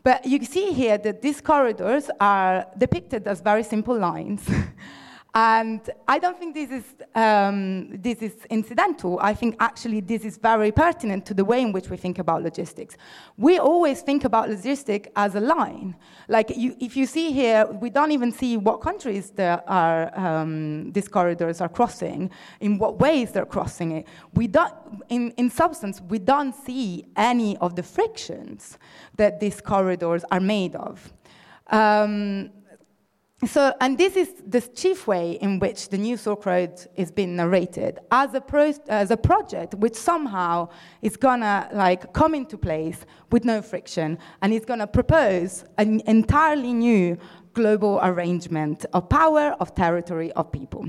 But 0.03 0.25
you 0.25 0.43
see 0.45 0.71
here 0.71 0.97
that 0.97 1.21
these 1.21 1.41
corridors 1.41 2.09
are 2.21 2.65
depicted 2.77 3.27
as 3.27 3.41
very 3.41 3.63
simple 3.63 3.97
lines. 3.97 4.49
And 5.33 5.79
I 6.09 6.19
don't 6.19 6.37
think 6.37 6.53
this 6.53 6.71
is, 6.71 6.83
um, 7.15 7.97
this 8.01 8.21
is 8.21 8.33
incidental. 8.49 9.17
I 9.21 9.33
think 9.33 9.55
actually 9.61 10.01
this 10.01 10.25
is 10.25 10.37
very 10.37 10.73
pertinent 10.73 11.25
to 11.27 11.33
the 11.33 11.45
way 11.45 11.61
in 11.61 11.71
which 11.71 11.89
we 11.89 11.95
think 11.95 12.19
about 12.19 12.43
logistics. 12.43 12.97
We 13.37 13.57
always 13.57 14.01
think 14.01 14.25
about 14.25 14.49
logistics 14.49 15.07
as 15.15 15.35
a 15.35 15.39
line. 15.39 15.95
Like 16.27 16.49
you, 16.57 16.75
if 16.81 16.97
you 16.97 17.05
see 17.05 17.31
here, 17.31 17.65
we 17.65 17.89
don't 17.89 18.11
even 18.11 18.33
see 18.33 18.57
what 18.57 18.81
countries 18.81 19.29
there 19.29 19.63
are, 19.69 20.17
um, 20.19 20.91
these 20.91 21.07
corridors 21.07 21.61
are 21.61 21.69
crossing, 21.69 22.29
in 22.59 22.77
what 22.77 22.99
ways 22.99 23.31
they're 23.31 23.45
crossing 23.45 23.91
it. 23.91 24.07
We 24.33 24.47
don't, 24.47 24.73
in, 25.07 25.31
in 25.37 25.49
substance, 25.49 26.01
we 26.01 26.19
don't 26.19 26.53
see 26.53 27.05
any 27.15 27.55
of 27.57 27.77
the 27.77 27.83
frictions 27.83 28.77
that 29.15 29.39
these 29.39 29.61
corridors 29.61 30.25
are 30.29 30.41
made 30.41 30.75
of. 30.75 31.13
Um, 31.67 32.49
so, 33.45 33.73
and 33.81 33.97
this 33.97 34.15
is 34.15 34.33
the 34.45 34.61
chief 34.61 35.07
way 35.07 35.31
in 35.33 35.57
which 35.57 35.89
the 35.89 35.97
new 35.97 36.15
Silk 36.15 36.45
Road 36.45 36.73
is 36.95 37.09
being 37.11 37.35
narrated 37.35 37.99
as 38.11 38.35
a, 38.35 38.41
pro- 38.41 38.73
as 38.87 39.09
a 39.09 39.17
project 39.17 39.73
which 39.75 39.95
somehow 39.95 40.69
is 41.01 41.17
gonna 41.17 41.67
like 41.73 42.13
come 42.13 42.35
into 42.35 42.57
place 42.57 43.05
with 43.31 43.43
no 43.43 43.61
friction 43.61 44.19
and 44.41 44.53
is 44.53 44.63
gonna 44.63 44.85
propose 44.85 45.65
an 45.79 46.01
entirely 46.05 46.71
new 46.71 47.17
global 47.53 47.99
arrangement 48.03 48.85
of 48.93 49.09
power, 49.09 49.55
of 49.59 49.73
territory, 49.73 50.31
of 50.33 50.51
people. 50.51 50.87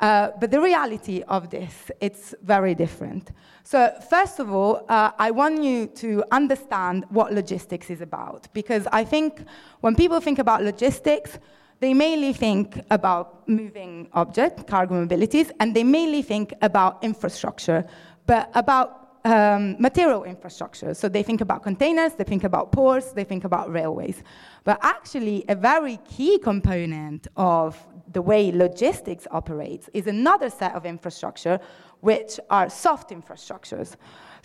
Uh, 0.00 0.30
but 0.40 0.50
the 0.50 0.60
reality 0.60 1.22
of 1.26 1.50
this, 1.50 1.90
it's 2.00 2.34
very 2.42 2.74
different. 2.74 3.32
So 3.64 3.92
first 4.08 4.38
of 4.38 4.52
all, 4.52 4.84
uh, 4.88 5.10
I 5.18 5.30
want 5.30 5.62
you 5.62 5.86
to 5.86 6.22
understand 6.30 7.04
what 7.08 7.32
logistics 7.32 7.90
is 7.90 8.00
about, 8.00 8.46
because 8.52 8.86
I 8.92 9.04
think 9.04 9.42
when 9.80 9.96
people 9.96 10.20
think 10.20 10.38
about 10.38 10.62
logistics, 10.62 11.38
they 11.80 11.94
mainly 11.94 12.32
think 12.32 12.80
about 12.90 13.48
moving 13.48 14.08
object, 14.12 14.66
cargo 14.66 14.94
mobilities, 15.06 15.50
and 15.60 15.74
they 15.74 15.84
mainly 15.84 16.22
think 16.22 16.52
about 16.60 17.02
infrastructure, 17.04 17.84
but 18.26 18.50
about 18.54 19.20
um, 19.24 19.76
material 19.78 20.24
infrastructure. 20.24 20.94
So 20.94 21.08
they 21.08 21.22
think 21.22 21.40
about 21.40 21.62
containers, 21.62 22.14
they 22.14 22.24
think 22.24 22.44
about 22.44 22.72
ports, 22.72 23.12
they 23.12 23.24
think 23.24 23.44
about 23.44 23.70
railways. 23.70 24.22
But 24.64 24.78
actually, 24.82 25.44
a 25.48 25.54
very 25.54 25.98
key 26.08 26.38
component 26.38 27.28
of 27.36 27.76
the 28.12 28.22
way 28.22 28.50
logistics 28.50 29.26
operates 29.30 29.90
is 29.92 30.06
another 30.06 30.50
set 30.50 30.74
of 30.74 30.86
infrastructure, 30.86 31.60
which 32.00 32.40
are 32.50 32.70
soft 32.70 33.10
infrastructures. 33.10 33.96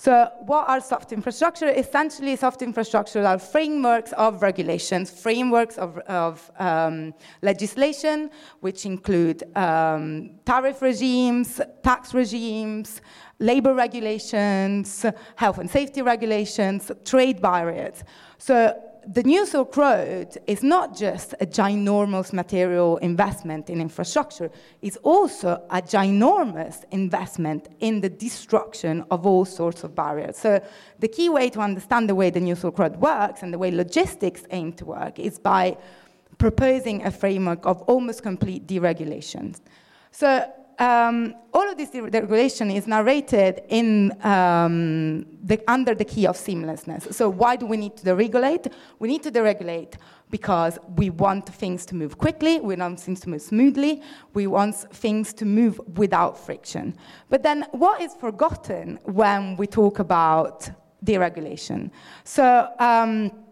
So 0.03 0.29
what 0.41 0.67
are 0.67 0.81
soft 0.81 1.13
infrastructure? 1.13 1.69
Essentially, 1.69 2.35
soft 2.35 2.61
infrastructure 2.61 3.25
are 3.25 3.39
frameworks 3.39 4.11
of 4.11 4.41
regulations, 4.41 5.09
frameworks 5.09 5.77
of, 5.77 5.97
of 5.99 6.51
um, 6.59 7.13
legislation, 7.41 8.29
which 8.59 8.85
include 8.85 9.43
um, 9.55 10.31
tariff 10.43 10.81
regimes, 10.81 11.61
tax 11.83 12.13
regimes, 12.13 12.99
labor 13.39 13.73
regulations, 13.73 15.05
health 15.37 15.59
and 15.59 15.69
safety 15.71 16.01
regulations, 16.01 16.91
trade 17.05 17.41
barriers. 17.41 18.03
So 18.39 18.77
the 19.07 19.23
new 19.23 19.45
Silk 19.45 19.75
Road 19.75 20.37
is 20.47 20.63
not 20.63 20.95
just 20.95 21.33
a 21.39 21.45
ginormous 21.45 22.31
material 22.31 22.97
investment 22.97 23.69
in 23.69 23.81
infrastructure, 23.81 24.49
it's 24.81 24.97
also 24.97 25.61
a 25.69 25.81
ginormous 25.81 26.83
investment 26.91 27.67
in 27.79 28.01
the 28.01 28.09
destruction 28.09 29.03
of 29.11 29.25
all 29.25 29.45
sorts 29.45 29.83
of 29.83 29.95
barriers. 29.95 30.37
So 30.37 30.63
the 30.99 31.07
key 31.07 31.29
way 31.29 31.49
to 31.49 31.59
understand 31.59 32.09
the 32.09 32.15
way 32.15 32.29
the 32.29 32.39
new 32.39 32.55
Silk 32.55 32.79
Road 32.79 32.97
works 32.97 33.43
and 33.43 33.53
the 33.53 33.57
way 33.57 33.71
logistics 33.71 34.43
aim 34.51 34.73
to 34.73 34.85
work 34.85 35.19
is 35.19 35.39
by 35.39 35.77
proposing 36.37 37.05
a 37.05 37.11
framework 37.11 37.65
of 37.65 37.81
almost 37.83 38.23
complete 38.23 38.67
deregulation. 38.67 39.59
So 40.11 40.51
um, 40.79 41.35
all 41.53 41.69
of 41.69 41.77
this 41.77 41.89
deregulation 41.89 42.73
is 42.73 42.87
narrated 42.87 43.63
in, 43.69 44.11
um, 44.25 45.25
the, 45.43 45.61
under 45.67 45.93
the 45.93 46.05
key 46.05 46.25
of 46.27 46.35
seamlessness. 46.35 47.13
So 47.13 47.29
why 47.29 47.55
do 47.55 47.65
we 47.65 47.77
need 47.77 47.97
to 47.97 48.05
deregulate? 48.05 48.71
We 48.99 49.07
need 49.07 49.23
to 49.23 49.31
deregulate 49.31 49.95
because 50.29 50.79
we 50.95 51.11
want 51.11 51.47
things 51.47 51.85
to 51.85 51.93
move 51.93 52.17
quickly, 52.17 52.59
we 52.59 52.75
want 52.75 52.99
things 52.99 53.19
to 53.19 53.29
move 53.29 53.41
smoothly, 53.41 54.01
we 54.33 54.47
want 54.47 54.75
things 54.75 55.31
to 55.31 55.45
move 55.45 55.79
without 55.95 56.39
friction. 56.39 56.97
But 57.29 57.43
then 57.43 57.67
what 57.71 58.01
is 58.01 58.15
forgotten 58.15 58.97
when 59.03 59.55
we 59.57 59.67
talk 59.67 59.99
about 59.99 60.69
deregulation? 61.05 61.91
So 62.23 62.67
um, 62.79 63.42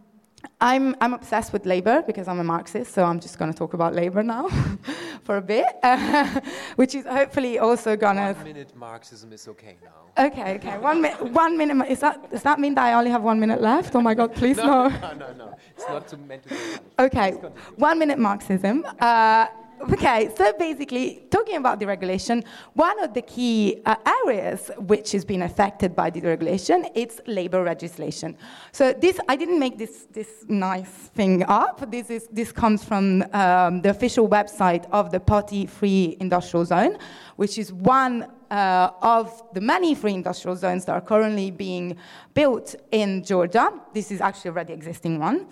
I'm, 0.62 0.96
I'm 1.02 1.14
obsessed 1.16 1.54
with 1.54 1.66
labor 1.66 2.04
because 2.06 2.28
I'm 2.28 2.40
a 2.40 2.44
Marxist, 2.44 2.94
so 2.94 3.04
I'm 3.04 3.20
just 3.20 3.40
going 3.40 3.52
to 3.52 3.58
talk 3.58 3.74
about 3.74 3.96
labor 3.96 4.22
now 4.22 4.48
for 5.24 5.38
a 5.38 5.42
bit, 5.42 5.66
uh, 5.82 6.40
which 6.76 6.94
is 6.94 7.04
hopefully 7.06 7.58
also 7.58 7.98
going 7.98 8.18
to. 8.18 8.34
One 8.34 8.44
minute 8.44 8.76
Marxism 8.76 9.34
is 9.34 9.48
okay 9.48 9.78
now. 9.84 10.26
Okay, 10.26 10.56
okay. 10.56 10.78
One, 10.78 11.02
mi- 11.02 11.10
one 11.10 11.58
minute. 11.58 11.90
Is 11.90 12.02
that, 12.02 12.30
does 12.30 12.44
that 12.44 12.60
mean 12.60 12.76
that 12.76 12.86
I 12.86 12.94
only 12.94 13.10
have 13.10 13.24
one 13.24 13.40
minute 13.40 13.60
left? 13.60 13.96
Oh 13.96 14.02
my 14.02 14.14
God, 14.14 14.36
please 14.36 14.58
no. 14.72 14.88
No, 14.88 15.14
no, 15.14 15.14
no. 15.14 15.34
no. 15.34 15.58
It's 15.76 15.88
not 15.88 16.28
meant 16.28 16.44
to 16.44 16.50
be. 16.50 16.56
Okay, 17.00 17.32
one 17.78 17.98
minute 17.98 18.20
Marxism. 18.20 18.86
Uh, 19.00 19.48
Okay, 19.90 20.30
so 20.38 20.54
basically, 20.60 21.24
talking 21.32 21.56
about 21.56 21.80
deregulation, 21.80 22.44
one 22.74 23.04
of 23.04 23.16
the 23.16 23.22
key 23.24 23.82
uh, 23.88 23.96
areas 24.26 24.70
which 24.78 25.16
is 25.16 25.26
being 25.26 25.42
affected 25.42 25.96
by 25.96 26.12
deregulation 26.12 26.86
is 26.94 27.20
labor 27.26 27.64
legislation. 27.64 28.38
So 28.72 28.94
this, 28.94 29.20
I 29.28 29.36
didn't 29.36 29.58
make 29.58 29.80
this, 29.80 30.08
this 30.12 30.46
nice 30.48 31.10
thing 31.16 31.44
up. 31.44 31.90
This, 31.90 32.12
is, 32.12 32.28
this 32.32 32.52
comes 32.52 32.84
from 32.84 33.24
um, 33.34 33.82
the 33.82 33.90
official 33.90 34.30
website 34.30 34.88
of 34.92 35.12
the 35.12 35.20
Poti 35.20 35.66
Free 35.66 36.16
Industrial 36.20 36.64
Zone, 36.64 36.98
which 37.38 37.58
is 37.58 37.74
one 37.74 38.28
uh, 38.52 38.92
of 39.02 39.42
the 39.54 39.62
many 39.62 39.96
free 39.96 40.14
industrial 40.14 40.56
zones 40.58 40.86
that 40.86 40.92
are 40.92 41.02
currently 41.02 41.50
being 41.50 41.98
built 42.36 42.76
in 42.92 43.24
Georgia. 43.24 43.72
This 43.94 44.12
is 44.12 44.22
actually 44.22 44.50
already 44.50 44.74
existing 44.74 45.18
one. 45.18 45.48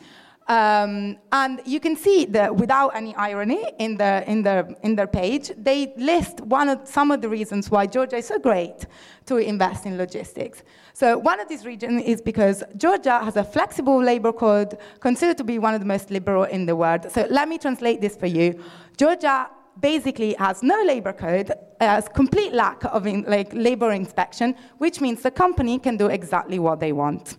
Um, 0.49 1.17
and 1.31 1.61
you 1.63 1.79
can 1.79 1.95
see 1.95 2.25
that 2.25 2.55
without 2.55 2.89
any 2.95 3.13
irony 3.15 3.63
in, 3.77 3.97
the, 3.97 4.27
in, 4.27 4.41
the, 4.41 4.75
in 4.81 4.95
their 4.95 5.05
page, 5.05 5.51
they 5.55 5.93
list 5.95 6.41
one 6.41 6.69
of, 6.69 6.87
some 6.87 7.11
of 7.11 7.21
the 7.21 7.29
reasons 7.29 7.69
why 7.69 7.85
Georgia 7.85 8.17
is 8.17 8.25
so 8.25 8.39
great 8.39 8.87
to 9.27 9.37
invest 9.37 9.85
in 9.85 9.95
logistics. 9.95 10.63
So 10.93 11.19
one 11.19 11.39
of 11.39 11.47
these 11.47 11.67
reasons 11.67 12.01
is 12.03 12.19
because 12.19 12.63
Georgia 12.77 13.19
has 13.19 13.37
a 13.37 13.43
flexible 13.43 14.01
labor 14.01 14.33
code 14.33 14.79
considered 14.99 15.37
to 15.37 15.43
be 15.43 15.59
one 15.59 15.75
of 15.75 15.81
the 15.81 15.85
most 15.85 16.09
liberal 16.09 16.45
in 16.45 16.65
the 16.65 16.75
world. 16.75 17.11
So 17.11 17.27
let 17.29 17.47
me 17.47 17.59
translate 17.59 18.01
this 18.01 18.15
for 18.15 18.25
you. 18.25 18.59
Georgia 18.97 19.49
basically 19.79 20.33
has 20.39 20.63
no 20.63 20.81
labor 20.81 21.13
code, 21.13 21.51
has 21.79 22.09
complete 22.09 22.53
lack 22.53 22.83
of 22.85 23.05
in, 23.05 23.23
like 23.27 23.53
labor 23.53 23.91
inspection, 23.91 24.55
which 24.79 24.99
means 24.99 25.21
the 25.21 25.31
company 25.31 25.77
can 25.77 25.95
do 25.95 26.07
exactly 26.07 26.57
what 26.57 26.79
they 26.79 26.91
want 26.91 27.37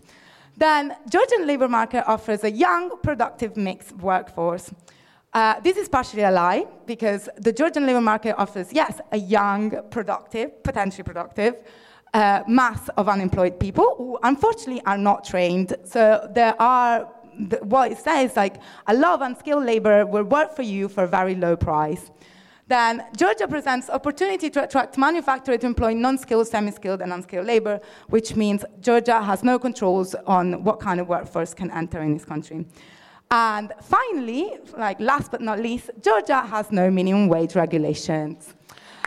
then 0.61 0.94
Georgian 1.09 1.46
labor 1.46 1.68
market 1.68 2.05
offers 2.07 2.44
a 2.44 2.51
young, 2.51 2.99
productive 3.03 3.57
mixed 3.57 3.96
workforce. 3.96 4.73
Uh, 5.33 5.59
this 5.61 5.77
is 5.77 5.88
partially 5.88 6.23
a 6.23 6.31
lie 6.31 6.66
because 6.87 7.29
the 7.37 7.53
Georgian 7.53 7.87
labor 7.87 8.01
market 8.01 8.35
offers, 8.37 8.73
yes, 8.73 9.01
a 9.12 9.16
young, 9.16 9.83
productive, 9.90 10.63
potentially 10.63 11.04
productive 11.04 11.54
uh, 12.13 12.42
mass 12.48 12.88
of 12.96 13.08
unemployed 13.08 13.58
people 13.58 13.94
who 13.96 14.19
unfortunately 14.23 14.83
are 14.85 14.98
not 14.98 15.25
trained. 15.25 15.75
So 15.85 16.29
there 16.35 16.61
are, 16.61 17.04
what 17.63 17.92
it 17.92 17.98
says, 17.98 18.37
like 18.37 18.56
a 18.87 18.94
lot 18.94 19.15
of 19.15 19.23
unskilled 19.23 19.65
labor 19.65 20.04
will 20.04 20.25
work 20.25 20.54
for 20.54 20.63
you 20.63 20.88
for 20.88 21.04
a 21.04 21.08
very 21.08 21.37
low 21.37 21.56
price 21.56 22.11
then 22.71 23.04
Georgia 23.16 23.48
presents 23.48 23.90
opportunity 23.90 24.48
to 24.50 24.62
attract 24.62 24.96
manufacturers 24.96 25.60
to 25.60 25.66
employ 25.66 25.92
non-skilled, 25.92 26.46
semi-skilled, 26.46 27.02
and 27.02 27.12
unskilled 27.12 27.46
labor, 27.46 27.81
which 28.08 28.37
means 28.37 28.64
Georgia 28.81 29.21
has 29.21 29.42
no 29.42 29.58
controls 29.58 30.14
on 30.27 30.62
what 30.62 30.79
kind 30.79 31.00
of 31.00 31.08
workforce 31.08 31.52
can 31.52 31.71
enter 31.73 32.00
in 32.00 32.14
this 32.14 32.25
country. 32.25 32.64
And 33.31 33.73
finally, 33.83 34.58
like 34.77 35.00
last 35.00 35.31
but 35.31 35.40
not 35.40 35.58
least, 35.60 35.90
Georgia 36.00 36.40
has 36.40 36.71
no 36.71 36.90
minimum 36.90 37.29
wage 37.29 37.54
regulations. 37.54 38.54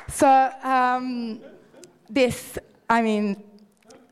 So 0.10 0.52
um, 0.64 1.40
this, 2.10 2.58
I 2.90 3.02
mean, 3.02 3.44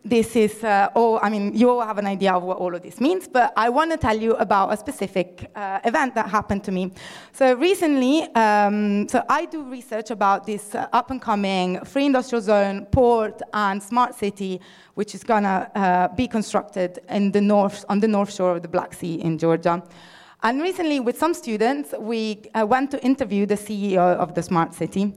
this 0.03 0.35
is 0.35 0.63
uh, 0.63 0.89
all, 0.95 1.19
I 1.21 1.29
mean, 1.29 1.55
you 1.55 1.69
all 1.69 1.81
have 1.81 1.97
an 1.97 2.07
idea 2.07 2.33
of 2.33 2.43
what 2.43 2.57
all 2.57 2.73
of 2.73 2.81
this 2.81 2.99
means, 2.99 3.27
but 3.27 3.53
I 3.55 3.69
want 3.69 3.91
to 3.91 3.97
tell 3.97 4.17
you 4.17 4.33
about 4.35 4.73
a 4.73 4.77
specific 4.77 5.51
uh, 5.55 5.79
event 5.85 6.15
that 6.15 6.27
happened 6.29 6.63
to 6.63 6.71
me. 6.71 6.91
So 7.33 7.53
recently, 7.53 8.23
um, 8.35 9.07
so 9.07 9.23
I 9.29 9.45
do 9.45 9.63
research 9.63 10.09
about 10.09 10.45
this 10.45 10.73
uh, 10.73 10.87
up 10.91 11.11
and 11.11 11.21
coming 11.21 11.83
free 11.85 12.05
industrial 12.07 12.41
zone, 12.41 12.85
port, 12.87 13.41
and 13.53 13.81
smart 13.81 14.15
city, 14.15 14.59
which 14.95 15.13
is 15.13 15.23
going 15.23 15.43
to 15.43 15.71
uh, 15.75 16.07
be 16.15 16.27
constructed 16.27 16.99
in 17.09 17.31
the 17.31 17.41
north, 17.41 17.85
on 17.87 17.99
the 17.99 18.07
north 18.07 18.33
shore 18.33 18.55
of 18.55 18.63
the 18.63 18.67
Black 18.67 18.93
Sea 18.93 19.21
in 19.21 19.37
Georgia. 19.37 19.83
And 20.43 20.59
recently, 20.59 20.99
with 20.99 21.19
some 21.19 21.35
students, 21.35 21.93
we 21.99 22.41
uh, 22.55 22.65
went 22.65 22.89
to 22.91 23.03
interview 23.05 23.45
the 23.45 23.55
CEO 23.55 23.99
of 23.99 24.33
the 24.33 24.41
smart 24.41 24.73
city. 24.73 25.13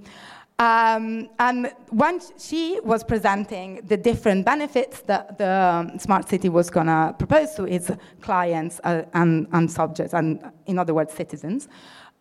Um, 0.61 1.30
and 1.40 1.72
when 1.90 2.20
she 2.38 2.78
was 2.84 3.02
presenting 3.02 3.80
the 3.86 3.96
different 3.96 4.44
benefits 4.44 5.00
that 5.02 5.36
the 5.36 5.50
um, 5.50 5.98
smart 5.98 6.28
city 6.28 6.48
was 6.48 6.70
going 6.70 6.86
to 6.86 7.14
propose 7.18 7.55
to 7.55 7.64
its 7.64 7.90
clients 8.20 8.80
uh, 8.84 9.02
and, 9.14 9.48
and, 9.52 9.68
subjects, 9.68 10.14
and 10.14 10.52
in 10.66 10.78
other 10.78 10.94
words, 10.94 11.12
citizens, 11.12 11.68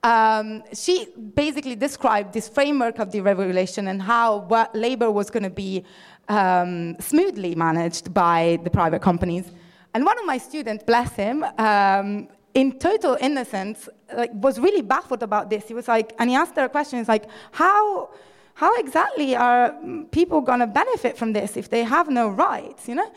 um, 0.02 0.64
she 0.74 1.08
basically 1.36 1.76
described 1.76 2.34
this 2.34 2.50
framework 2.50 2.98
of 2.98 3.10
deregulation 3.10 3.88
and 3.88 4.02
how 4.02 4.38
what 4.38 4.76
labor 4.76 5.12
was 5.12 5.30
going 5.30 5.44
to 5.44 5.52
be 5.52 5.86
um, 6.28 7.00
smoothly 7.00 7.54
managed 7.54 8.14
by 8.16 8.60
the 8.64 8.70
private 8.70 9.02
companies. 9.02 9.52
And 9.94 10.04
one 10.06 10.18
of 10.18 10.26
my 10.26 10.40
students, 10.40 10.84
bless 10.84 11.14
him, 11.14 11.46
um, 11.60 12.28
in 12.56 12.80
total 12.80 13.16
innocence, 13.22 13.88
like, 14.16 14.32
was 14.34 14.60
really 14.60 14.82
baffled 14.82 15.24
about 15.24 15.50
this. 15.50 15.68
He 15.68 15.74
was 15.74 15.88
like, 15.88 16.14
and 16.20 16.30
he 16.30 16.36
asked 16.36 16.56
her 16.56 16.66
a 16.66 16.70
question. 16.70 17.00
He's 17.00 17.08
like, 17.08 17.26
how, 17.52 18.10
how 18.56 18.74
exactly 18.76 19.36
are 19.36 19.76
people 20.12 20.42
going 20.42 20.60
to 20.60 20.68
benefit 20.68 21.18
from 21.18 21.34
this 21.34 21.58
if 21.58 21.70
they 21.70 21.84
have 21.84 22.10
no 22.10 22.30
rights, 22.30 22.88
you 22.88 22.96
know? 22.96 23.12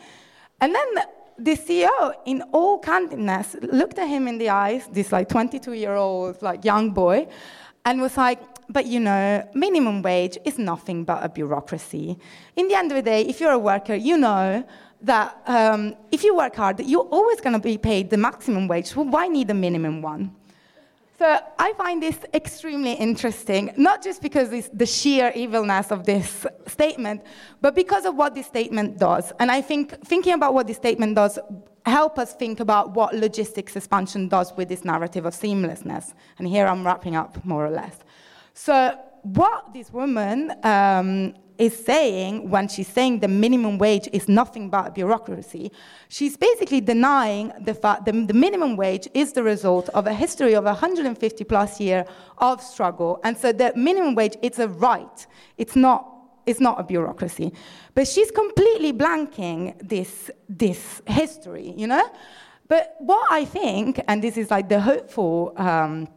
And 0.59 0.73
then 0.73 0.87
the 1.37 1.51
CEO, 1.51 2.13
in 2.25 2.41
all 2.51 2.81
candidness, 2.81 3.55
looked 3.71 3.99
at 3.99 4.07
him 4.07 4.27
in 4.27 4.37
the 4.37 4.49
eyes, 4.49 4.87
this 4.91 5.11
like 5.11 5.29
22-year-old 5.29 6.41
like 6.41 6.65
young 6.65 6.91
boy, 6.91 7.27
and 7.85 8.01
was 8.01 8.17
like, 8.17 8.39
but 8.69 8.85
you 8.85 8.99
know, 8.99 9.47
minimum 9.53 10.01
wage 10.01 10.37
is 10.43 10.57
nothing 10.57 11.03
but 11.05 11.23
a 11.23 11.29
bureaucracy. 11.29 12.17
In 12.55 12.67
the 12.67 12.75
end 12.75 12.91
of 12.91 12.95
the 12.95 13.01
day, 13.01 13.21
if 13.21 13.39
you're 13.39 13.51
a 13.51 13.59
worker, 13.59 13.95
you 13.95 14.17
know 14.17 14.65
that 15.01 15.41
um, 15.45 15.95
if 16.11 16.23
you 16.23 16.35
work 16.35 16.55
hard, 16.55 16.79
you're 16.79 17.07
always 17.11 17.39
going 17.39 17.53
to 17.53 17.59
be 17.59 17.77
paid 17.77 18.09
the 18.09 18.17
maximum 18.17 18.67
wage. 18.67 18.87
So 18.87 19.01
why 19.01 19.27
need 19.27 19.49
a 19.49 19.53
minimum 19.53 20.01
one? 20.01 20.35
So 21.17 21.39
I 21.57 21.73
find 21.73 22.01
this 22.01 22.19
extremely 22.35 22.93
interesting, 22.93 23.73
not 23.75 24.03
just 24.03 24.21
because 24.21 24.53
it's 24.53 24.69
the 24.69 24.85
sheer 24.85 25.31
evilness 25.35 25.91
of 25.91 26.05
this 26.05 26.45
statement, 26.67 27.23
but 27.59 27.73
because 27.73 28.05
of 28.05 28.15
what 28.15 28.35
this 28.35 28.45
statement 28.45 28.99
does. 28.99 29.33
And 29.39 29.49
I 29.49 29.61
think 29.61 29.99
thinking 30.05 30.33
about 30.33 30.53
what 30.53 30.67
this 30.67 30.77
statement 30.77 31.15
does 31.15 31.39
help 31.87 32.19
us 32.19 32.35
think 32.35 32.59
about 32.59 32.93
what 32.93 33.15
logistics 33.15 33.75
expansion 33.75 34.27
does 34.27 34.53
with 34.55 34.69
this 34.69 34.85
narrative 34.85 35.25
of 35.25 35.33
seamlessness. 35.33 36.13
And 36.37 36.47
here 36.47 36.67
I'm 36.67 36.85
wrapping 36.85 37.15
up 37.15 37.43
more 37.43 37.65
or 37.65 37.71
less. 37.71 37.97
So 38.53 38.95
what 39.23 39.73
this 39.73 39.91
woman 39.91 40.53
um, 40.63 41.33
is 41.57 41.85
saying 41.85 42.49
when 42.49 42.67
she's 42.67 42.87
saying 42.87 43.19
the 43.19 43.27
minimum 43.27 43.77
wage 43.77 44.07
is 44.13 44.27
nothing 44.27 44.69
but 44.69 44.95
bureaucracy, 44.95 45.71
she's 46.09 46.37
basically 46.37 46.81
denying 46.81 47.51
the 47.61 47.73
fact 47.73 48.05
that 48.05 48.27
the 48.27 48.33
minimum 48.33 48.75
wage 48.75 49.07
is 49.13 49.33
the 49.33 49.43
result 49.43 49.89
of 49.89 50.07
a 50.07 50.13
history 50.13 50.53
of 50.53 50.65
150 50.65 51.43
plus 51.43 51.79
years 51.79 52.05
of 52.37 52.61
struggle. 52.61 53.19
And 53.23 53.37
so 53.37 53.51
the 53.51 53.73
minimum 53.75 54.15
wage, 54.15 54.37
it's 54.41 54.59
a 54.59 54.67
right. 54.67 55.27
It's 55.57 55.75
not, 55.75 56.07
it's 56.45 56.59
not 56.59 56.79
a 56.79 56.83
bureaucracy. 56.83 57.53
But 57.95 58.07
she's 58.07 58.31
completely 58.31 58.93
blanking 58.93 59.75
this, 59.87 60.29
this 60.47 61.01
history, 61.07 61.73
you 61.75 61.87
know? 61.87 62.09
But 62.67 62.95
what 62.99 63.25
I 63.31 63.45
think, 63.45 64.01
and 64.07 64.21
this 64.21 64.37
is 64.37 64.51
like 64.51 64.67
the 64.69 64.81
hopeful 64.81 65.53
um, 65.55 66.07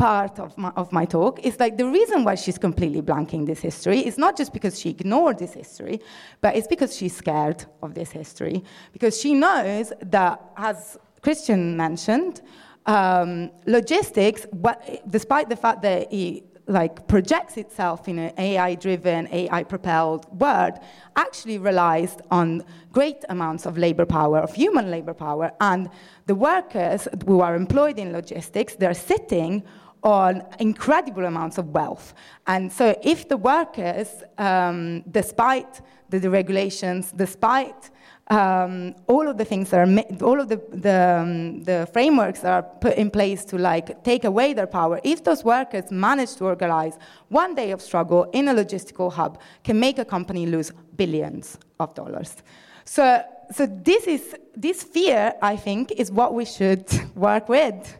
part 0.00 0.38
of 0.38 0.56
my, 0.56 0.70
of 0.76 0.90
my 0.92 1.04
talk 1.04 1.38
is 1.44 1.60
like 1.60 1.76
the 1.76 1.86
reason 1.86 2.24
why 2.24 2.34
she's 2.34 2.56
completely 2.56 3.02
blanking 3.02 3.44
this 3.44 3.60
history 3.60 3.98
is 3.98 4.16
not 4.16 4.34
just 4.34 4.50
because 4.50 4.80
she 4.80 4.88
ignored 4.88 5.38
this 5.38 5.52
history, 5.52 6.00
but 6.40 6.56
it's 6.56 6.66
because 6.66 6.96
she's 6.96 7.14
scared 7.14 7.66
of 7.82 7.92
this 7.92 8.10
history. 8.10 8.64
Because 8.94 9.20
she 9.20 9.34
knows 9.34 9.92
that, 10.00 10.40
as 10.56 10.96
Christian 11.20 11.76
mentioned, 11.76 12.40
um, 12.86 13.50
logistics, 13.66 14.46
what, 14.52 14.76
despite 15.10 15.50
the 15.50 15.56
fact 15.64 15.82
that 15.82 16.10
he 16.10 16.44
like 16.66 17.06
projects 17.06 17.56
itself 17.58 18.08
in 18.08 18.18
an 18.18 18.32
AI-driven, 18.38 19.28
AI-propelled 19.30 20.24
world, 20.40 20.74
actually 21.16 21.58
relies 21.58 22.16
on 22.30 22.64
great 22.92 23.22
amounts 23.28 23.66
of 23.66 23.76
labor 23.76 24.06
power, 24.06 24.38
of 24.38 24.54
human 24.54 24.90
labor 24.90 25.12
power, 25.12 25.52
and 25.60 25.90
the 26.26 26.34
workers 26.34 27.06
who 27.26 27.40
are 27.40 27.54
employed 27.54 27.98
in 27.98 28.12
logistics, 28.12 28.76
they're 28.76 28.94
sitting 28.94 29.62
on 30.02 30.42
incredible 30.58 31.24
amounts 31.24 31.58
of 31.58 31.68
wealth. 31.68 32.14
And 32.46 32.72
so 32.72 32.98
if 33.02 33.28
the 33.28 33.36
workers, 33.36 34.08
um, 34.38 35.02
despite 35.10 35.80
the 36.08 36.18
deregulations, 36.18 37.16
despite 37.16 37.90
um, 38.30 38.94
all 39.08 39.28
of 39.28 39.36
the 39.36 39.44
things 39.44 39.70
that 39.70 39.80
are, 39.80 40.24
all 40.24 40.40
of 40.40 40.48
the, 40.48 40.62
the, 40.70 41.18
um, 41.20 41.62
the, 41.64 41.88
frameworks 41.92 42.40
that 42.40 42.52
are 42.52 42.62
put 42.62 42.96
in 42.96 43.10
place 43.10 43.44
to 43.46 43.58
like 43.58 44.04
take 44.04 44.24
away 44.24 44.52
their 44.52 44.68
power, 44.68 45.00
if 45.02 45.24
those 45.24 45.44
workers 45.44 45.90
manage 45.90 46.36
to 46.36 46.44
organize 46.44 46.96
one 47.28 47.54
day 47.56 47.72
of 47.72 47.82
struggle 47.82 48.30
in 48.32 48.48
a 48.48 48.54
logistical 48.54 49.12
hub, 49.12 49.40
can 49.64 49.80
make 49.80 49.98
a 49.98 50.04
company 50.04 50.46
lose 50.46 50.72
billions 50.96 51.58
of 51.80 51.92
dollars. 51.94 52.36
So, 52.84 53.22
so 53.52 53.66
this 53.66 54.06
is, 54.06 54.36
this 54.56 54.84
fear, 54.84 55.34
I 55.42 55.56
think, 55.56 55.90
is 55.92 56.12
what 56.12 56.32
we 56.32 56.44
should 56.44 56.86
work 57.16 57.48
with 57.48 57.98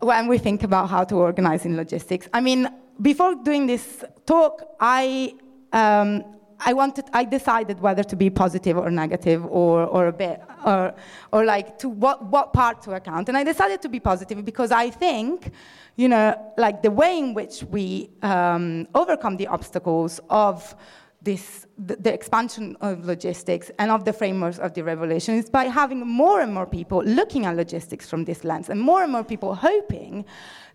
when 0.00 0.28
we 0.28 0.38
think 0.38 0.62
about 0.62 0.88
how 0.88 1.04
to 1.04 1.14
organize 1.16 1.64
in 1.64 1.76
logistics. 1.76 2.28
I 2.32 2.40
mean, 2.40 2.68
before 3.00 3.34
doing 3.34 3.66
this 3.66 4.04
talk, 4.26 4.62
I, 4.80 5.34
um, 5.72 6.24
I 6.58 6.72
wanted, 6.72 7.04
I 7.12 7.24
decided 7.24 7.80
whether 7.80 8.02
to 8.02 8.16
be 8.16 8.28
positive 8.30 8.76
or 8.76 8.90
negative 8.90 9.44
or, 9.46 9.84
or 9.84 10.08
a 10.08 10.12
bit, 10.12 10.40
or, 10.64 10.94
or 11.32 11.44
like 11.44 11.78
to 11.78 11.88
what, 11.88 12.24
what 12.24 12.52
part 12.52 12.82
to 12.82 12.92
account. 12.92 13.28
And 13.28 13.36
I 13.36 13.44
decided 13.44 13.80
to 13.82 13.88
be 13.88 14.00
positive 14.00 14.44
because 14.44 14.70
I 14.70 14.90
think, 14.90 15.52
you 15.96 16.08
know, 16.08 16.34
like 16.56 16.82
the 16.82 16.90
way 16.90 17.18
in 17.18 17.34
which 17.34 17.62
we 17.64 18.10
um, 18.22 18.88
overcome 18.94 19.36
the 19.36 19.46
obstacles 19.46 20.20
of 20.28 20.74
this, 21.22 21.66
the, 21.78 22.12
expansion 22.12 22.76
of 22.80 23.04
logistics 23.04 23.70
and 23.78 23.90
of 23.90 24.04
the 24.04 24.12
frameworks 24.12 24.58
of 24.58 24.72
the 24.74 24.82
revolution 24.82 25.34
is 25.34 25.50
by 25.50 25.64
having 25.64 26.06
more 26.06 26.40
and 26.40 26.52
more 26.54 26.66
people 26.66 27.02
looking 27.04 27.44
at 27.44 27.56
logistics 27.56 28.08
from 28.08 28.24
this 28.24 28.42
lens 28.42 28.70
and 28.70 28.80
more 28.80 29.02
and 29.02 29.12
more 29.12 29.24
people 29.24 29.54
hoping 29.54 30.24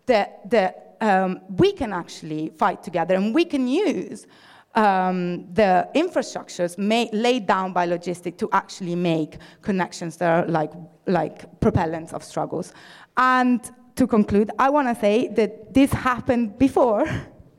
that, 0.05 0.47
that 0.49 0.97
um, 1.01 1.41
we 1.57 1.71
can 1.71 1.93
actually 1.93 2.51
fight 2.57 2.83
together 2.83 3.15
and 3.15 3.33
we 3.33 3.43
can 3.43 3.67
use 3.67 4.27
um, 4.75 5.51
the 5.53 5.87
infrastructures 5.95 6.77
made, 6.77 7.09
laid 7.13 7.47
down 7.47 7.73
by 7.73 7.85
logistics 7.85 8.37
to 8.37 8.49
actually 8.51 8.95
make 8.95 9.37
connections 9.61 10.17
that 10.17 10.29
are 10.29 10.47
like, 10.47 10.71
like 11.07 11.59
propellants 11.59 12.13
of 12.13 12.23
struggles. 12.23 12.73
And 13.17 13.61
to 13.95 14.05
conclude, 14.05 14.51
I 14.59 14.69
want 14.69 14.89
to 14.89 14.99
say 14.99 15.29
that 15.29 15.73
this 15.73 15.91
happened 15.91 16.59
before. 16.59 17.07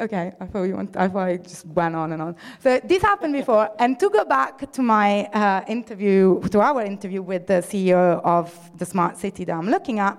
Okay, 0.00 0.32
I 0.40 0.46
thought 0.46 0.64
you 0.64 0.74
want, 0.74 0.96
I 0.96 1.06
thought 1.06 1.28
I 1.28 1.36
just 1.36 1.66
went 1.66 1.94
on 1.94 2.12
and 2.12 2.20
on. 2.20 2.36
So 2.58 2.80
this 2.82 3.00
happened 3.00 3.32
before, 3.32 3.70
and 3.78 3.98
to 4.00 4.10
go 4.10 4.24
back 4.24 4.72
to 4.72 4.82
my 4.82 5.26
uh, 5.26 5.64
interview, 5.68 6.40
to 6.48 6.60
our 6.60 6.82
interview 6.82 7.22
with 7.22 7.46
the 7.46 7.62
CEO 7.62 8.20
of 8.24 8.52
the 8.76 8.84
smart 8.84 9.16
city 9.18 9.44
that 9.44 9.52
I'm 9.52 9.70
looking 9.70 10.00
at, 10.00 10.18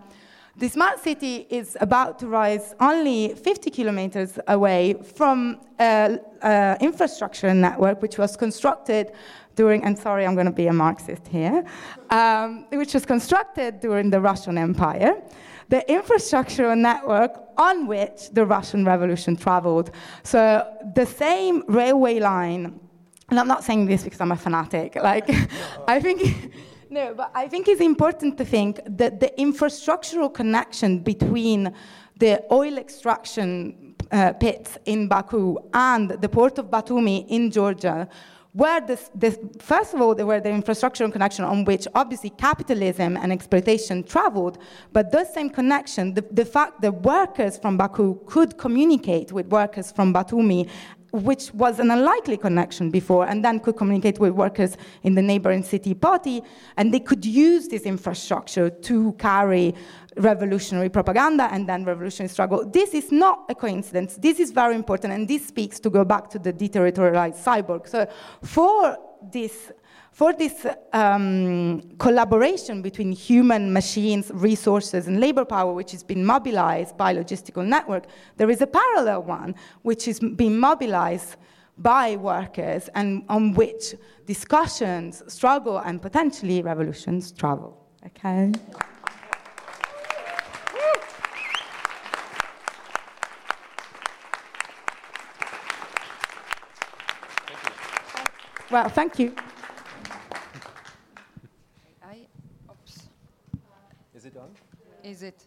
the 0.55 0.69
smart 0.69 1.03
city 1.03 1.45
is 1.49 1.75
about 1.81 2.19
to 2.19 2.27
rise 2.27 2.73
only 2.79 3.33
50 3.33 3.69
kilometers 3.69 4.39
away 4.47 4.93
from 4.93 5.59
an 5.77 6.21
infrastructure 6.79 7.53
network 7.53 8.01
which 8.01 8.17
was 8.17 8.37
constructed 8.37 9.11
during, 9.55 9.83
and 9.83 9.99
sorry, 9.99 10.25
I'm 10.25 10.35
going 10.35 10.45
to 10.45 10.53
be 10.53 10.67
a 10.67 10.73
Marxist 10.73 11.27
here, 11.27 11.65
um, 12.09 12.65
which 12.69 12.93
was 12.93 13.05
constructed 13.05 13.81
during 13.81 14.09
the 14.09 14.21
Russian 14.21 14.57
Empire 14.57 15.21
the 15.69 15.83
infrastructural 15.89 16.77
network 16.77 17.44
on 17.57 17.87
which 17.87 18.29
the 18.31 18.45
Russian 18.45 18.85
Revolution 18.85 19.35
traveled. 19.35 19.91
So 20.23 20.65
the 20.95 21.05
same 21.05 21.63
railway 21.67 22.19
line, 22.19 22.79
and 23.29 23.39
I'm 23.39 23.47
not 23.47 23.63
saying 23.63 23.85
this 23.85 24.03
because 24.03 24.21
I'm 24.21 24.31
a 24.31 24.37
fanatic, 24.37 24.95
like, 24.95 25.29
I 25.87 25.99
think. 25.99 26.53
No, 26.87 27.13
but 27.13 27.31
I 27.33 27.47
think 27.47 27.67
it's 27.67 27.81
important 27.81 28.37
to 28.37 28.45
think 28.45 28.79
that 28.85 29.19
the 29.19 29.33
infrastructural 29.39 30.31
connection 30.33 30.99
between 30.99 31.73
the 32.19 32.41
oil 32.51 32.77
extraction 32.77 33.95
uh, 34.11 34.33
pits 34.33 34.77
in 34.85 35.07
Baku 35.07 35.57
and 35.73 36.11
the 36.11 36.29
port 36.29 36.57
of 36.57 36.67
Batumi 36.67 37.25
in 37.27 37.51
Georgia 37.51 38.07
where 38.55 38.79
this, 38.79 39.09
this, 39.13 39.37
first 39.59 39.93
of 39.93 39.99
all, 39.99 40.15
there 40.15 40.25
were 40.25 40.39
the 40.39 40.49
infrastructure 40.49 41.03
and 41.03 41.11
connection 41.11 41.43
on 41.43 41.65
which 41.65 41.89
obviously 41.93 42.29
capitalism 42.29 43.17
and 43.17 43.33
exploitation 43.33 44.01
traveled, 44.01 44.57
but 44.93 45.11
those 45.11 45.33
same 45.33 45.49
connection, 45.49 46.13
the, 46.13 46.23
the 46.31 46.45
fact 46.45 46.79
that 46.79 46.93
workers 47.01 47.57
from 47.57 47.75
Baku 47.75 48.17
could 48.25 48.57
communicate 48.57 49.33
with 49.33 49.47
workers 49.47 49.91
from 49.91 50.13
Batumi 50.13 50.69
which 51.23 51.53
was 51.53 51.79
an 51.79 51.91
unlikely 51.91 52.37
connection 52.37 52.89
before, 52.91 53.25
and 53.25 53.43
then 53.43 53.59
could 53.59 53.77
communicate 53.77 54.19
with 54.19 54.33
workers 54.33 54.77
in 55.03 55.15
the 55.15 55.21
neighboring 55.21 55.63
city 55.63 55.93
Poti, 55.93 56.41
and 56.77 56.93
they 56.93 56.99
could 56.99 57.25
use 57.25 57.67
this 57.67 57.83
infrastructure 57.83 58.69
to 58.69 59.13
carry 59.13 59.73
revolutionary 60.17 60.89
propaganda 60.89 61.49
and 61.51 61.67
then 61.67 61.83
revolutionary 61.83 62.29
struggle. 62.29 62.65
This 62.65 62.93
is 62.93 63.11
not 63.11 63.45
a 63.49 63.55
coincidence. 63.55 64.15
This 64.15 64.39
is 64.39 64.51
very 64.51 64.75
important, 64.75 65.13
and 65.13 65.27
this 65.27 65.45
speaks 65.47 65.79
to 65.81 65.89
go 65.89 66.05
back 66.05 66.29
to 66.29 66.39
the 66.39 66.53
deterritorialized 66.53 67.43
cyborg. 67.43 67.87
So 67.87 68.07
for 68.41 68.97
this 69.31 69.71
for 70.15 70.31
this 70.31 70.65
um, 70.93 71.81
collaboration 71.97 72.81
between 72.81 73.11
human, 73.11 73.73
machines, 73.73 74.31
resources, 74.33 75.07
and 75.07 75.19
labor 75.19 75.43
power, 75.43 75.73
which 75.73 75.91
has 75.91 76.03
been 76.03 76.25
mobilized 76.25 76.95
by 76.95 77.13
logistical 77.13 77.65
network, 77.65 78.05
there 78.37 78.49
is 78.49 78.61
a 78.61 78.67
parallel 78.67 79.23
one 79.23 79.53
which 79.81 80.07
is 80.07 80.21
being 80.21 80.57
mobilized 80.57 81.35
by 81.77 82.15
workers 82.15 82.89
and 82.95 83.25
on 83.27 83.53
which 83.55 83.93
discussions, 84.25 85.21
struggle, 85.27 85.79
and 85.79 86.01
potentially 86.01 86.61
revolutions 86.61 87.33
travel. 87.33 87.77
Okay. 88.05 88.53
Well, 98.71 98.87
thank 98.87 99.19
you. 99.19 99.35
Is 104.25 104.33
it? 104.33 104.37
On? 104.39 104.49
Is 105.03 105.21
it? 105.21 105.43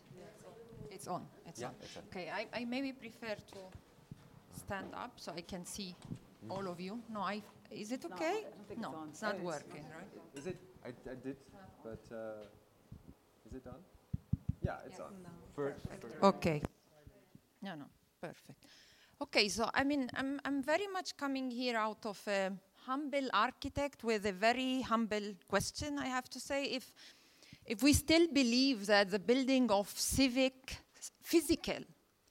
It's 0.89 1.09
on. 1.09 1.27
It's 1.49 1.61
yeah, 1.61 1.67
on. 1.67 1.75
It's 1.83 1.97
on. 1.97 2.03
Okay, 2.11 2.31
I, 2.31 2.47
I 2.61 2.65
maybe 2.65 2.93
prefer 2.93 3.35
to 3.35 3.59
stand 4.57 4.95
up 4.95 5.15
so 5.17 5.33
I 5.37 5.41
can 5.41 5.65
see 5.67 5.97
mm. 6.47 6.51
all 6.53 6.69
of 6.69 6.81
you. 6.81 7.01
No, 7.13 7.21
I. 7.21 7.43
Is 7.73 7.91
it 7.91 8.05
okay? 8.05 8.47
No, 8.77 8.93
no 8.93 8.99
it's, 9.09 9.15
it's, 9.15 9.23
not 9.23 9.37
oh, 9.41 9.47
working, 9.47 9.85
it's 9.85 9.87
right? 9.97 10.39
Is 10.39 10.47
it? 10.47 10.59
I, 10.85 10.89
I 10.89 11.15
did, 11.17 11.37
but 11.83 12.05
uh, 12.13 12.47
is 13.47 13.55
it 13.57 13.67
on? 13.67 13.81
Yeah, 14.63 14.87
it's 14.87 15.01
on. 15.01 15.13
No. 15.25 15.31
First, 15.57 15.81
first. 16.01 16.23
Okay. 16.23 16.63
No, 17.61 17.75
no, 17.75 17.87
perfect. 18.21 18.65
Okay, 19.21 19.49
so 19.49 19.69
I 19.75 19.83
mean, 19.83 20.09
I'm 20.15 20.41
I'm 20.45 20.63
very 20.63 20.87
much 20.87 21.17
coming 21.17 21.51
here 21.51 21.77
out 21.77 22.07
of 22.07 22.21
a 22.29 22.53
humble 22.87 23.29
architect 23.35 24.05
with 24.05 24.25
a 24.25 24.33
very 24.33 24.83
humble 24.83 25.35
question. 25.49 25.99
I 25.99 26.07
have 26.07 26.31
to 26.31 26.41
say, 26.41 26.65
if 26.65 26.95
if 27.69 27.83
we 27.83 27.93
still 27.93 28.27
believe 28.33 28.87
that 28.87 29.11
the 29.11 29.19
building 29.19 29.71
of 29.71 29.89
civic, 29.91 30.79
physical, 31.23 31.85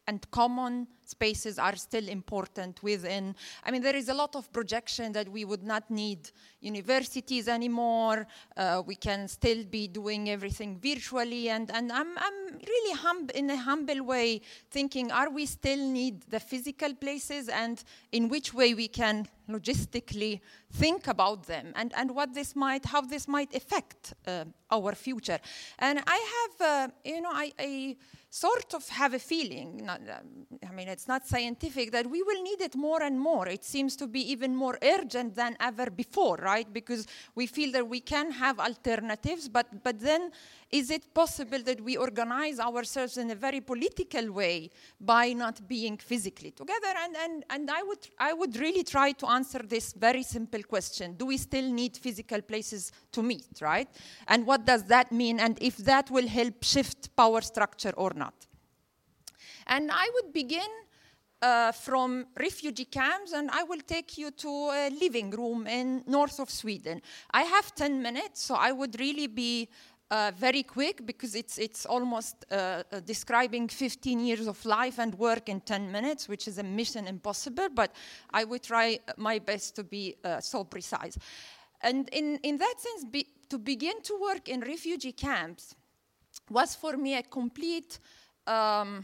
and 0.07 0.29
common 0.31 0.87
spaces 1.03 1.59
are 1.59 1.75
still 1.75 2.07
important 2.07 2.81
within. 2.81 3.35
I 3.63 3.71
mean, 3.71 3.81
there 3.81 3.95
is 3.95 4.09
a 4.09 4.13
lot 4.13 4.35
of 4.35 4.51
projection 4.51 5.11
that 5.13 5.29
we 5.29 5.45
would 5.45 5.63
not 5.63 5.89
need 5.89 6.31
universities 6.61 7.47
anymore. 7.47 8.27
Uh, 8.55 8.83
we 8.85 8.95
can 8.95 9.27
still 9.27 9.63
be 9.63 9.87
doing 9.87 10.29
everything 10.29 10.79
virtually. 10.79 11.49
And, 11.49 11.71
and 11.71 11.91
I'm, 11.91 12.17
I'm 12.17 12.53
really 12.53 12.95
hum- 12.95 13.29
in 13.35 13.49
a 13.49 13.57
humble 13.57 14.03
way 14.03 14.41
thinking, 14.69 15.11
are 15.11 15.29
we 15.29 15.45
still 15.45 15.77
need 15.77 16.21
the 16.29 16.39
physical 16.39 16.93
places 16.93 17.49
and 17.49 17.83
in 18.11 18.29
which 18.29 18.53
way 18.53 18.73
we 18.73 18.87
can 18.87 19.27
logistically 19.49 20.41
think 20.73 21.07
about 21.07 21.43
them 21.47 21.71
and, 21.75 21.93
and 21.95 22.13
what 22.13 22.33
this 22.33 22.55
might, 22.55 22.85
how 22.85 23.01
this 23.01 23.27
might 23.27 23.55
affect 23.55 24.13
uh, 24.25 24.43
our 24.71 24.93
future. 24.93 25.39
And 25.79 26.01
I 26.05 26.47
have, 26.59 26.89
uh, 26.89 26.93
you 27.05 27.21
know, 27.21 27.31
I, 27.31 27.51
I 27.57 27.95
sort 28.39 28.73
of 28.73 28.87
have 28.89 29.13
a 29.13 29.19
feeling, 29.19 29.85
not, 29.85 30.01
I 30.67 30.71
mean, 30.71 30.87
it's 30.87 31.07
not 31.07 31.25
scientific, 31.25 31.91
that 31.91 32.07
we 32.07 32.21
will 32.21 32.41
need 32.43 32.61
it 32.61 32.75
more 32.75 33.01
and 33.01 33.19
more. 33.19 33.47
It 33.47 33.63
seems 33.63 33.95
to 33.97 34.07
be 34.07 34.21
even 34.31 34.55
more 34.55 34.77
urgent 34.81 35.35
than 35.35 35.57
ever 35.59 35.89
before, 35.89 36.37
right? 36.37 36.71
Because 36.71 37.07
we 37.35 37.47
feel 37.47 37.71
that 37.71 37.87
we 37.87 37.99
can 37.99 38.31
have 38.31 38.59
alternatives, 38.59 39.49
but, 39.49 39.83
but 39.83 39.99
then 39.99 40.31
is 40.69 40.91
it 40.91 41.13
possible 41.13 41.59
that 41.63 41.79
we 41.79 41.95
organize 41.95 42.59
ourselves 42.59 43.17
in 43.17 43.31
a 43.31 43.35
very 43.35 43.61
political 43.61 44.31
way 44.31 44.69
by 44.99 45.31
not 45.31 45.65
being 45.67 45.97
physically 45.97 46.51
together? 46.51 46.93
And, 46.97 47.15
and, 47.15 47.45
and 47.49 47.71
I, 47.71 47.83
would, 47.83 47.99
I 48.19 48.33
would 48.33 48.57
really 48.57 48.83
try 48.83 49.13
to 49.13 49.27
answer 49.27 49.59
this 49.59 49.93
very 49.93 50.23
simple 50.23 50.61
question 50.63 51.13
Do 51.13 51.27
we 51.27 51.37
still 51.37 51.71
need 51.71 51.95
physical 51.95 52.41
places 52.41 52.91
to 53.13 53.23
meet, 53.23 53.61
right? 53.61 53.87
And 54.27 54.45
what 54.45 54.65
does 54.65 54.83
that 54.85 55.11
mean? 55.11 55.39
And 55.39 55.57
if 55.61 55.77
that 55.77 56.11
will 56.11 56.27
help 56.27 56.63
shift 56.63 57.15
power 57.15 57.41
structure 57.41 57.93
or 57.95 58.11
not? 58.13 58.33
And 59.67 59.89
I 59.91 60.09
would 60.15 60.33
begin 60.33 60.67
uh, 61.41 61.71
from 61.71 62.25
refugee 62.39 62.85
camps 62.85 63.31
and 63.31 63.49
I 63.51 63.63
will 63.63 63.81
take 63.85 64.17
you 64.17 64.31
to 64.31 64.49
a 64.49 64.89
living 64.89 65.29
room 65.29 65.67
in 65.67 66.03
north 66.07 66.39
of 66.39 66.49
Sweden. 66.49 67.01
I 67.31 67.43
have 67.43 67.75
10 67.75 68.01
minutes, 68.01 68.43
so 68.43 68.55
I 68.55 68.71
would 68.71 68.99
really 68.99 69.27
be 69.27 69.69
uh, 70.09 70.31
very 70.37 70.63
quick 70.63 71.05
because 71.05 71.35
it's, 71.35 71.57
it's 71.57 71.85
almost 71.85 72.45
uh, 72.51 72.83
uh, 72.91 72.99
describing 73.01 73.67
15 73.67 74.19
years 74.19 74.47
of 74.47 74.63
life 74.65 74.99
and 74.99 75.13
work 75.15 75.49
in 75.49 75.59
10 75.61 75.91
minutes, 75.91 76.29
which 76.29 76.47
is 76.47 76.57
a 76.57 76.63
mission 76.63 77.07
impossible, 77.07 77.67
but 77.73 77.93
I 78.31 78.43
will 78.45 78.59
try 78.59 78.99
my 79.17 79.39
best 79.39 79.75
to 79.75 79.83
be 79.83 80.15
uh, 80.23 80.39
so 80.39 80.63
precise. 80.63 81.17
And 81.81 82.09
in, 82.09 82.37
in 82.43 82.57
that 82.57 82.75
sense, 82.77 83.05
be, 83.05 83.27
to 83.49 83.57
begin 83.57 84.01
to 84.03 84.17
work 84.21 84.49
in 84.49 84.61
refugee 84.61 85.11
camps 85.11 85.75
was 86.49 86.75
for 86.75 86.97
me 86.97 87.15
a 87.15 87.23
complete 87.23 87.99
um, 88.45 89.03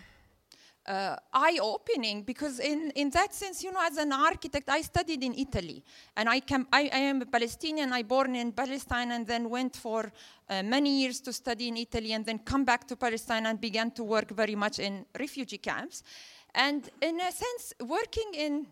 uh, 0.86 1.16
eye-opening 1.34 2.24
because 2.24 2.60
in, 2.60 2.92
in 2.96 3.10
that 3.12 3.34
sense, 3.34 3.64
you 3.64 3.72
know, 3.72 3.80
as 3.84 3.98
an 3.98 4.12
architect, 4.12 4.70
I 4.70 4.82
studied 4.82 5.24
in 5.24 5.34
Italy. 5.34 5.84
And 6.16 6.28
I, 6.28 6.40
can, 6.40 6.66
I, 6.72 6.90
I 6.94 6.98
am 6.98 7.22
a 7.22 7.26
Palestinian. 7.26 7.94
I 7.94 8.04
born 8.04 8.36
in 8.36 8.52
Palestine 8.52 9.12
and 9.12 9.26
then 9.26 9.50
went 9.50 9.76
for 9.76 10.12
uh, 10.50 10.64
many 10.64 11.02
years 11.02 11.22
to 11.22 11.34
study 11.34 11.70
in 11.70 11.78
Italy 11.78 12.14
and 12.14 12.26
then 12.26 12.40
come 12.40 12.66
back 12.66 12.88
to 12.88 12.96
Palestine 12.96 13.46
and 13.46 13.60
began 13.60 13.92
to 13.92 14.04
work 14.04 14.32
very 14.32 14.56
much 14.56 14.80
in 14.80 15.06
refugee 15.18 15.58
camps. 15.58 16.04
And 16.54 16.90
in 17.02 17.20
a 17.20 17.32
sense, 17.32 17.74
working 17.80 18.32
in 18.34 18.68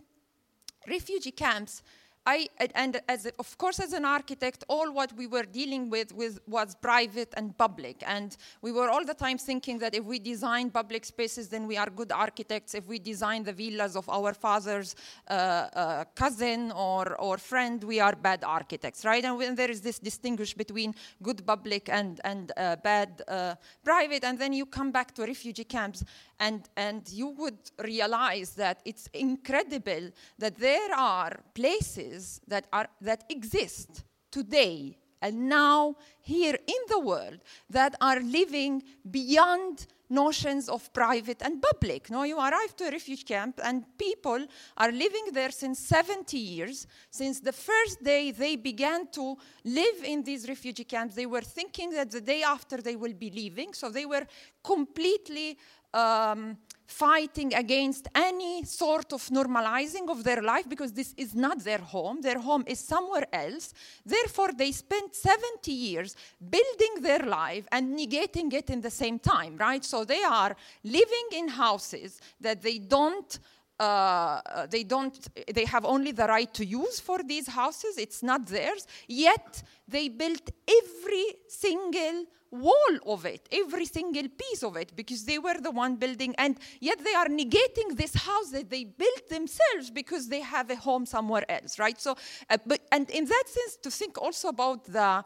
refugee 0.87 1.31
camps 1.31 1.81
I, 2.25 2.47
and 2.75 3.01
as 3.09 3.25
of 3.39 3.57
course, 3.57 3.79
as 3.79 3.93
an 3.93 4.05
architect, 4.05 4.63
all 4.67 4.93
what 4.93 5.11
we 5.13 5.25
were 5.25 5.41
dealing 5.41 5.89
with, 5.89 6.13
with 6.13 6.39
was 6.47 6.75
private 6.75 7.33
and 7.35 7.57
public. 7.57 8.03
And 8.05 8.37
we 8.61 8.71
were 8.71 8.89
all 8.89 9.03
the 9.03 9.15
time 9.15 9.39
thinking 9.39 9.79
that 9.79 9.95
if 9.95 10.03
we 10.03 10.19
design 10.19 10.69
public 10.69 11.03
spaces, 11.03 11.49
then 11.49 11.65
we 11.65 11.77
are 11.77 11.89
good 11.89 12.11
architects. 12.11 12.75
If 12.75 12.85
we 12.87 12.99
design 12.99 13.43
the 13.43 13.53
villas 13.53 13.95
of 13.95 14.07
our 14.07 14.35
father's 14.35 14.95
uh, 15.29 15.33
uh, 15.33 16.05
cousin 16.13 16.71
or, 16.73 17.19
or 17.19 17.39
friend, 17.39 17.83
we 17.83 17.99
are 17.99 18.15
bad 18.15 18.43
architects, 18.43 19.03
right? 19.03 19.25
And 19.25 19.37
when 19.37 19.55
there 19.55 19.71
is 19.71 19.81
this 19.81 19.97
distinguish 19.97 20.53
between 20.53 20.93
good 21.23 21.43
public 21.47 21.89
and, 21.89 22.21
and 22.23 22.51
uh, 22.55 22.75
bad 22.75 23.23
uh, 23.27 23.55
private, 23.83 24.23
and 24.23 24.37
then 24.37 24.53
you 24.53 24.67
come 24.67 24.91
back 24.91 25.15
to 25.15 25.23
refugee 25.23 25.63
camps, 25.63 26.03
and, 26.41 26.67
and 26.75 27.07
you 27.09 27.27
would 27.27 27.59
realize 27.83 28.49
that 28.55 28.81
it's 28.83 29.07
incredible 29.13 30.09
that 30.39 30.57
there 30.57 30.91
are 30.93 31.39
places 31.53 32.41
that, 32.47 32.65
are, 32.73 32.87
that 32.99 33.23
exist 33.29 34.03
today 34.31 34.97
and 35.21 35.47
now 35.47 35.95
here 36.19 36.57
in 36.65 36.81
the 36.89 36.99
world 36.99 37.37
that 37.69 37.95
are 38.01 38.19
living 38.21 38.81
beyond 39.09 39.85
notions 40.09 40.67
of 40.67 40.91
private 40.93 41.41
and 41.41 41.61
public. 41.61 42.09
Now 42.09 42.23
you 42.23 42.37
arrive 42.37 42.75
to 42.77 42.87
a 42.87 42.91
refugee 42.91 43.23
camp 43.23 43.59
and 43.63 43.85
people 43.97 44.45
are 44.77 44.91
living 44.91 45.27
there 45.31 45.51
since 45.51 45.79
70 45.79 46.37
years. 46.37 46.85
Since 47.09 47.39
the 47.39 47.53
first 47.53 48.03
day 48.03 48.31
they 48.31 48.57
began 48.57 49.07
to 49.11 49.37
live 49.63 50.03
in 50.03 50.23
these 50.23 50.49
refugee 50.49 50.83
camps, 50.83 51.15
they 51.15 51.27
were 51.27 51.41
thinking 51.41 51.91
that 51.91 52.11
the 52.11 52.19
day 52.19 52.43
after 52.43 52.77
they 52.77 52.95
will 52.95 53.13
be 53.13 53.29
leaving. 53.29 53.73
So 53.73 53.89
they 53.89 54.05
were 54.05 54.27
completely 54.63 55.57
um, 55.93 56.57
fighting 56.91 57.53
against 57.53 58.07
any 58.13 58.63
sort 58.63 59.13
of 59.13 59.21
normalizing 59.29 60.09
of 60.09 60.23
their 60.23 60.41
life 60.41 60.67
because 60.67 60.91
this 60.91 61.13
is 61.17 61.33
not 61.33 61.63
their 61.63 61.79
home. 61.79 62.21
Their 62.21 62.39
home 62.39 62.63
is 62.67 62.79
somewhere 62.79 63.27
else. 63.31 63.73
Therefore, 64.05 64.51
they 64.53 64.71
spent 64.71 65.15
70 65.15 65.71
years 65.71 66.15
building 66.49 67.01
their 67.01 67.19
life 67.19 67.65
and 67.71 67.97
negating 67.97 68.53
it 68.53 68.69
in 68.69 68.81
the 68.81 68.89
same 68.89 69.19
time, 69.19 69.57
right? 69.57 69.83
So 69.83 70.03
they 70.03 70.23
are 70.23 70.55
living 70.83 71.27
in 71.33 71.47
houses 71.47 72.19
that 72.39 72.61
they 72.61 72.77
don't. 72.77 73.39
Uh, 73.79 74.67
they 74.69 74.83
don't 74.83 75.27
they 75.55 75.65
have 75.65 75.85
only 75.85 76.11
the 76.11 76.27
right 76.27 76.53
to 76.53 76.63
use 76.63 76.99
for 76.99 77.23
these 77.23 77.47
houses 77.47 77.97
it's 77.97 78.21
not 78.21 78.45
theirs 78.45 78.85
yet 79.07 79.63
they 79.87 80.07
built 80.07 80.51
every 80.67 81.25
single 81.47 82.25
wall 82.51 82.97
of 83.05 83.25
it, 83.25 83.47
every 83.51 83.85
single 83.85 84.27
piece 84.27 84.63
of 84.63 84.75
it, 84.75 84.95
because 84.95 85.23
they 85.25 85.39
were 85.39 85.59
the 85.59 85.71
one 85.71 85.95
building, 85.95 86.35
and 86.37 86.57
yet 86.79 86.99
they 87.03 87.13
are 87.13 87.27
negating 87.27 87.95
this 87.95 88.13
house 88.13 88.51
that 88.51 88.69
they 88.69 88.83
built 88.83 89.29
themselves 89.29 89.89
because 89.89 90.27
they 90.27 90.41
have 90.41 90.69
a 90.69 90.75
home 90.75 91.05
somewhere 91.05 91.49
else, 91.49 91.79
right? 91.79 91.99
So, 91.99 92.17
uh, 92.49 92.57
but 92.65 92.81
and 92.91 93.09
in 93.09 93.25
that 93.25 93.43
sense, 93.47 93.77
to 93.77 93.91
think 93.91 94.17
also 94.21 94.49
about 94.49 94.85
the 94.85 95.23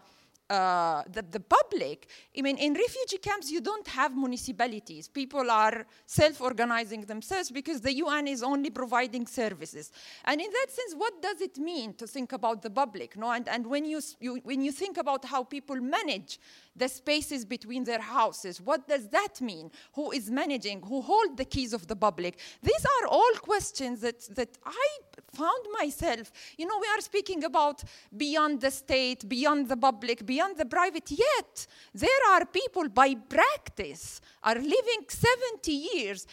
uh, 0.49 1.03
the, 1.11 1.23
the 1.23 1.39
public. 1.39 2.07
I 2.37 2.41
mean, 2.41 2.57
in 2.57 2.73
refugee 2.73 3.17
camps, 3.17 3.51
you 3.51 3.61
don't 3.61 3.87
have 3.87 4.15
municipalities. 4.15 5.07
People 5.07 5.49
are 5.49 5.85
self 6.05 6.41
organizing 6.41 7.01
themselves 7.01 7.51
because 7.51 7.81
the 7.81 7.93
UN 7.95 8.27
is 8.27 8.43
only 8.43 8.69
providing 8.69 9.25
services. 9.25 9.91
And 10.23 10.39
in 10.39 10.51
that 10.51 10.67
sense, 10.69 10.93
what 10.95 11.21
does 11.21 11.41
it 11.41 11.57
mean 11.57 11.93
to 11.95 12.07
think 12.07 12.31
about 12.31 12.61
the 12.61 12.69
public? 12.69 13.17
No? 13.17 13.31
And, 13.31 13.47
and 13.49 13.65
when, 13.65 13.85
you, 13.85 14.01
you, 14.19 14.39
when 14.43 14.61
you 14.61 14.71
think 14.71 14.97
about 14.97 15.25
how 15.25 15.43
people 15.43 15.77
manage 15.77 16.39
the 16.75 16.89
spaces 16.89 17.45
between 17.45 17.85
their 17.85 18.01
houses. 18.01 18.61
What 18.61 18.87
does 18.87 19.07
that 19.09 19.39
mean? 19.39 19.71
Who 19.93 20.11
is 20.11 20.29
managing? 20.29 20.81
Who 20.81 21.01
hold 21.01 21.37
the 21.37 21.45
keys 21.45 21.73
of 21.73 21.87
the 21.87 21.95
public? 21.95 22.37
These 22.61 22.85
are 22.85 23.07
all 23.07 23.31
questions 23.41 24.01
that, 24.01 24.21
that 24.35 24.57
I 24.65 24.87
found 25.35 25.65
myself, 25.79 26.31
you 26.57 26.65
know, 26.65 26.77
we 26.79 26.87
are 26.87 27.01
speaking 27.01 27.43
about 27.43 27.83
beyond 28.15 28.61
the 28.61 28.71
state, 28.71 29.27
beyond 29.27 29.69
the 29.69 29.77
public, 29.77 30.25
beyond 30.25 30.57
the 30.57 30.65
private, 30.65 31.11
yet 31.11 31.67
there 31.93 32.31
are 32.31 32.45
people 32.45 32.89
by 32.89 33.15
practice 33.15 34.21
are 34.43 34.55
living 34.55 35.05
70 35.07 35.71
years 35.71 36.27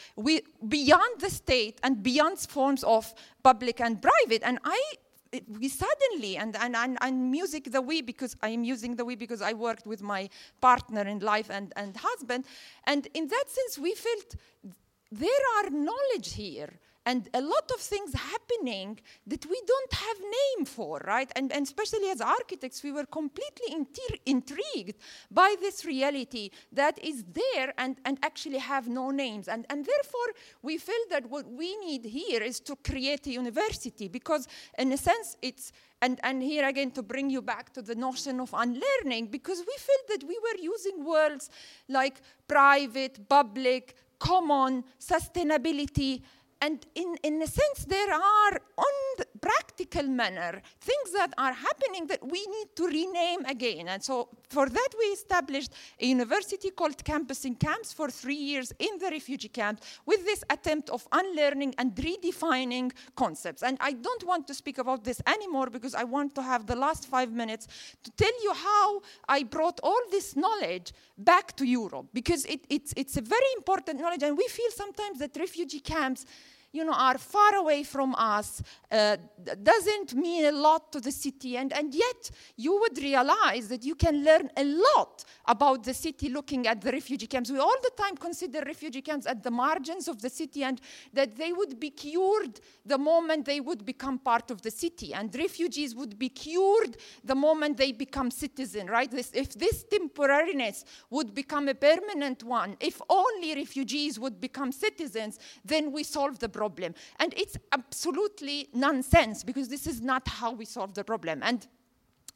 beyond 0.69 1.21
the 1.21 1.31
state 1.31 1.81
and 1.83 2.03
beyond 2.03 2.39
forms 2.39 2.85
of 2.85 3.13
public 3.43 3.81
and 3.81 4.01
private. 4.01 4.43
And 4.43 4.59
I 4.65 4.81
we 5.59 5.69
suddenly 5.69 6.37
and, 6.37 6.57
and, 6.57 6.77
and, 6.77 6.99
and 7.01 7.31
music 7.31 7.73
the 7.73 7.81
we 7.81 8.03
because 8.03 8.37
i 8.43 8.49
am 8.49 8.65
using 8.65 8.97
the 8.97 9.05
we 9.05 9.17
because 9.17 9.41
i 9.41 9.53
worked 9.53 9.87
with 9.87 10.03
my 10.03 10.29
partner 10.61 11.03
in 11.03 11.21
life 11.21 11.51
and, 11.51 11.73
and 11.77 11.97
husband 11.97 12.45
and 12.87 13.09
in 13.15 13.29
that 13.29 13.45
sense 13.49 13.79
we 13.79 13.95
felt 13.95 14.37
there 15.11 15.45
are 15.59 15.71
knowledge 15.71 16.35
here 16.35 16.69
and 17.05 17.29
a 17.35 17.41
lot 17.41 17.71
of 17.75 17.81
things 17.81 18.15
happening 18.15 18.99
that 19.27 19.45
we 19.47 19.61
don't 19.67 19.93
have 19.93 20.17
name 20.21 20.65
for 20.67 21.01
right? 21.05 21.31
And, 21.35 21.53
and 21.53 21.67
especially 21.67 22.11
as 22.11 22.21
architects 22.21 22.83
we 22.83 22.93
were 22.93 23.07
completely 23.07 23.87
intrigued 24.27 24.95
by 25.31 25.55
this 25.61 25.85
reality 25.85 26.51
that 26.73 27.03
is 27.03 27.25
there 27.33 27.75
and, 27.79 27.97
and 28.05 28.19
actually 28.23 28.59
have 28.59 28.89
no 28.89 29.11
names. 29.11 29.49
And, 29.49 29.67
and 29.69 29.85
therefore 29.85 30.35
we 30.63 30.79
feel 30.79 31.05
that 31.11 31.29
what 31.29 31.51
we 31.51 31.77
need 31.79 32.05
here 32.05 32.43
is 32.43 32.61
to 32.61 32.77
create 32.77 33.27
a 33.27 33.31
university 33.31 34.09
because 34.09 34.47
in 34.79 34.93
a 34.93 34.97
sense 34.97 35.37
it's 35.43 35.73
and, 36.03 36.19
and 36.25 36.43
here 36.43 36.67
again 36.67 36.91
to 36.93 37.03
bring 37.03 37.31
you 37.31 37.41
back 37.41 37.73
to 37.75 37.83
the 37.83 37.95
notion 37.95 38.41
of 38.41 38.53
unlearning 38.53 39.29
because 39.29 39.59
we 39.61 39.75
felt 39.79 40.09
that 40.09 40.27
we 40.27 40.37
were 40.37 40.61
using 40.61 41.05
words 41.05 41.49
like 41.89 42.21
private 42.49 43.29
public 43.29 43.95
common 44.19 44.85
sustainability 45.01 46.23
and 46.63 46.87
in, 46.95 47.17
in 47.25 47.43
a 47.43 47.47
sense, 47.47 47.85
there 47.89 48.15
are, 48.15 48.53
on 48.79 48.95
the 49.19 49.27
practical 49.41 50.05
manner, 50.05 50.63
things 50.81 51.13
that 51.13 51.35
are 51.37 51.53
happening 51.53 52.07
that 52.07 52.23
we 52.23 52.47
need 52.47 52.69
to 52.77 52.87
rename 52.87 53.45
again. 53.47 53.89
And 53.89 54.01
so 54.03 54.29
for 54.49 54.69
that, 54.69 54.89
we 54.97 55.07
established 55.07 55.73
a 55.99 56.07
university 56.07 56.71
called 56.71 57.05
Campus 57.05 57.45
in 57.45 57.57
Camps 57.57 57.93
for 57.93 58.09
three 58.11 58.37
years 58.37 58.73
in 58.79 58.97
the 59.01 59.11
refugee 59.11 59.49
camps 59.49 59.83
with 60.07 60.25
this 60.25 60.45
attempt 60.51 60.89
of 60.91 61.07
unlearning 61.11 61.75
and 61.79 61.97
redefining 61.97 62.93
concepts. 63.17 63.65
And 63.65 63.77
I 63.81 63.93
don't 63.95 64.25
want 64.25 64.47
to 64.47 64.55
speak 64.55 64.79
about 64.79 65.03
this 65.03 65.21
anymore 65.27 65.69
because 65.69 65.97
I 65.97 66.05
want 66.05 66.33
to 66.37 66.43
have 66.43 66.67
the 66.67 66.77
last 66.77 67.09
five 67.09 67.33
minutes 67.33 67.67
to 68.05 68.11
tell 68.13 68.43
you 68.45 68.55
how 68.55 69.03
I 69.29 69.43
brought 69.43 69.81
all 69.83 70.01
this 70.13 70.37
knowledge 70.37 70.93
back 71.19 71.57
to 71.57 71.65
Europe 71.65 72.07
because 72.13 72.45
it, 72.45 72.65
it's, 72.69 72.95
it's 72.97 73.17
a 73.17 73.21
very 73.21 73.53
important 73.57 74.01
knowledge. 74.01 74.23
And 74.23 74.39
we 74.39 74.47
feel 74.47 74.71
sometimes 74.71 75.19
that 75.19 75.37
refugee 75.37 75.81
camps 75.81 76.25
you 76.73 76.85
know, 76.85 76.93
are 76.93 77.19
far 77.19 77.55
away 77.57 77.83
from 77.83 78.15
us, 78.15 78.63
uh, 78.91 79.17
doesn't 79.63 80.15
mean 80.15 80.47
a 80.47 80.53
lot 80.53 80.91
to 80.91 81.01
the 81.01 81.13
city. 81.13 81.59
And, 81.59 81.71
and 81.73 81.95
yet, 81.95 82.31
you 82.57 82.81
would 82.81 82.97
realize 82.99 83.69
that 83.69 83.85
you 83.85 83.95
can 83.95 84.25
learn 84.25 84.51
a 84.57 84.65
lot 84.65 85.25
about 85.47 85.85
the 85.85 85.93
city 85.93 86.31
looking 86.31 86.67
at 86.67 86.81
the 86.81 86.91
refugee 86.91 87.27
camps. 87.27 87.51
We 87.51 87.59
all 87.59 87.77
the 87.83 87.91
time 87.97 88.17
consider 88.17 88.63
refugee 88.65 89.03
camps 89.03 89.27
at 89.27 89.43
the 89.43 89.51
margins 89.51 90.09
of 90.09 90.23
the 90.23 90.31
city 90.31 90.65
and 90.65 90.81
that 91.13 91.37
they 91.37 91.53
would 91.53 91.79
be 91.79 91.91
cured 91.91 92.61
the 92.87 92.99
moment 92.99 93.45
they 93.45 93.61
would 93.61 93.85
become 93.85 94.19
part 94.19 94.51
of 94.51 94.63
the 94.63 94.71
city. 94.71 95.13
And 95.13 95.35
refugees 95.35 95.95
would 95.95 96.19
be 96.19 96.31
cured 96.31 96.97
the 97.23 97.35
moment 97.35 97.77
they 97.77 97.93
become 97.93 98.31
citizen, 98.31 98.87
right? 98.87 99.11
This, 99.11 99.31
if 99.35 99.53
this 99.53 99.85
temporariness 99.85 100.85
would 101.11 101.35
become 101.35 101.69
a 101.69 101.75
permanent 101.75 102.45
one, 102.45 102.77
if 102.81 103.03
only 103.11 103.55
refugees 103.55 104.19
would 104.19 104.41
become 104.41 104.73
citizens, 104.73 105.39
then 105.65 105.93
we 105.93 106.03
solve 106.03 106.39
the 106.39 106.49
problem 106.49 106.62
problem. 106.63 106.95
And 107.21 107.35
it's 107.43 107.57
absolutely 107.73 108.69
nonsense 108.73 109.45
because 109.45 109.69
this 109.69 109.87
is 109.93 109.99
not 110.01 110.23
how 110.41 110.51
we 110.61 110.65
solve 110.65 110.93
the 110.95 111.05
problem. 111.13 111.41
And 111.43 111.67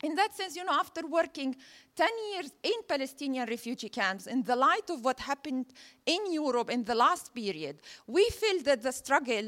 in 0.03 0.15
that 0.17 0.35
sense, 0.35 0.57
you 0.57 0.65
know, 0.65 0.79
after 0.85 1.03
working 1.07 1.57
10 1.95 2.09
years 2.33 2.51
in 2.63 2.79
Palestinian 2.87 3.47
refugee 3.49 3.89
camps, 3.89 4.27
in 4.27 4.43
the 4.43 4.57
light 4.57 4.89
of 4.91 5.05
what 5.05 5.19
happened 5.21 5.67
in 6.05 6.33
Europe 6.33 6.71
in 6.71 6.85
the 6.85 6.95
last 6.95 7.35
period, 7.35 7.77
we 8.07 8.25
feel 8.41 8.59
that 8.65 8.83
the 8.83 8.93
struggle 8.93 9.47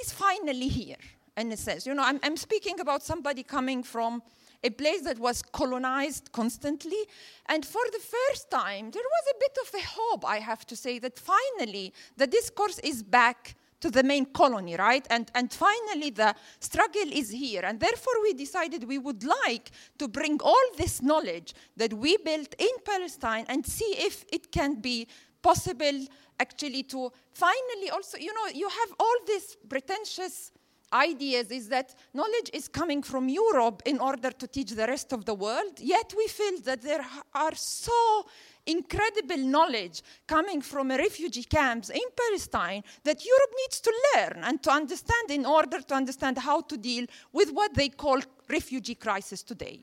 is 0.00 0.12
finally 0.12 0.68
here, 0.68 1.02
in 1.36 1.52
a 1.52 1.56
sense. 1.56 1.86
You 1.86 1.94
know, 1.94 2.04
I'm, 2.04 2.20
I'm 2.22 2.36
speaking 2.36 2.80
about 2.80 3.02
somebody 3.02 3.42
coming 3.42 3.82
from 3.82 4.22
a 4.62 4.70
place 4.70 5.02
that 5.02 5.18
was 5.18 5.42
colonized 5.42 6.32
constantly. 6.32 7.02
And 7.46 7.64
for 7.64 7.82
the 7.92 8.00
first 8.16 8.50
time, 8.50 8.90
there 8.90 9.02
was 9.16 9.24
a 9.34 9.38
bit 9.38 9.56
of 9.64 9.80
a 9.80 9.84
hope, 9.98 10.24
I 10.24 10.38
have 10.38 10.66
to 10.66 10.76
say, 10.76 10.98
that 11.00 11.18
finally 11.18 11.92
the 12.16 12.26
discourse 12.26 12.78
is 12.80 13.02
back 13.02 13.56
to 13.80 13.90
the 13.90 14.02
main 14.02 14.26
colony, 14.26 14.76
right? 14.76 15.06
And, 15.10 15.30
and 15.34 15.52
finally, 15.52 16.10
the 16.10 16.34
struggle 16.60 17.10
is 17.12 17.30
here. 17.30 17.62
And 17.64 17.80
therefore, 17.80 18.14
we 18.22 18.34
decided 18.34 18.84
we 18.84 18.98
would 18.98 19.24
like 19.24 19.70
to 19.98 20.08
bring 20.08 20.40
all 20.42 20.66
this 20.76 21.02
knowledge 21.02 21.54
that 21.76 21.92
we 21.94 22.16
built 22.18 22.54
in 22.58 22.74
Palestine 22.84 23.46
and 23.48 23.66
see 23.66 23.94
if 23.98 24.24
it 24.32 24.52
can 24.52 24.80
be 24.80 25.08
possible 25.42 26.06
actually 26.38 26.82
to 26.84 27.10
finally 27.32 27.90
also, 27.92 28.18
you 28.18 28.32
know, 28.34 28.46
you 28.52 28.68
have 28.68 28.94
all 28.98 29.16
these 29.26 29.56
pretentious 29.68 30.52
ideas 30.92 31.50
is 31.50 31.68
that 31.68 31.94
knowledge 32.12 32.50
is 32.52 32.68
coming 32.68 33.02
from 33.02 33.28
Europe 33.28 33.82
in 33.86 34.00
order 34.00 34.30
to 34.30 34.46
teach 34.46 34.70
the 34.70 34.86
rest 34.86 35.12
of 35.12 35.24
the 35.24 35.34
world, 35.34 35.78
yet 35.78 36.12
we 36.16 36.26
feel 36.26 36.60
that 36.62 36.82
there 36.82 37.04
are 37.34 37.54
so 37.54 38.26
incredible 38.70 39.38
knowledge 39.38 40.02
coming 40.26 40.60
from 40.60 40.90
refugee 40.90 41.44
camps 41.44 41.90
in 41.90 42.06
Palestine 42.16 42.82
that 43.04 43.24
Europe 43.24 43.52
needs 43.62 43.80
to 43.80 43.92
learn 44.14 44.44
and 44.44 44.62
to 44.62 44.70
understand 44.70 45.30
in 45.30 45.44
order 45.44 45.80
to 45.80 45.94
understand 45.94 46.38
how 46.38 46.60
to 46.62 46.76
deal 46.76 47.06
with 47.32 47.50
what 47.50 47.74
they 47.74 47.88
call 47.88 48.20
refugee 48.48 48.94
crisis 48.94 49.42
today. 49.42 49.80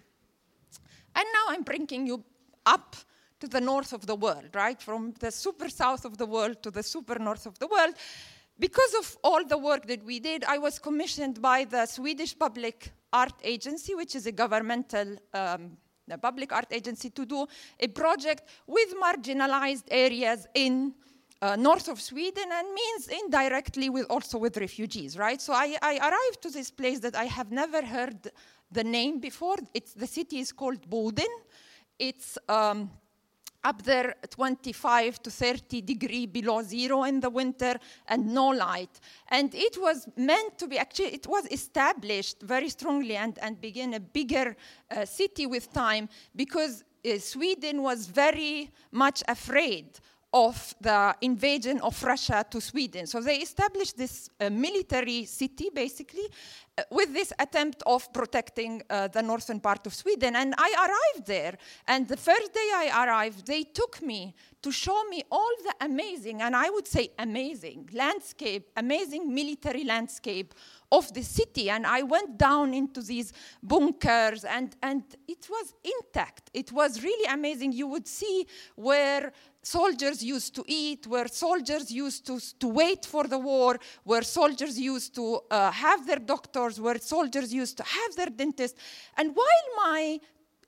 And 1.15 1.25
now 1.33 1.53
I'm 1.53 1.63
bringing 1.63 2.07
you 2.07 2.23
up 2.65 2.95
to 3.39 3.47
the 3.47 3.61
north 3.61 3.93
of 3.93 4.05
the 4.05 4.15
world, 4.15 4.49
right? 4.53 4.81
From 4.81 5.13
the 5.19 5.31
super 5.31 5.69
south 5.69 6.05
of 6.05 6.17
the 6.17 6.25
world 6.25 6.61
to 6.63 6.71
the 6.71 6.83
super 6.83 7.19
north 7.19 7.45
of 7.45 7.57
the 7.59 7.67
world. 7.67 7.93
Because 8.59 8.93
of 8.95 9.17
all 9.23 9.43
the 9.45 9.57
work 9.57 9.85
that 9.88 10.03
we 10.03 10.19
did, 10.19 10.43
I 10.43 10.57
was 10.57 10.79
commissioned 10.79 11.41
by 11.41 11.63
the 11.65 11.85
Swedish 11.85 12.38
Public 12.38 12.91
Art 13.13 13.33
Agency, 13.43 13.93
which 13.93 14.15
is 14.15 14.25
a 14.25 14.31
governmental 14.31 15.17
um, 15.33 15.77
the 16.08 16.18
public 16.18 16.51
art 16.51 16.72
agency, 16.72 17.10
to 17.12 17.26
do 17.26 17.45
a 17.80 17.88
project 17.88 18.43
with 18.66 18.93
marginalized 18.95 19.84
areas 19.89 20.47
in 20.53 20.93
uh, 21.41 21.55
north 21.55 21.88
of 21.88 22.01
Sweden 22.01 22.45
and 22.51 22.68
means 22.74 23.08
indirectly 23.24 23.89
with 23.89 24.05
also 24.10 24.38
with 24.38 24.58
refugees, 24.58 25.18
right? 25.18 25.39
So 25.39 25.53
I, 25.53 25.78
I, 25.82 25.97
arrived 25.97 26.41
to 26.41 26.49
this 26.49 26.72
place 26.72 26.99
that 26.99 27.16
I 27.16 27.26
have 27.26 27.51
never 27.51 27.86
heard 27.86 28.32
the 28.72 28.84
name 28.84 29.20
before. 29.20 29.58
It's, 29.74 29.93
the 29.93 30.08
city 30.08 30.39
is 30.39 30.51
called 30.51 30.89
Boden. 30.89 31.28
It's 31.99 32.38
um, 32.49 32.89
up 33.68 33.84
there 33.84 34.15
25 34.30 35.22
to 35.24 35.30
30 35.30 35.82
degree 35.82 36.26
below 36.26 36.61
zero 36.61 37.03
in 37.03 37.20
the 37.20 37.30
winter 37.30 37.76
and 38.07 38.34
no 38.34 38.47
light. 38.47 38.99
And 39.28 39.53
it 39.53 39.78
was 39.80 40.07
meant 40.15 40.57
to 40.59 40.68
be, 40.68 40.78
actually, 40.78 41.13
it 41.13 41.28
was 41.28 41.45
established 41.47 42.41
very 42.41 42.70
strongly 42.70 43.18
and, 43.18 43.38
and 43.41 43.59
began 43.59 43.93
a 43.93 43.99
bigger 43.99 44.55
uh, 44.89 45.05
city 45.05 45.45
with 45.45 45.74
time 45.74 46.07
because 46.36 46.84
uh, 47.05 47.20
Sweden 47.20 47.82
was 47.82 48.07
very 48.07 48.72
much 48.91 49.22
afraid 49.28 49.99
of 50.38 50.75
the 50.79 51.15
invasion 51.21 51.81
of 51.81 52.03
Russia 52.03 52.45
to 52.51 52.61
Sweden. 52.61 53.07
So 53.07 53.21
they 53.21 53.38
established 53.38 53.97
this 53.97 54.29
uh, 54.39 54.51
military 54.51 55.25
city, 55.25 55.69
basically, 55.73 56.27
uh, 56.77 56.83
with 56.91 57.11
this 57.11 57.33
attempt 57.39 57.81
of 57.88 58.13
protecting 58.13 58.83
uh, 58.89 59.07
the 59.07 59.23
northern 59.23 59.59
part 59.59 59.88
of 59.88 59.95
Sweden. 59.95 60.35
And 60.35 60.53
I 60.57 60.69
arrived 60.85 61.27
there, 61.27 61.57
and 61.88 62.07
the 62.07 62.17
first 62.17 62.53
day 62.53 62.69
I 62.83 63.05
arrived, 63.05 63.47
they 63.47 63.63
took 63.63 63.99
me 64.01 64.35
to 64.61 64.71
show 64.71 65.03
me 65.09 65.23
all 65.31 65.53
the 65.63 65.73
amazing, 65.85 66.41
and 66.41 66.55
I 66.55 66.69
would 66.69 66.88
say 66.88 67.09
amazing, 67.17 67.89
landscape, 67.93 68.69
amazing 68.75 69.33
military 69.33 69.85
landscape 69.85 70.53
of 70.91 71.11
the 71.13 71.23
city. 71.23 71.69
And 71.69 71.85
I 71.85 72.03
went 72.03 72.38
down 72.38 72.73
into 72.73 73.01
these 73.01 73.33
bunkers, 73.63 74.43
and, 74.43 74.75
and 74.83 75.03
it 75.27 75.47
was 75.49 75.73
intact. 75.83 76.51
It 76.53 76.71
was 76.71 77.03
really 77.03 77.27
amazing. 77.31 77.71
You 77.73 77.88
would 77.88 78.07
see 78.07 78.45
where 78.75 79.31
soldiers 79.68 80.24
used 80.24 80.55
to 80.55 80.63
eat, 80.68 81.05
where 81.07 81.28
soldiers 81.28 81.91
used 81.91 82.26
to, 82.28 82.39
to 82.59 82.68
wait 82.68 83.05
for 83.05 83.24
the 83.34 83.38
war, 83.38 83.78
where 84.03 84.22
soldiers 84.22 84.80
used 84.80 85.13
to 85.15 85.26
uh, 85.51 85.72
have 85.72 86.07
their 86.07 86.20
doctors, 86.34 86.80
where 86.80 86.99
soldiers 86.99 87.53
used 87.53 87.76
to 87.78 87.84
have 87.84 88.15
their 88.15 88.32
dentist. 88.41 88.76
And 89.18 89.36
while 89.36 89.68
my 89.86 90.20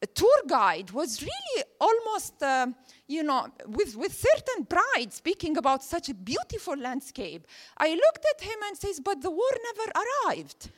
tour 0.07 0.41
guide 0.47 0.91
was 0.91 1.21
really 1.21 1.63
almost, 1.79 2.41
uh, 2.41 2.67
you 3.07 3.23
know, 3.23 3.47
with, 3.65 3.95
with 3.95 4.13
certain 4.13 4.65
pride 4.65 5.11
speaking 5.11 5.57
about 5.57 5.83
such 5.83 6.09
a 6.09 6.13
beautiful 6.13 6.75
landscape. 6.75 7.45
I 7.77 7.89
looked 7.89 8.25
at 8.33 8.41
him 8.41 8.59
and 8.67 8.77
says, 8.77 8.99
but 8.99 9.21
the 9.21 9.31
war 9.31 9.51
never 9.69 9.91
arrived. 10.01 10.69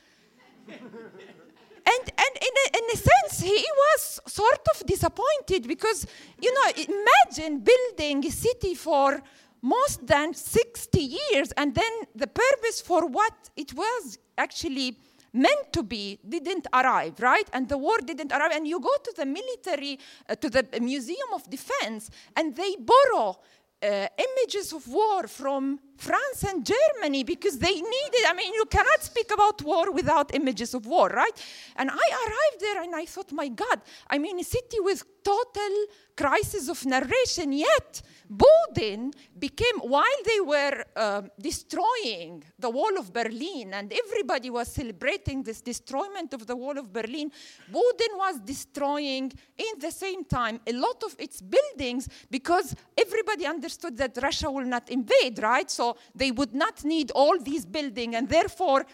and 1.86 2.04
and 2.24 2.34
in 2.48 2.54
a, 2.64 2.78
in 2.78 2.84
a 2.92 2.96
sense, 2.96 3.40
he 3.40 3.64
was 3.84 4.20
sort 4.26 4.60
of 4.74 4.86
disappointed 4.86 5.66
because, 5.66 6.06
you 6.40 6.52
know, 6.52 6.84
imagine 6.88 7.60
building 7.60 8.26
a 8.26 8.30
city 8.30 8.74
for 8.74 9.22
most 9.62 10.06
than 10.06 10.34
60 10.34 10.98
years 11.00 11.52
and 11.52 11.74
then 11.74 11.92
the 12.16 12.26
purpose 12.26 12.80
for 12.80 13.06
what 13.06 13.32
it 13.56 13.72
was 13.74 14.18
actually 14.36 14.96
meant 15.32 15.72
to 15.72 15.82
be 15.82 16.18
didn't 16.28 16.66
arrive, 16.72 17.18
right? 17.20 17.48
And 17.52 17.68
the 17.68 17.78
war 17.78 17.98
didn't 18.04 18.32
arrive. 18.32 18.52
And 18.52 18.66
you 18.66 18.80
go 18.80 18.94
to 19.02 19.14
the 19.16 19.24
military, 19.24 19.98
uh, 20.28 20.34
to 20.34 20.50
the 20.50 20.66
Museum 20.80 21.28
of 21.34 21.48
Defense, 21.48 22.10
and 22.36 22.54
they 22.54 22.76
borrow 22.76 23.38
uh, 23.82 24.06
images 24.18 24.72
of 24.72 24.86
war 24.88 25.26
from 25.26 25.80
France 25.96 26.44
and 26.48 26.66
Germany 26.66 27.22
because 27.24 27.58
they 27.58 27.74
needed, 27.74 28.24
I 28.26 28.34
mean, 28.34 28.52
you 28.54 28.64
cannot 28.66 29.02
speak 29.02 29.30
about 29.32 29.62
war 29.62 29.92
without 29.92 30.34
images 30.34 30.74
of 30.74 30.86
war, 30.86 31.08
right? 31.08 31.32
And 31.76 31.90
I 31.90 31.94
arrived 31.94 32.60
there 32.60 32.82
and 32.82 32.94
I 32.94 33.04
thought, 33.06 33.30
my 33.32 33.48
God, 33.48 33.80
I 34.08 34.18
mean, 34.18 34.38
a 34.40 34.44
city 34.44 34.78
with 34.80 35.04
total 35.22 35.86
crisis 36.16 36.68
of 36.68 36.84
narration, 36.84 37.52
yet 37.52 38.02
Boden 38.28 39.12
became, 39.38 39.78
while 39.80 40.20
they 40.24 40.40
were 40.40 40.84
uh, 40.96 41.22
destroying 41.40 42.42
the 42.58 42.70
wall 42.70 42.98
of 42.98 43.12
Berlin 43.12 43.74
and 43.74 43.92
everybody 43.92 44.50
was 44.50 44.68
celebrating 44.68 45.42
this 45.42 45.60
destroyment 45.60 46.32
of 46.34 46.46
the 46.46 46.56
wall 46.56 46.76
of 46.78 46.92
Berlin, 46.92 47.30
Boden 47.70 48.12
was 48.16 48.40
destroying 48.40 49.30
in 49.56 49.78
the 49.78 49.90
same 49.90 50.24
time 50.24 50.60
a 50.66 50.72
lot 50.72 51.02
of 51.04 51.14
its 51.18 51.40
buildings 51.40 52.08
because 52.30 52.74
everybody 52.96 53.46
understood 53.46 53.96
that 53.98 54.18
Russia 54.22 54.50
will 54.50 54.66
not 54.66 54.88
invade, 54.90 55.42
right? 55.42 55.70
So 55.70 55.81
they 56.14 56.30
would 56.30 56.54
not 56.54 56.84
need 56.84 57.10
all 57.20 57.38
these 57.38 57.64
buildings 57.64 58.14
and 58.16 58.28
therefore 58.28 58.84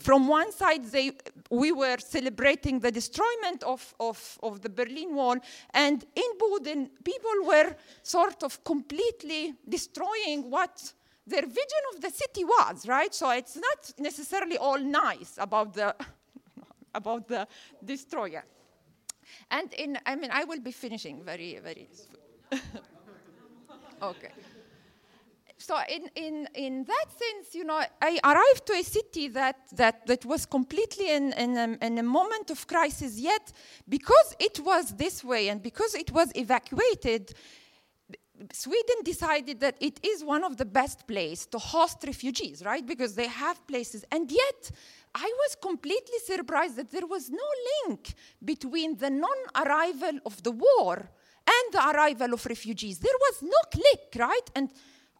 from 0.00 0.28
one 0.28 0.50
side, 0.50 0.84
they, 0.86 1.12
we 1.50 1.72
were 1.72 1.98
celebrating 1.98 2.80
the 2.80 2.90
destroyment 2.90 3.62
of, 3.62 3.94
of, 4.00 4.38
of 4.42 4.62
the 4.62 4.70
Berlin 4.70 5.14
Wall, 5.14 5.36
and 5.74 6.04
in 6.16 6.38
Boden, 6.38 6.90
people 7.04 7.30
were 7.44 7.76
sort 8.02 8.42
of 8.42 8.64
completely 8.64 9.54
destroying 9.68 10.50
what 10.50 10.92
their 11.26 11.42
vision 11.42 11.82
of 11.94 12.00
the 12.00 12.10
city 12.10 12.44
was, 12.44 12.88
right? 12.88 13.14
So 13.14 13.30
it's 13.30 13.56
not 13.56 13.92
necessarily 13.98 14.56
all 14.56 14.78
nice 14.78 15.34
about 15.36 15.74
the, 15.74 15.94
about 16.94 17.28
the 17.28 17.46
destroyer. 17.84 18.44
And 19.50 19.72
in, 19.74 19.98
I 20.06 20.16
mean, 20.16 20.30
I 20.32 20.44
will 20.44 20.60
be 20.60 20.72
finishing 20.72 21.22
very, 21.22 21.58
very. 21.62 21.88
okay 24.02 24.32
so 25.60 25.78
in, 25.88 26.08
in, 26.14 26.48
in 26.54 26.84
that 26.84 27.06
sense, 27.10 27.54
you 27.54 27.64
know, 27.64 27.82
I 28.00 28.18
arrived 28.24 28.66
to 28.66 28.72
a 28.72 28.82
city 28.82 29.28
that, 29.28 29.56
that, 29.72 30.06
that 30.06 30.24
was 30.24 30.46
completely 30.46 31.10
in, 31.10 31.32
in, 31.34 31.56
a, 31.56 31.86
in 31.86 31.98
a 31.98 32.02
moment 32.02 32.50
of 32.50 32.66
crisis, 32.66 33.18
yet 33.18 33.52
because 33.88 34.34
it 34.38 34.58
was 34.60 34.94
this 34.96 35.22
way 35.22 35.48
and 35.48 35.62
because 35.62 35.94
it 35.94 36.10
was 36.12 36.32
evacuated, 36.34 37.34
Sweden 38.52 38.96
decided 39.04 39.60
that 39.60 39.76
it 39.80 40.00
is 40.02 40.24
one 40.24 40.44
of 40.44 40.56
the 40.56 40.64
best 40.64 41.06
places 41.06 41.46
to 41.46 41.58
host 41.58 41.98
refugees, 42.06 42.62
right? 42.64 42.86
Because 42.86 43.14
they 43.14 43.28
have 43.28 43.66
places. 43.66 44.02
And 44.10 44.30
yet, 44.30 44.70
I 45.14 45.30
was 45.42 45.56
completely 45.60 46.18
surprised 46.24 46.76
that 46.76 46.90
there 46.90 47.06
was 47.06 47.28
no 47.28 47.48
link 47.86 48.14
between 48.42 48.96
the 48.96 49.10
non 49.10 49.38
arrival 49.54 50.20
of 50.24 50.42
the 50.42 50.52
war 50.52 50.96
and 50.96 51.74
the 51.74 51.90
arrival 51.90 52.32
of 52.32 52.46
refugees. 52.46 52.98
There 52.98 53.18
was 53.20 53.42
no 53.42 53.60
click, 53.70 54.16
right? 54.16 54.50
And 54.54 54.70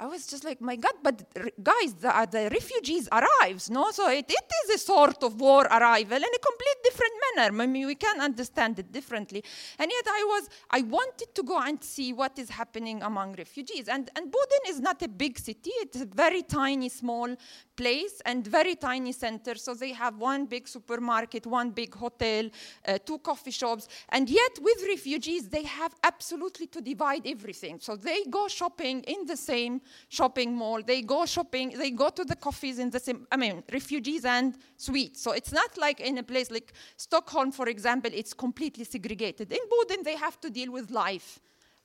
I 0.00 0.06
was 0.06 0.26
just 0.26 0.44
like, 0.44 0.62
my 0.62 0.76
God, 0.76 0.94
but 1.02 1.22
guys, 1.62 1.92
the, 1.92 2.08
uh, 2.08 2.24
the 2.24 2.48
refugees 2.50 3.06
arrives, 3.12 3.68
no? 3.68 3.90
So 3.90 4.08
it, 4.08 4.24
it 4.30 4.50
is 4.64 4.76
a 4.76 4.78
sort 4.78 5.22
of 5.22 5.38
war 5.38 5.64
arrival 5.64 6.16
in 6.16 6.22
a 6.22 6.38
complete 6.38 6.78
different 6.82 7.12
manner. 7.36 7.62
I 7.62 7.66
mean, 7.66 7.86
we 7.86 7.96
can 7.96 8.18
understand 8.18 8.78
it 8.78 8.90
differently. 8.90 9.44
And 9.78 9.90
yet 9.90 10.04
I 10.06 10.24
was, 10.26 10.48
I 10.70 10.80
wanted 10.80 11.34
to 11.34 11.42
go 11.42 11.60
and 11.60 11.84
see 11.84 12.14
what 12.14 12.38
is 12.38 12.48
happening 12.48 13.02
among 13.02 13.34
refugees. 13.34 13.88
And, 13.88 14.10
and 14.16 14.32
Boden 14.32 14.62
is 14.68 14.80
not 14.80 15.02
a 15.02 15.08
big 15.08 15.38
city. 15.38 15.70
It's 15.82 16.00
a 16.00 16.06
very 16.06 16.44
tiny, 16.44 16.88
small 16.88 17.36
place 17.76 18.22
and 18.24 18.46
very 18.46 18.76
tiny 18.76 19.12
center. 19.12 19.54
So 19.56 19.74
they 19.74 19.92
have 19.92 20.16
one 20.16 20.46
big 20.46 20.66
supermarket, 20.66 21.46
one 21.46 21.72
big 21.72 21.94
hotel, 21.94 22.48
uh, 22.88 22.96
two 23.04 23.18
coffee 23.18 23.50
shops. 23.50 23.86
And 24.08 24.30
yet 24.30 24.58
with 24.62 24.82
refugees, 24.88 25.48
they 25.48 25.64
have 25.64 25.94
absolutely 26.02 26.68
to 26.68 26.80
divide 26.80 27.26
everything. 27.26 27.80
So 27.80 27.96
they 27.96 28.24
go 28.24 28.48
shopping 28.48 29.02
in 29.02 29.26
the 29.26 29.36
same 29.36 29.82
shopping 30.08 30.54
mall. 30.54 30.82
They 30.82 31.02
go 31.02 31.26
shopping, 31.26 31.76
they 31.78 31.90
go 31.90 32.08
to 32.10 32.24
the 32.24 32.36
coffees 32.36 32.78
in 32.78 32.90
the 32.90 33.00
same, 33.00 33.26
I 33.30 33.36
mean, 33.36 33.62
refugees 33.72 34.24
and 34.24 34.56
sweets. 34.76 35.22
So 35.22 35.32
it's 35.32 35.52
not 35.52 35.76
like 35.76 36.00
in 36.00 36.18
a 36.18 36.22
place 36.22 36.50
like 36.50 36.72
Stockholm, 36.96 37.52
for 37.52 37.68
example, 37.68 38.10
it's 38.14 38.34
completely 38.34 38.84
segregated. 38.84 39.52
In 39.52 39.60
Boden, 39.70 40.02
they 40.04 40.16
have 40.16 40.40
to 40.40 40.50
deal 40.50 40.72
with 40.72 40.90
life 40.90 41.40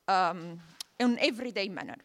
um, 0.08 0.60
in 1.00 1.18
everyday 1.20 1.70
manner. 1.70 1.98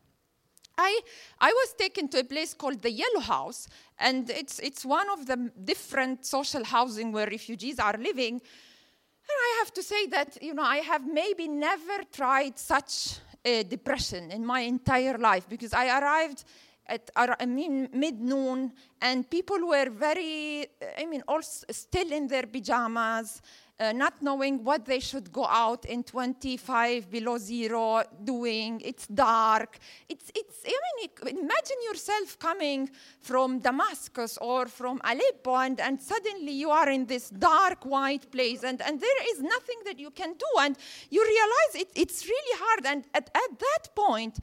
I, 0.79 1.01
I 1.39 1.53
was 1.53 1.75
taken 1.75 2.09
to 2.09 2.21
a 2.21 2.25
place 2.25 2.55
called 2.55 2.81
the 2.81 2.91
Yellow 2.91 3.21
House, 3.21 3.69
and 3.99 4.31
it's, 4.31 4.59
it's 4.61 4.85
one 4.85 5.11
of 5.11 5.27
the 5.27 5.51
different 5.63 6.25
social 6.25 6.65
housing 6.65 7.13
where 7.13 7.27
refugees 7.27 7.79
are 7.79 7.97
living. 7.99 8.35
And 8.35 9.39
I 9.49 9.57
have 9.59 9.75
to 9.75 9.83
say 9.83 10.07
that, 10.07 10.43
you 10.43 10.55
know, 10.55 10.63
I 10.63 10.79
have 10.79 11.07
maybe 11.07 11.49
never 11.49 12.03
tried 12.11 12.59
such 12.59 13.19
uh, 13.45 13.63
depression 13.63 14.31
in 14.31 14.45
my 14.45 14.61
entire 14.61 15.19
life 15.19 15.49
because 15.49 15.73
I 15.73 15.99
arrived 15.99 16.45
at 16.87 17.11
I 17.17 17.47
mean, 17.47 17.89
mid 17.93 18.21
noon 18.21 18.73
and 19.01 19.29
people 19.31 19.59
were 19.69 19.91
very, 19.91 20.67
I 20.99 21.07
mean, 21.07 21.23
all 21.29 21.41
still 21.43 22.13
in 22.13 22.27
their 22.27 22.47
pajamas. 22.47 23.41
Uh, 23.81 23.93
not 23.93 24.21
knowing 24.21 24.63
what 24.63 24.85
they 24.85 25.01
should 25.01 25.33
go 25.33 25.47
out 25.47 25.87
in 25.87 26.03
25 26.03 27.11
below 27.11 27.39
zero 27.39 28.03
doing. 28.25 28.79
It's 28.85 29.07
dark. 29.07 29.79
It's, 30.07 30.31
it's, 30.35 30.63
I 30.67 30.79
mean, 30.99 31.39
imagine 31.39 31.77
yourself 31.89 32.39
coming 32.39 32.91
from 33.23 33.59
Damascus 33.61 34.37
or 34.39 34.67
from 34.67 35.01
Aleppo, 35.03 35.55
and, 35.55 35.81
and 35.81 35.99
suddenly 35.99 36.53
you 36.53 36.69
are 36.69 36.91
in 36.91 37.07
this 37.07 37.31
dark, 37.31 37.87
white 37.87 38.31
place, 38.31 38.65
and, 38.65 38.83
and 38.83 39.01
there 39.01 39.23
is 39.33 39.41
nothing 39.41 39.79
that 39.87 39.99
you 39.99 40.11
can 40.11 40.35
do. 40.35 40.61
And 40.61 40.77
you 41.09 41.23
realize 41.23 41.87
it, 41.87 41.91
it's 41.95 42.27
really 42.27 42.59
hard. 42.59 42.85
And 42.85 43.05
at, 43.15 43.31
at 43.35 43.59
that 43.59 43.95
point, 43.97 44.41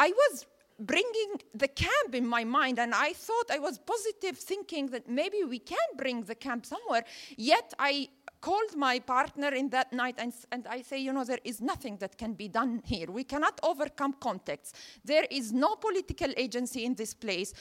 I 0.00 0.08
was 0.08 0.46
bringing 0.80 1.40
the 1.54 1.68
camp 1.68 2.14
in 2.14 2.26
my 2.26 2.42
mind 2.42 2.78
and 2.78 2.94
i 2.94 3.12
thought 3.12 3.50
i 3.50 3.58
was 3.58 3.78
positive 3.78 4.38
thinking 4.38 4.86
that 4.86 5.06
maybe 5.06 5.44
we 5.44 5.58
can 5.58 5.76
bring 5.96 6.22
the 6.22 6.34
camp 6.34 6.64
somewhere 6.64 7.04
yet 7.36 7.74
i 7.78 8.08
called 8.40 8.76
my 8.76 8.98
partner 8.98 9.48
in 9.48 9.68
that 9.70 9.92
night 9.92 10.16
and, 10.18 10.32
and 10.50 10.66
I 10.66 10.82
say, 10.82 10.98
you 10.98 11.12
know, 11.12 11.24
there 11.24 11.40
is 11.44 11.60
nothing 11.60 11.96
that 11.98 12.16
can 12.16 12.34
be 12.34 12.48
done 12.48 12.82
here. 12.84 13.10
We 13.10 13.24
cannot 13.24 13.60
overcome 13.62 14.14
context. 14.14 14.76
There 15.04 15.26
is 15.30 15.52
no 15.52 15.76
political 15.76 16.32
agency 16.36 16.84
in 16.84 16.94
this 16.94 17.14
place. 17.14 17.52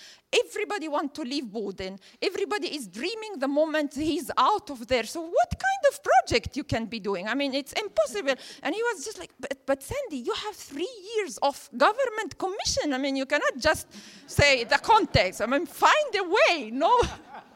Everybody 0.45 0.87
wants 0.87 1.13
to 1.15 1.23
leave 1.23 1.51
Boden. 1.51 1.99
Everybody 2.21 2.75
is 2.75 2.87
dreaming 2.87 3.39
the 3.39 3.47
moment 3.47 3.93
he's 3.93 4.31
out 4.37 4.69
of 4.69 4.87
there. 4.87 5.03
So 5.03 5.21
what 5.21 5.51
kind 5.51 5.83
of 5.91 5.99
project 6.03 6.55
you 6.55 6.63
can 6.63 6.85
be 6.85 6.99
doing? 6.99 7.27
I 7.27 7.35
mean, 7.35 7.53
it's 7.53 7.73
impossible. 7.73 8.35
And 8.63 8.75
he 8.75 8.81
was 8.83 9.05
just 9.05 9.19
like, 9.19 9.31
but, 9.39 9.57
but 9.65 9.83
Sandi, 9.83 10.17
you 10.17 10.33
have 10.33 10.55
three 10.55 10.93
years 11.15 11.37
of 11.41 11.69
government 11.75 12.37
commission. 12.37 12.93
I 12.93 12.97
mean, 12.97 13.15
you 13.15 13.25
cannot 13.25 13.57
just 13.57 13.87
say 14.27 14.63
the 14.63 14.77
context. 14.77 15.41
I 15.41 15.45
mean, 15.45 15.65
find 15.65 16.15
a 16.15 16.23
way. 16.23 16.71
No. 16.71 17.01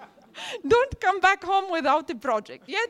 Don't 0.67 0.99
come 0.99 1.19
back 1.19 1.43
home 1.43 1.71
without 1.71 2.09
a 2.09 2.15
project. 2.15 2.67
Yet 2.67 2.89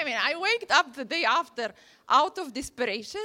I 0.00 0.04
mean, 0.04 0.16
I 0.18 0.34
waked 0.36 0.70
up 0.72 0.94
the 0.94 1.04
day 1.04 1.24
after 1.24 1.74
out 2.08 2.38
of 2.38 2.54
desperation, 2.54 3.24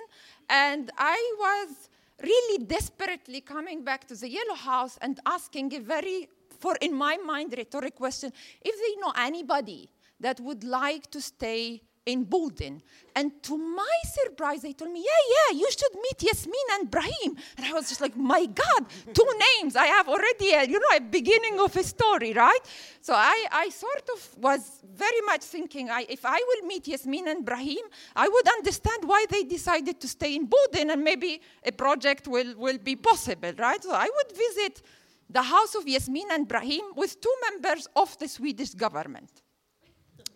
and 0.49 0.91
I 0.97 1.17
was 1.39 1.89
really 2.21 2.65
desperately 2.65 3.39
coming 3.39 3.83
back 3.83 4.05
to 4.09 4.15
the 4.15 4.29
Yellow 4.29 4.55
House 4.55 4.97
and 5.01 5.17
asking 5.25 5.73
a 5.73 5.79
very, 5.79 6.27
for 6.59 6.75
in 6.81 6.93
my 6.93 7.15
mind, 7.17 7.53
rhetoric 7.57 7.95
question. 7.95 8.33
If 8.61 8.75
they 8.75 9.01
know 9.01 9.13
anybody 9.15 9.89
that 10.19 10.41
would 10.41 10.65
like 10.65 11.09
to 11.11 11.21
stay 11.21 11.81
in 12.05 12.23
Boden. 12.23 12.81
And 13.15 13.31
to 13.43 13.57
my 13.57 13.97
surprise, 14.03 14.61
they 14.61 14.73
told 14.73 14.91
me, 14.91 14.99
yeah, 14.99 15.53
yeah, 15.53 15.59
you 15.59 15.67
should 15.71 15.95
meet 15.95 16.21
Yasmin 16.21 16.53
and 16.73 16.91
Brahim. 16.91 17.35
And 17.57 17.65
I 17.65 17.73
was 17.73 17.89
just 17.89 18.01
like, 18.01 18.15
my 18.15 18.45
God, 18.45 18.85
two 19.13 19.27
names. 19.57 19.75
I 19.75 19.87
have 19.87 20.07
already, 20.07 20.51
a, 20.51 20.65
you 20.65 20.79
know, 20.79 20.97
a 20.97 20.99
beginning 20.99 21.59
of 21.59 21.75
a 21.75 21.83
story, 21.83 22.33
right? 22.33 22.59
So 23.01 23.13
I, 23.13 23.47
I 23.51 23.69
sort 23.69 24.09
of 24.13 24.37
was 24.37 24.81
very 24.95 25.21
much 25.25 25.41
thinking, 25.41 25.89
I, 25.89 26.05
if 26.09 26.25
I 26.25 26.39
will 26.47 26.67
meet 26.67 26.87
Yasmin 26.87 27.27
and 27.27 27.45
Brahim, 27.45 27.83
I 28.15 28.27
would 28.27 28.47
understand 28.49 29.05
why 29.05 29.25
they 29.29 29.43
decided 29.43 29.99
to 30.01 30.07
stay 30.07 30.35
in 30.35 30.45
Boden 30.45 30.91
and 30.91 31.03
maybe 31.03 31.41
a 31.65 31.71
project 31.71 32.27
will, 32.27 32.53
will 32.57 32.77
be 32.77 32.95
possible, 32.95 33.53
right? 33.57 33.81
So 33.81 33.93
I 33.93 34.09
would 34.13 34.37
visit 34.37 34.81
the 35.29 35.41
house 35.41 35.73
of 35.73 35.87
Yasmin 35.87 36.27
and 36.31 36.47
Brahim 36.47 36.83
with 36.95 37.19
two 37.19 37.35
members 37.49 37.87
of 37.95 38.15
the 38.19 38.27
Swedish 38.27 38.73
government. 38.75 39.41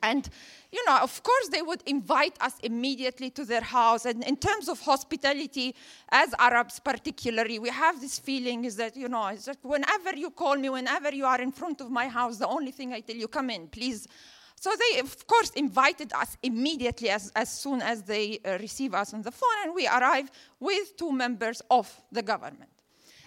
And, 0.02 0.30
you 0.72 0.84
know, 0.86 0.98
of 0.98 1.22
course, 1.24 1.50
they 1.50 1.62
would 1.62 1.84
invite 1.86 2.36
us 2.42 2.54
immediately 2.64 3.30
to 3.32 3.46
their 3.46 3.62
house. 3.62 4.06
And 4.06 4.24
in 4.24 4.38
terms 4.38 4.70
of 4.70 4.80
hospitality, 4.80 5.76
as 6.10 6.34
Arabs 6.40 6.80
particularly, 6.80 7.60
we 7.60 7.70
have 7.70 8.00
this 8.02 8.20
feeling 8.20 8.66
is 8.66 8.76
that, 8.78 8.96
you 8.96 9.10
know, 9.10 9.28
is 9.28 9.46
that 9.46 9.58
whenever 9.62 10.16
you 10.16 10.30
call 10.30 10.56
me, 10.56 10.70
whenever 10.70 11.14
you 11.14 11.26
are 11.26 11.42
in 11.42 11.52
front 11.52 11.82
of 11.82 11.92
my 11.92 12.08
house, 12.08 12.38
the 12.38 12.48
only 12.48 12.72
thing 12.72 12.94
I 12.94 13.02
tell 13.02 13.16
you, 13.16 13.28
come 13.28 13.50
in, 13.50 13.68
please. 13.68 14.08
So 14.56 14.72
they, 14.78 15.00
of 15.00 15.26
course, 15.26 15.52
invited 15.52 16.12
us 16.14 16.38
immediately 16.44 17.10
as, 17.10 17.32
as 17.36 17.50
soon 17.50 17.82
as 17.82 18.04
they 18.04 18.40
uh, 18.44 18.58
receive 18.60 18.94
us 18.94 19.14
on 19.14 19.22
the 19.22 19.32
phone, 19.32 19.50
and 19.64 19.74
we 19.74 19.88
arrive 19.88 20.30
with 20.60 20.98
two 20.98 21.14
members 21.14 21.62
of 21.72 21.90
the 22.12 22.22
government. 22.22 22.70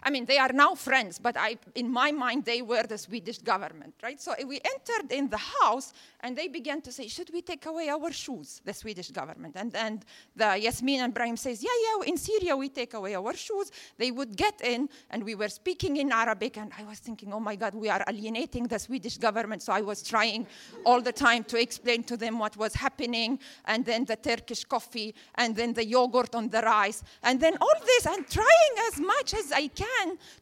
I 0.05 0.11
mean, 0.11 0.25
they 0.25 0.39
are 0.39 0.53
now 0.53 0.75
friends, 0.75 1.19
but 1.19 1.37
I, 1.37 1.57
in 1.75 1.91
my 1.91 2.11
mind, 2.11 2.45
they 2.45 2.61
were 2.61 2.83
the 2.83 2.99
Swedish 2.99 3.39
government, 3.39 3.95
right? 4.03 4.21
So 4.21 4.35
we 4.47 4.61
entered 4.65 5.13
in 5.13 5.29
the 5.29 5.37
house, 5.37 5.93
and 6.21 6.37
they 6.37 6.49
began 6.49 6.81
to 6.83 6.93
say, 6.93 7.07
should 7.07 7.31
we 7.33 7.41
take 7.41 7.67
away 7.67 7.89
our 7.89 8.11
shoes, 8.13 8.61
the 8.65 8.75
Swedish 8.75 9.11
government? 9.11 9.55
And, 9.57 9.75
and 9.77 10.05
the 10.35 10.59
Yasmin 10.59 11.01
and 11.01 11.15
Brahim 11.15 11.37
says, 11.37 11.63
yeah, 11.63 11.71
yeah, 11.85 12.09
in 12.09 12.17
Syria 12.17 12.57
we 12.57 12.69
take 12.69 12.95
away 12.95 13.15
our 13.15 13.35
shoes. 13.35 13.71
They 13.97 14.11
would 14.11 14.37
get 14.37 14.61
in, 14.63 14.89
and 15.11 15.23
we 15.23 15.37
were 15.37 15.49
speaking 15.49 15.99
in 15.99 16.11
Arabic, 16.11 16.59
and 16.59 16.73
I 16.77 16.85
was 16.85 16.99
thinking, 16.99 17.33
oh 17.33 17.41
my 17.41 17.55
God, 17.55 17.75
we 17.75 17.89
are 17.89 18.05
alienating 18.09 18.67
the 18.67 18.81
Swedish 18.81 19.19
government. 19.19 19.63
So 19.63 19.73
I 19.73 19.83
was 19.83 20.03
trying 20.03 20.47
all 20.85 21.01
the 21.01 21.13
time 21.13 21.45
to 21.45 21.61
explain 21.61 22.03
to 22.05 22.17
them 22.17 22.41
what 22.41 22.57
was 22.57 22.75
happening, 22.75 23.39
and 23.67 23.85
then 23.85 24.05
the 24.05 24.17
Turkish 24.17 24.65
coffee, 24.65 25.15
and 25.37 25.55
then 25.55 25.75
the 25.75 25.87
yogurt 25.87 26.35
on 26.35 26.49
the 26.49 26.63
rice, 26.63 27.05
and 27.23 27.41
then 27.41 27.57
all 27.61 27.75
this, 27.85 28.07
and 28.07 28.29
trying 28.29 28.75
as 28.89 28.99
much 28.99 29.35
as 29.35 29.53
I 29.53 29.69
can 29.69 29.92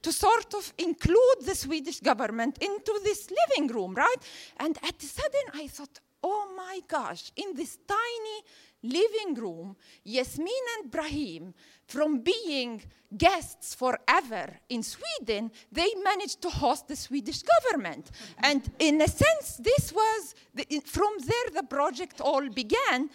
to 0.03 0.13
sort 0.13 0.55
of 0.55 0.73
include 0.79 1.39
the 1.45 1.55
Swedish 1.55 2.01
government 2.01 2.59
into 2.61 3.01
this 3.05 3.29
living 3.31 3.69
room, 3.69 3.95
right? 3.95 4.23
And 4.59 4.77
at 4.83 4.99
the 4.99 5.07
sudden, 5.07 5.47
I 5.55 5.67
thought, 5.69 6.01
oh 6.23 6.53
my 6.57 6.81
gosh, 6.89 7.33
in 7.37 7.55
this 7.55 7.79
tiny 7.87 8.43
living 8.83 9.35
room, 9.35 9.77
Yasmin 10.05 10.65
and 10.79 10.91
Brahim, 10.91 11.55
from 11.87 12.21
being 12.21 12.83
guests 13.17 13.75
forever 13.75 14.49
in 14.69 14.83
Sweden, 14.83 15.51
they 15.71 15.93
managed 16.03 16.41
to 16.43 16.51
host 16.51 16.89
the 16.89 16.97
Swedish 16.97 17.43
government. 17.43 18.11
and 18.39 18.71
in 18.79 19.01
a 19.03 19.09
sense, 19.09 19.57
this 19.57 19.93
was, 19.93 20.35
the, 20.55 20.65
from 20.85 21.13
there 21.25 21.63
the 21.63 21.67
project 21.69 22.21
all 22.21 22.49
began. 22.49 23.11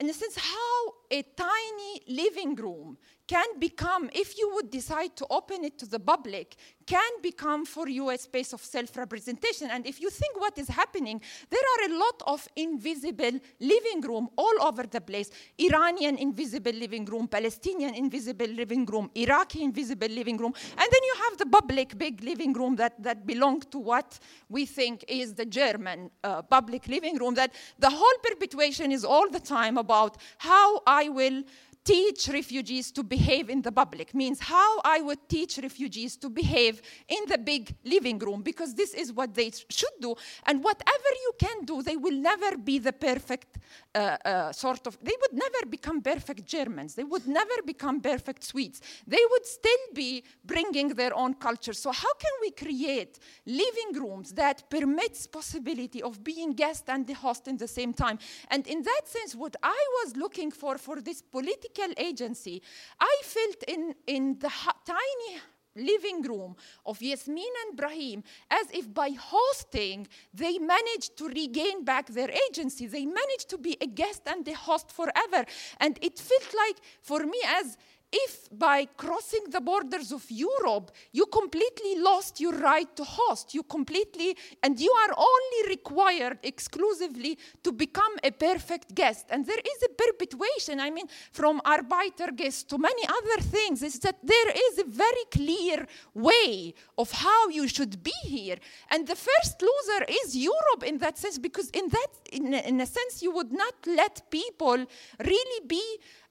In 0.00 0.08
a 0.08 0.12
sense, 0.12 0.36
how 0.36 0.94
a 1.10 1.22
tiny 1.36 2.00
living 2.08 2.54
room 2.54 2.96
can 3.26 3.58
become, 3.58 4.10
if 4.12 4.36
you 4.38 4.50
would 4.54 4.70
decide 4.70 5.16
to 5.16 5.26
open 5.30 5.64
it 5.64 5.78
to 5.78 5.86
the 5.86 6.00
public, 6.00 6.56
can 6.86 7.10
become 7.22 7.64
for 7.64 7.88
you 7.88 8.10
a 8.10 8.18
space 8.18 8.52
of 8.52 8.60
self 8.60 8.96
representation. 8.96 9.70
And 9.70 9.86
if 9.86 10.00
you 10.00 10.10
think 10.10 10.38
what 10.40 10.58
is 10.58 10.68
happening, 10.68 11.20
there 11.48 11.60
are 11.60 11.90
a 11.90 11.98
lot 11.98 12.22
of 12.26 12.48
invisible 12.56 13.38
living 13.60 14.00
room 14.00 14.28
all 14.36 14.62
over 14.62 14.82
the 14.82 15.00
place 15.00 15.30
Iranian 15.58 16.16
invisible 16.18 16.72
living 16.72 17.04
room, 17.04 17.28
Palestinian 17.28 17.94
invisible 17.94 18.48
living 18.48 18.84
room, 18.86 19.10
Iraqi 19.14 19.62
invisible 19.62 20.08
living 20.08 20.36
room. 20.36 20.52
And 20.76 20.88
then 20.92 21.02
you 21.04 21.14
have 21.24 21.38
the 21.38 21.46
public 21.46 21.96
big 21.96 22.22
living 22.22 22.52
room 22.52 22.76
that, 22.76 23.00
that 23.02 23.26
belong 23.26 23.60
to 23.70 23.78
what 23.78 24.18
we 24.48 24.66
think 24.66 25.04
is 25.08 25.34
the 25.34 25.46
German 25.46 26.10
uh, 26.24 26.42
public 26.42 26.88
living 26.88 27.16
room, 27.16 27.34
that 27.34 27.54
the 27.78 27.90
whole 27.90 28.18
perpetuation 28.22 28.90
is 28.90 29.04
all 29.04 29.30
the 29.30 29.40
time 29.40 29.78
about 29.78 30.16
how 30.38 30.82
I 30.86 31.08
will 31.08 31.44
teach 31.84 32.28
refugees 32.28 32.92
to 32.92 33.02
behave 33.02 33.50
in 33.50 33.60
the 33.62 33.72
public 33.72 34.14
means 34.14 34.38
how 34.40 34.80
I 34.84 35.00
would 35.00 35.28
teach 35.28 35.58
refugees 35.58 36.16
to 36.18 36.30
behave 36.30 36.80
in 37.08 37.26
the 37.26 37.38
big 37.38 37.74
living 37.84 38.18
room 38.18 38.42
because 38.42 38.74
this 38.74 38.94
is 38.94 39.12
what 39.12 39.34
they 39.34 39.50
should 39.68 39.96
do. 40.00 40.14
And 40.46 40.62
whatever 40.62 41.10
you 41.24 41.32
can 41.38 41.64
do, 41.64 41.82
they 41.82 41.96
will 41.96 42.16
never 42.16 42.56
be 42.56 42.78
the 42.78 42.92
perfect 42.92 43.58
uh, 43.94 44.16
uh, 44.24 44.52
sort 44.52 44.86
of, 44.86 44.96
they 45.02 45.14
would 45.20 45.32
never 45.32 45.66
become 45.68 46.00
perfect 46.02 46.46
Germans. 46.46 46.94
They 46.94 47.04
would 47.04 47.26
never 47.26 47.62
become 47.66 48.00
perfect 48.00 48.44
Swedes. 48.44 48.80
They 49.06 49.24
would 49.30 49.44
still 49.44 49.84
be 49.92 50.22
bringing 50.44 50.88
their 50.88 51.16
own 51.16 51.34
culture. 51.34 51.72
So 51.72 51.90
how 51.90 52.14
can 52.14 52.32
we 52.40 52.52
create 52.52 53.18
living 53.44 54.00
rooms 54.00 54.32
that 54.34 54.70
permits 54.70 55.26
possibility 55.26 56.02
of 56.02 56.22
being 56.22 56.52
guest 56.52 56.84
and 56.88 57.06
the 57.06 57.14
host 57.14 57.48
in 57.48 57.56
the 57.56 57.68
same 57.68 57.92
time? 57.92 58.18
And 58.50 58.66
in 58.68 58.82
that 58.82 59.02
sense, 59.06 59.34
what 59.34 59.56
I 59.62 59.84
was 60.04 60.16
looking 60.16 60.52
for 60.52 60.78
for 60.78 61.00
this 61.00 61.22
political 61.22 61.71
agency, 61.96 62.62
I 63.00 63.20
felt 63.22 63.62
in, 63.68 63.94
in 64.06 64.38
the 64.38 64.50
tiny 64.84 65.40
living 65.74 66.22
room 66.22 66.54
of 66.84 67.00
Yasmin 67.00 67.52
and 67.66 67.76
Brahim 67.76 68.22
as 68.50 68.66
if 68.72 68.92
by 68.92 69.10
hosting 69.18 70.06
they 70.34 70.58
managed 70.58 71.16
to 71.16 71.28
regain 71.28 71.84
back 71.84 72.08
their 72.08 72.30
agency. 72.48 72.86
They 72.86 73.06
managed 73.06 73.48
to 73.50 73.58
be 73.58 73.76
a 73.80 73.86
guest 73.86 74.22
and 74.26 74.46
a 74.48 74.54
host 74.54 74.90
forever. 74.90 75.44
And 75.80 75.98
it 76.02 76.18
felt 76.18 76.54
like, 76.54 76.76
for 77.00 77.20
me, 77.20 77.38
as 77.46 77.76
if 78.12 78.48
by 78.52 78.86
crossing 78.96 79.44
the 79.50 79.60
borders 79.60 80.12
of 80.12 80.24
Europe, 80.30 80.92
you 81.12 81.26
completely 81.26 81.98
lost 81.98 82.40
your 82.40 82.52
right 82.52 82.94
to 82.96 83.04
host, 83.04 83.54
you 83.54 83.62
completely, 83.62 84.36
and 84.62 84.78
you 84.78 84.92
are 84.92 85.14
only 85.16 85.68
required 85.68 86.38
exclusively 86.42 87.38
to 87.62 87.72
become 87.72 88.12
a 88.22 88.30
perfect 88.30 88.94
guest. 88.94 89.26
And 89.30 89.46
there 89.46 89.58
is 89.58 89.82
a 89.84 89.88
perpetuation, 89.88 90.78
I 90.80 90.90
mean, 90.90 91.06
from 91.32 91.60
Arbeiterguest 91.60 92.68
to 92.68 92.78
many 92.78 93.02
other 93.08 93.42
things, 93.42 93.82
is 93.82 93.98
that 94.00 94.18
there 94.22 94.50
is 94.50 94.78
a 94.78 94.84
very 94.84 95.24
clear 95.30 95.86
way 96.14 96.74
of 96.98 97.10
how 97.10 97.48
you 97.48 97.66
should 97.66 98.02
be 98.02 98.14
here. 98.24 98.56
And 98.90 99.06
the 99.06 99.16
first 99.16 99.62
loser 99.62 100.04
is 100.24 100.36
Europe 100.36 100.82
in 100.84 100.98
that 100.98 101.16
sense, 101.16 101.38
because 101.38 101.70
in 101.70 101.88
that, 101.88 102.08
in, 102.30 102.52
in 102.52 102.80
a 102.80 102.86
sense, 102.86 103.22
you 103.22 103.32
would 103.32 103.52
not 103.52 103.74
let 103.86 104.30
people 104.30 104.84
really 105.18 105.66
be 105.66 105.82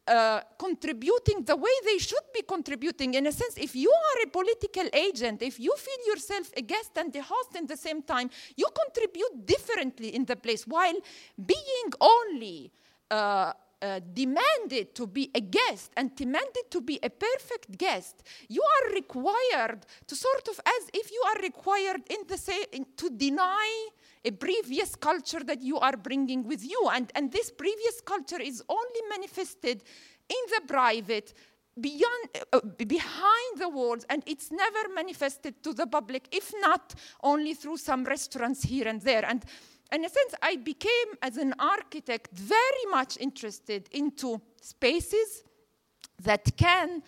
uh, 0.07 0.41
contributing 0.57 1.43
the 1.43 1.55
way 1.55 1.71
they 1.85 1.97
should 1.97 2.27
be 2.33 2.41
contributing. 2.41 3.13
In 3.13 3.27
a 3.27 3.31
sense, 3.31 3.57
if 3.57 3.75
you 3.75 3.91
are 3.91 4.23
a 4.25 4.29
political 4.29 4.87
agent, 4.93 5.41
if 5.41 5.59
you 5.59 5.73
feel 5.77 6.13
yourself 6.13 6.51
a 6.57 6.61
guest 6.61 6.91
and 6.97 7.15
a 7.15 7.21
host 7.21 7.55
in 7.55 7.67
the 7.67 7.77
same 7.77 8.01
time, 8.01 8.29
you 8.55 8.67
contribute 8.83 9.45
differently 9.45 10.15
in 10.15 10.25
the 10.25 10.35
place 10.35 10.65
while 10.65 10.99
being 11.37 11.91
only. 11.99 12.71
Uh, 13.09 13.53
uh, 13.83 13.99
demanded 14.13 14.93
to 14.93 15.07
be 15.07 15.31
a 15.33 15.41
guest 15.41 15.91
and 15.97 16.15
demanded 16.15 16.69
to 16.69 16.81
be 16.81 16.99
a 17.01 17.09
perfect 17.09 17.75
guest, 17.79 18.21
you 18.47 18.61
are 18.61 18.93
required 18.93 19.83
to 20.05 20.15
sort 20.15 20.47
of 20.49 20.59
as 20.59 20.89
if 20.93 21.11
you 21.11 21.23
are 21.29 21.41
required 21.41 22.03
in 22.11 22.19
the 22.27 22.37
say 22.37 22.63
to 22.95 23.09
deny 23.09 23.87
a 24.23 24.31
previous 24.31 24.95
culture 24.95 25.43
that 25.43 25.61
you 25.61 25.79
are 25.79 25.97
bringing 25.97 26.47
with 26.47 26.63
you. 26.63 26.89
And, 26.93 27.11
and 27.15 27.31
this 27.31 27.51
previous 27.51 28.01
culture 28.01 28.41
is 28.41 28.63
only 28.69 29.01
manifested 29.09 29.83
in 30.29 30.37
the 30.55 30.61
private, 30.67 31.33
beyond, 31.79 32.29
uh, 32.53 32.59
behind 32.85 33.57
the 33.57 33.69
walls, 33.69 34.05
and 34.09 34.23
it's 34.25 34.51
never 34.51 34.93
manifested 34.93 35.63
to 35.63 35.73
the 35.73 35.87
public, 35.87 36.27
if 36.31 36.53
not 36.59 36.95
only 37.23 37.53
through 37.53 37.77
some 37.77 38.03
restaurants 38.03 38.63
here 38.63 38.87
and 38.87 39.01
there. 39.01 39.25
And 39.25 39.43
in 39.91 40.05
a 40.05 40.09
sense, 40.09 40.35
I 40.41 40.55
became, 40.55 41.07
as 41.21 41.37
an 41.37 41.53
architect, 41.59 42.29
very 42.33 42.85
much 42.91 43.17
interested 43.19 43.89
into 43.91 44.41
spaces 44.61 45.43
that 46.23 46.55
can 46.55 47.03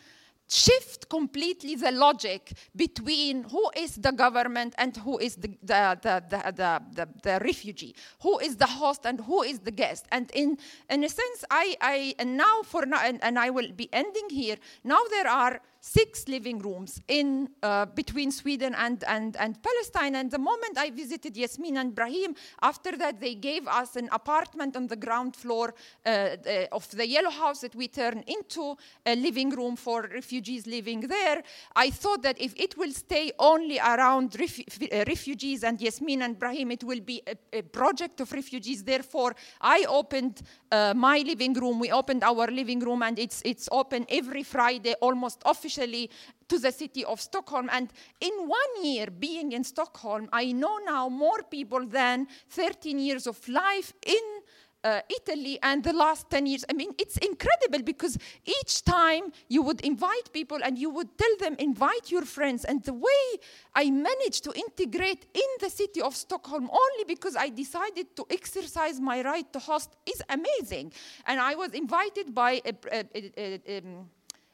shift 0.54 1.10
completely 1.10 1.76
the 1.76 1.92
logic 1.92 2.54
between 2.76 3.44
who 3.44 3.72
is 3.76 3.96
the 3.96 4.12
government 4.12 4.74
and 4.78 4.96
who 4.98 5.18
is 5.18 5.36
the, 5.36 5.50
the, 5.64 5.98
the, 6.02 6.24
the, 6.30 6.82
the, 6.94 7.08
the, 7.24 7.40
refugee, 7.44 7.96
who 8.22 8.40
is 8.40 8.56
the 8.58 8.68
host 8.68 9.06
and 9.06 9.20
who 9.22 9.42
is 9.44 9.60
the 9.60 9.72
guest. 9.72 10.06
And 10.12 10.30
in, 10.32 10.58
in 10.90 11.04
a 11.04 11.10
sense, 11.10 11.44
I, 11.50 11.76
I 11.82 12.16
and 12.20 12.38
now 12.38 12.62
for 12.64 12.86
now, 12.86 13.02
and, 13.04 13.24
and 13.24 13.40
I 13.40 13.50
will 13.50 13.72
be 13.72 13.90
ending 13.92 14.30
here, 14.30 14.58
now 14.84 15.00
there 15.10 15.28
are 15.28 15.60
six 15.86 16.30
living 16.30 16.60
rooms 16.60 17.02
in 17.10 17.50
uh, 17.62 17.86
between 17.88 18.32
Sweden 18.32 18.74
and, 18.74 19.04
and, 19.04 19.36
and 19.36 19.62
Palestine. 19.62 20.16
And 20.16 20.32
the 20.32 20.38
moment 20.38 20.78
I 20.78 20.90
visited 20.92 21.36
Yasmin 21.36 21.76
and 21.76 21.94
Brahim, 21.94 22.36
after 22.62 22.96
that 22.96 23.20
they 23.20 23.36
gave 23.36 23.68
us 23.68 23.98
an 23.98 24.08
apartment 24.14 24.78
on 24.78 24.88
the 24.88 24.96
ground 24.96 25.36
floor 25.36 25.74
uh, 26.06 26.38
of 26.72 26.90
the 26.92 27.06
yellow 27.06 27.30
house 27.30 27.60
that 27.62 27.76
we 27.76 27.90
turned 27.90 28.24
into 28.28 28.78
a 29.06 29.14
living 29.18 29.50
room 29.50 29.76
for 29.76 30.04
refugees 30.04 30.66
living 30.66 31.02
there. 31.02 31.44
I 31.76 31.90
thought 31.90 32.24
that 32.24 32.40
if 32.40 32.54
it 32.56 32.78
will 32.78 32.94
stay 32.94 33.34
only 33.38 33.78
around 33.78 34.38
uh, 34.40 35.04
refugees 35.06 35.66
and 35.66 35.82
Yasmin 35.82 36.22
and 36.22 36.40
Brahim, 36.40 36.72
it 36.72 36.86
will 36.86 37.02
be 37.02 37.22
a, 37.28 37.36
a 37.52 37.62
project 37.62 38.22
of 38.22 38.32
refugees. 38.32 38.86
Therefore, 38.86 39.36
I 39.60 39.86
opened 39.90 40.44
uh, 40.72 40.94
my 40.96 41.18
living 41.18 41.54
room. 41.56 41.82
We 41.82 41.92
opened 41.92 42.24
our 42.24 42.48
living 42.48 42.80
room, 42.80 43.04
and 43.04 43.20
it's 43.20 43.42
it's 43.44 43.68
open 43.70 44.06
every 44.08 44.44
Friday, 44.44 44.94
almost 45.02 45.42
officially 45.46 45.73
officially 45.74 46.10
to 46.48 46.60
the 46.60 46.72
city 46.72 47.06
of 47.06 47.20
Stockholm. 47.20 47.70
And 47.72 47.90
in 48.20 48.34
one 48.48 48.84
year 48.84 49.08
being 49.08 49.52
in 49.52 49.64
Stockholm, 49.64 50.30
I 50.32 50.52
know 50.52 50.78
now 50.86 51.10
more 51.10 51.44
people 51.44 51.86
than 51.86 52.28
13 52.50 53.00
years 53.00 53.28
of 53.28 53.48
life 53.48 53.94
in 54.06 54.42
uh, 54.84 55.00
Italy 55.10 55.58
and 55.64 55.82
the 55.82 55.94
last 55.94 56.30
10 56.30 56.46
years. 56.46 56.66
I 56.70 56.74
mean, 56.74 56.92
it's 57.00 57.18
incredible 57.18 57.82
because 57.86 58.18
each 58.46 58.84
time 58.84 59.32
you 59.48 59.62
would 59.62 59.80
invite 59.80 60.34
people 60.34 60.60
and 60.62 60.78
you 60.78 60.90
would 60.90 61.18
tell 61.18 61.38
them, 61.40 61.56
invite 61.58 62.12
your 62.12 62.26
friends. 62.26 62.66
And 62.66 62.84
the 62.84 62.94
way 62.94 63.40
I 63.74 63.90
managed 63.90 64.44
to 64.44 64.52
integrate 64.54 65.26
in 65.34 65.50
the 65.62 65.70
city 65.70 66.02
of 66.02 66.14
Stockholm 66.16 66.70
only 66.70 67.06
because 67.08 67.38
I 67.38 67.48
decided 67.48 68.14
to 68.18 68.26
exercise 68.30 69.00
my 69.00 69.24
right 69.24 69.52
to 69.54 69.60
host 69.60 69.96
is 70.06 70.22
amazing. 70.28 70.92
And 71.26 71.40
I 71.40 71.56
was 71.56 71.72
invited 71.72 72.36
by 72.36 72.62
a, 72.66 72.74
a, 72.92 73.32
a, 73.38 73.82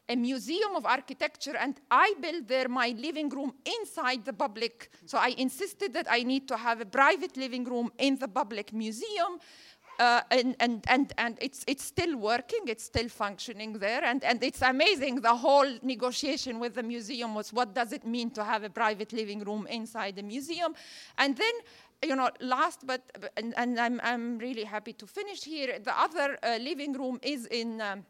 a 0.09 0.13
um, 0.13 0.21
museum 0.21 0.75
of 0.75 0.85
architecture 0.85 1.55
and 1.55 1.79
I 1.91 2.13
built 2.19 2.47
there 2.47 2.67
my 2.67 2.95
living 2.97 3.29
room 3.29 3.53
inside 3.79 4.25
the 4.25 4.33
public. 4.33 4.89
So 5.05 5.17
I 5.17 5.35
insisted 5.37 5.93
that 5.93 6.07
I 6.09 6.23
need 6.23 6.47
to 6.47 6.57
have 6.57 6.81
a 6.81 6.85
private 6.85 7.37
living 7.37 7.63
room 7.63 7.91
in 7.97 8.17
the 8.17 8.27
public 8.27 8.73
museum. 8.73 9.39
Uh, 9.99 10.21
and, 10.31 10.55
and, 10.61 10.85
and, 10.87 11.13
and 11.17 11.37
it's, 11.41 11.65
it's 11.67 11.83
still 11.83 12.15
working, 12.15 12.61
it's 12.67 12.85
still 12.85 13.09
functioning 13.09 13.73
there. 13.73 14.01
And, 14.03 14.23
and 14.23 14.41
it's 14.41 14.61
amazing. 14.61 15.19
The 15.19 15.35
whole 15.35 15.69
negotiation 15.81 16.57
with 16.59 16.75
the 16.75 16.83
museum 16.83 17.35
was 17.35 17.51
what 17.51 17.75
does 17.75 17.91
it 17.91 18.05
mean 18.05 18.31
to 18.31 18.43
have 18.45 18.63
a 18.63 18.69
private 18.69 19.11
living 19.11 19.43
room 19.43 19.67
inside 19.69 20.15
the 20.15 20.23
museum? 20.23 20.73
And 21.17 21.35
then 21.35 21.53
you 22.01 22.15
know, 22.15 22.29
last 22.39 22.87
but, 22.87 23.01
and, 23.35 23.53
and 23.57 23.77
I'm, 23.77 23.99
I'm 24.01 24.37
really 24.37 24.63
happy 24.63 24.93
to 24.93 25.05
finish 25.05 25.43
here, 25.43 25.79
the 25.79 25.99
other 25.99 26.37
uh, 26.41 26.57
living 26.61 26.93
room 26.93 27.19
is 27.21 27.45
in, 27.47 27.81
um, 27.81 28.05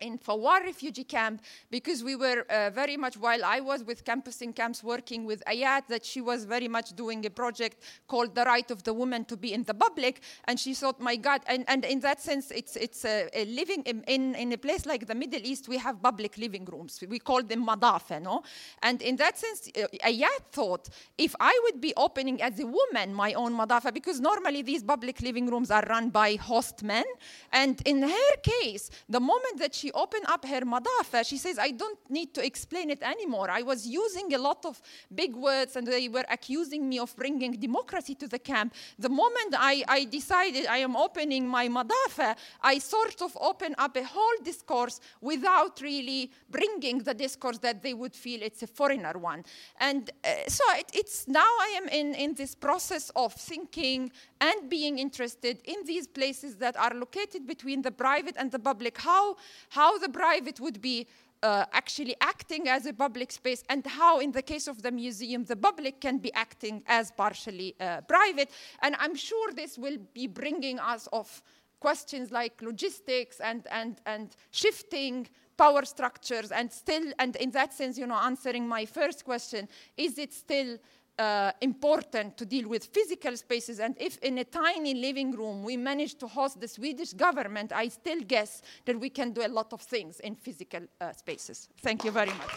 in 0.00 0.18
Fawar 0.18 0.62
refugee 0.64 1.04
camp 1.04 1.42
because 1.70 2.04
we 2.04 2.14
were 2.14 2.44
uh, 2.50 2.70
very 2.70 2.96
much, 2.96 3.16
while 3.16 3.44
I 3.44 3.60
was 3.60 3.82
with 3.84 4.04
Campus 4.04 4.40
in 4.42 4.52
Camps 4.52 4.82
working 4.82 5.24
with 5.24 5.42
Ayat, 5.46 5.86
that 5.88 6.04
she 6.04 6.20
was 6.20 6.44
very 6.44 6.68
much 6.68 6.94
doing 6.94 7.24
a 7.26 7.30
project 7.30 7.82
called 8.06 8.34
The 8.34 8.44
Right 8.44 8.70
of 8.70 8.84
the 8.84 8.94
Woman 8.94 9.24
to 9.26 9.36
Be 9.36 9.52
in 9.52 9.64
the 9.64 9.74
Public. 9.74 10.22
And 10.44 10.58
she 10.58 10.74
thought, 10.74 11.00
my 11.00 11.16
God, 11.16 11.42
and, 11.46 11.64
and 11.68 11.84
in 11.84 12.00
that 12.00 12.20
sense, 12.20 12.50
it's, 12.50 12.76
it's 12.76 13.04
a, 13.04 13.28
a 13.34 13.44
living 13.46 13.82
in, 13.82 14.02
in, 14.06 14.34
in, 14.34 14.52
a 14.52 14.58
place 14.58 14.86
like 14.86 15.06
the 15.06 15.14
Middle 15.14 15.40
East, 15.42 15.68
we 15.68 15.78
have 15.78 16.00
public 16.02 16.38
living 16.38 16.64
rooms. 16.64 17.02
We 17.08 17.18
call 17.18 17.42
them 17.42 17.66
madafa, 17.66 18.22
no? 18.22 18.42
And 18.82 19.02
in 19.02 19.16
that 19.16 19.38
sense, 19.38 19.68
uh, 19.76 19.86
Ayat 20.04 20.52
thought, 20.52 20.88
if 21.16 21.34
I 21.40 21.58
would 21.64 21.80
be 21.80 21.92
opening 21.96 22.40
as 22.40 22.58
a 22.60 22.66
woman 22.66 23.14
my 23.14 23.34
own 23.34 23.52
madafa, 23.54 23.92
because 23.92 24.20
normally 24.20 24.62
these 24.62 24.82
public 24.82 25.20
living 25.22 25.46
rooms 25.46 25.70
are 25.70 25.84
run 25.88 26.10
by 26.10 26.36
host 26.36 26.82
men, 26.82 27.04
and 27.52 27.80
in 27.84 28.02
her 28.02 28.36
case, 28.42 28.90
the 29.08 29.20
moment 29.20 29.58
that 29.58 29.74
she 29.74 29.87
she 29.88 29.92
opened 29.92 30.26
up 30.28 30.44
her 30.44 30.60
madafa, 30.60 31.26
she 31.26 31.38
says, 31.38 31.58
I 31.58 31.70
don't 31.70 31.98
need 32.10 32.34
to 32.34 32.44
explain 32.44 32.90
it 32.90 33.02
anymore. 33.02 33.50
I 33.50 33.62
was 33.62 33.86
using 33.86 34.34
a 34.34 34.38
lot 34.38 34.64
of 34.66 34.80
big 35.14 35.34
words 35.34 35.76
and 35.76 35.86
they 35.86 36.08
were 36.08 36.24
accusing 36.30 36.86
me 36.86 36.98
of 36.98 37.16
bringing 37.16 37.52
democracy 37.52 38.14
to 38.16 38.28
the 38.28 38.38
camp. 38.38 38.74
The 38.98 39.08
moment 39.08 39.54
I, 39.56 39.84
I 39.88 40.04
decided 40.04 40.66
I 40.66 40.78
am 40.78 40.94
opening 40.94 41.48
my 41.48 41.68
madafa, 41.68 42.36
I 42.60 42.78
sort 42.78 43.22
of 43.22 43.36
open 43.40 43.74
up 43.78 43.96
a 43.96 44.04
whole 44.04 44.38
discourse 44.44 45.00
without 45.22 45.80
really 45.80 46.32
bringing 46.50 46.98
the 46.98 47.14
discourse 47.14 47.58
that 47.58 47.82
they 47.82 47.94
would 47.94 48.14
feel 48.14 48.42
it's 48.42 48.62
a 48.62 48.66
foreigner 48.66 49.16
one. 49.16 49.44
And 49.80 50.10
uh, 50.22 50.28
so 50.48 50.64
it, 50.72 50.90
it's 50.92 51.26
now 51.28 51.40
I 51.68 51.80
am 51.80 51.88
in, 51.88 52.14
in 52.14 52.34
this 52.34 52.54
process 52.54 53.10
of 53.16 53.32
thinking 53.32 54.12
and 54.40 54.70
being 54.70 54.98
interested 54.98 55.60
in 55.64 55.84
these 55.84 56.06
places 56.06 56.56
that 56.56 56.76
are 56.76 56.94
located 56.94 57.46
between 57.46 57.82
the 57.82 57.90
private 57.90 58.36
and 58.38 58.50
the 58.50 58.58
public, 58.58 58.98
how, 58.98 59.36
how 59.70 59.98
the 59.98 60.08
private 60.08 60.60
would 60.60 60.80
be 60.80 61.06
uh, 61.42 61.64
actually 61.72 62.16
acting 62.20 62.68
as 62.68 62.86
a 62.86 62.92
public 62.92 63.30
space, 63.30 63.62
and 63.68 63.86
how, 63.86 64.18
in 64.18 64.32
the 64.32 64.42
case 64.42 64.66
of 64.66 64.82
the 64.82 64.90
museum, 64.90 65.44
the 65.44 65.56
public 65.56 66.00
can 66.00 66.18
be 66.18 66.32
acting 66.34 66.82
as 66.86 67.12
partially 67.12 67.74
uh, 67.80 68.00
private. 68.02 68.50
And 68.82 68.96
I'm 68.98 69.14
sure 69.14 69.52
this 69.52 69.78
will 69.78 69.98
be 70.14 70.26
bringing 70.26 70.80
us 70.80 71.08
of 71.12 71.42
questions 71.80 72.32
like 72.32 72.60
logistics 72.60 73.38
and, 73.40 73.66
and, 73.70 74.00
and 74.04 74.34
shifting 74.50 75.28
power 75.56 75.84
structures, 75.84 76.52
and 76.52 76.72
still, 76.72 77.12
and 77.18 77.34
in 77.36 77.50
that 77.50 77.72
sense, 77.72 77.98
you 77.98 78.06
know, 78.06 78.14
answering 78.14 78.66
my 78.66 78.84
first 78.84 79.24
question, 79.24 79.68
is 79.96 80.18
it 80.18 80.32
still 80.32 80.78
uh, 81.18 81.52
important 81.60 82.36
to 82.36 82.46
deal 82.46 82.68
with 82.68 82.84
physical 82.84 83.36
spaces. 83.36 83.80
And 83.80 83.94
if 83.98 84.18
in 84.18 84.38
a 84.38 84.44
tiny 84.44 84.94
living 84.94 85.32
room 85.32 85.62
we 85.62 85.76
manage 85.76 86.14
to 86.16 86.26
host 86.26 86.60
the 86.60 86.68
Swedish 86.68 87.12
government, 87.12 87.72
I 87.72 87.88
still 87.88 88.20
guess 88.20 88.62
that 88.84 88.98
we 88.98 89.10
can 89.10 89.32
do 89.32 89.44
a 89.44 89.48
lot 89.48 89.72
of 89.72 89.80
things 89.80 90.20
in 90.20 90.34
physical 90.36 90.80
uh, 91.00 91.12
spaces. 91.12 91.68
Thank 91.82 92.04
you 92.04 92.10
very 92.10 92.30
much. 92.30 92.50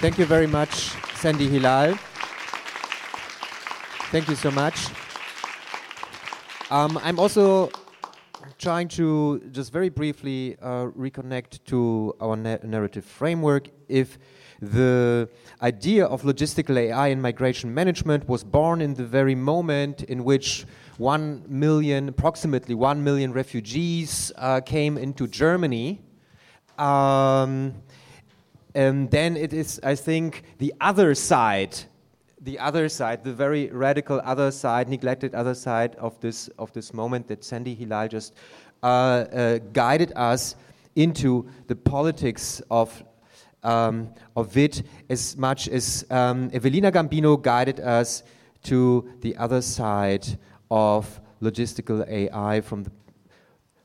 Thank 0.00 0.18
you 0.18 0.26
very 0.26 0.46
much, 0.46 0.92
Sandi 1.16 1.48
Hilal. 1.48 1.94
Thank 4.10 4.28
you 4.28 4.34
so 4.36 4.50
much. 4.50 4.88
Um, 6.70 6.98
I'm 7.02 7.18
also 7.18 7.70
trying 8.58 8.88
to 8.88 9.40
just 9.50 9.72
very 9.72 9.88
briefly 9.88 10.56
uh, 10.62 10.86
reconnect 10.96 11.64
to 11.66 12.14
our 12.20 12.36
na 12.36 12.58
narrative 12.62 13.04
framework. 13.04 13.68
If 13.88 14.18
the 14.60 15.28
idea 15.62 16.04
of 16.06 16.22
logistical 16.22 16.76
AI 16.76 17.08
in 17.08 17.20
migration 17.20 17.72
management 17.72 18.28
was 18.28 18.44
born 18.44 18.80
in 18.80 18.94
the 18.94 19.04
very 19.04 19.34
moment 19.34 20.02
in 20.04 20.24
which 20.24 20.66
one 20.98 21.44
million, 21.48 22.08
approximately 22.08 22.74
one 22.74 23.02
million 23.02 23.32
refugees 23.32 24.32
uh, 24.36 24.60
came 24.60 24.96
into 24.96 25.26
Germany. 25.26 26.00
Um, 26.78 27.74
and 28.74 29.10
then 29.10 29.36
it 29.36 29.52
is, 29.52 29.80
I 29.82 29.94
think, 29.94 30.42
the 30.58 30.74
other 30.80 31.14
side, 31.14 31.76
the 32.40 32.58
other 32.58 32.88
side, 32.88 33.22
the 33.22 33.32
very 33.32 33.68
radical 33.68 34.20
other 34.24 34.50
side, 34.50 34.88
neglected 34.88 35.34
other 35.34 35.54
side 35.54 35.94
of 35.96 36.20
this 36.20 36.48
of 36.58 36.72
this 36.72 36.92
moment 36.92 37.28
that 37.28 37.44
Sandi 37.44 37.74
Hilal 37.74 38.08
just 38.08 38.34
uh, 38.82 38.86
uh, 38.86 39.58
guided 39.72 40.12
us 40.16 40.56
into 40.96 41.48
the 41.68 41.76
politics 41.76 42.60
of 42.70 43.04
um, 43.64 44.10
of 44.36 44.56
it 44.56 44.82
as 45.08 45.36
much 45.36 45.68
as 45.68 46.04
um, 46.10 46.50
Evelina 46.52 46.92
Gambino 46.92 47.40
guided 47.40 47.80
us 47.80 48.22
to 48.64 49.08
the 49.20 49.36
other 49.36 49.60
side 49.60 50.38
of 50.70 51.20
logistical 51.42 52.06
AI 52.08 52.60
from 52.60 52.84
the, 52.84 52.90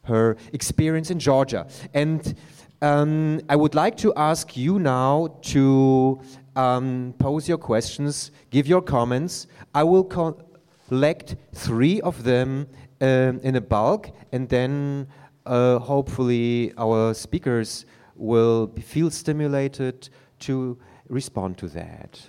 her 0.03 0.37
experience 0.53 1.11
in 1.11 1.19
Georgia. 1.19 1.67
And 1.93 2.35
um, 2.81 3.41
I 3.49 3.55
would 3.55 3.75
like 3.75 3.97
to 3.97 4.13
ask 4.15 4.55
you 4.55 4.79
now 4.79 5.35
to 5.41 6.21
um, 6.55 7.13
pose 7.19 7.47
your 7.47 7.57
questions, 7.57 8.31
give 8.49 8.67
your 8.67 8.81
comments. 8.81 9.47
I 9.73 9.83
will 9.83 10.03
collect 10.03 11.35
three 11.53 12.01
of 12.01 12.23
them 12.23 12.67
um, 13.01 13.39
in 13.43 13.55
a 13.55 13.61
bulk, 13.61 14.11
and 14.31 14.47
then 14.47 15.07
uh, 15.45 15.79
hopefully 15.79 16.73
our 16.77 17.13
speakers 17.13 17.85
will 18.19 18.67
feel 18.81 19.09
stimulated 19.09 20.09
to 20.39 20.77
respond 21.07 21.57
to 21.57 21.67
that. 21.69 22.19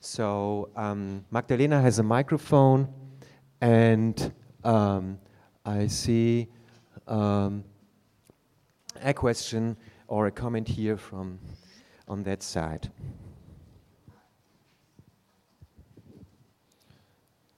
So 0.00 0.70
um, 0.76 1.24
Magdalena 1.30 1.80
has 1.80 1.98
a 1.98 2.02
microphone, 2.02 2.88
and 3.60 4.32
um, 4.64 5.18
I 5.64 5.86
see 5.86 6.48
um, 7.06 7.64
a 9.02 9.12
question 9.12 9.76
or 10.08 10.26
a 10.26 10.30
comment 10.30 10.68
here 10.68 10.96
from 10.96 11.38
on 12.08 12.22
that 12.22 12.42
side. 12.42 12.90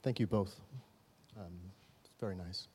Thank 0.01 0.19
you 0.19 0.27
both. 0.27 0.59
Um, 1.37 1.53
it's 2.01 2.11
very 2.19 2.35
nice. 2.35 2.67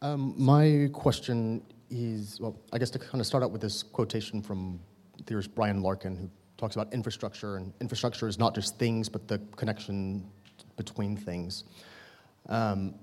Um, 0.00 0.34
my 0.36 0.88
question 0.92 1.62
is, 1.92 2.40
well, 2.40 2.56
I 2.72 2.78
guess 2.78 2.90
to 2.90 2.98
kind 2.98 3.20
of 3.20 3.26
start 3.26 3.44
out 3.44 3.50
with 3.50 3.60
this 3.60 3.82
quotation 3.82 4.42
from 4.42 4.80
theorist 5.26 5.54
Brian 5.54 5.82
Larkin, 5.82 6.16
who 6.16 6.30
talks 6.56 6.74
about 6.74 6.92
infrastructure, 6.92 7.56
and 7.56 7.72
infrastructure 7.80 8.26
is 8.26 8.38
not 8.38 8.54
just 8.54 8.78
things, 8.78 9.08
but 9.08 9.28
the 9.28 9.38
connection 9.56 10.24
between 10.76 11.16
things. 11.16 11.64
Um, 12.48 12.94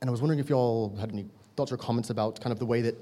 and 0.00 0.08
I 0.08 0.10
was 0.10 0.20
wondering 0.20 0.38
if 0.38 0.50
y'all 0.50 0.94
had 0.96 1.10
any 1.10 1.26
thoughts 1.56 1.72
or 1.72 1.76
comments 1.76 2.10
about 2.10 2.40
kind 2.40 2.52
of 2.52 2.58
the 2.58 2.66
way 2.66 2.82
that 2.82 2.94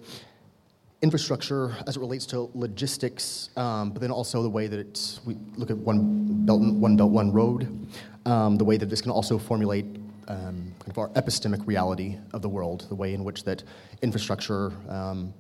infrastructure, 1.03 1.77
as 1.87 1.97
it 1.97 2.01
relates 2.01 2.27
to 2.27 2.51
logistics, 2.55 3.51
um, 3.57 3.91
but 3.91 4.01
then 4.01 4.11
also 4.11 4.43
the 4.43 4.49
way 4.49 4.67
that 4.67 4.79
it's, 4.79 5.21
we 5.25 5.37
look 5.57 5.71
at 5.71 5.77
one 5.77 6.45
belt, 6.45 6.61
one 6.61 6.97
belt, 6.97 7.11
one 7.11 7.33
road, 7.33 7.89
um, 8.27 8.57
the 8.57 8.65
way 8.65 8.77
that 8.77 8.91
this 8.91 9.01
can 9.01 9.11
also 9.11 9.39
formulate 9.39 9.87
um, 10.29 10.73
kind 10.89 10.97
of 10.97 11.17
our 11.17 11.23
epistemic 11.23 11.67
reality 11.67 12.17
of 12.33 12.41
the 12.41 12.49
world, 12.49 12.87
the 12.89 12.95
way 12.95 13.13
in 13.13 13.23
which 13.23 13.45
that 13.45 13.63
infrastructure, 14.01 14.73
um, 14.89 15.35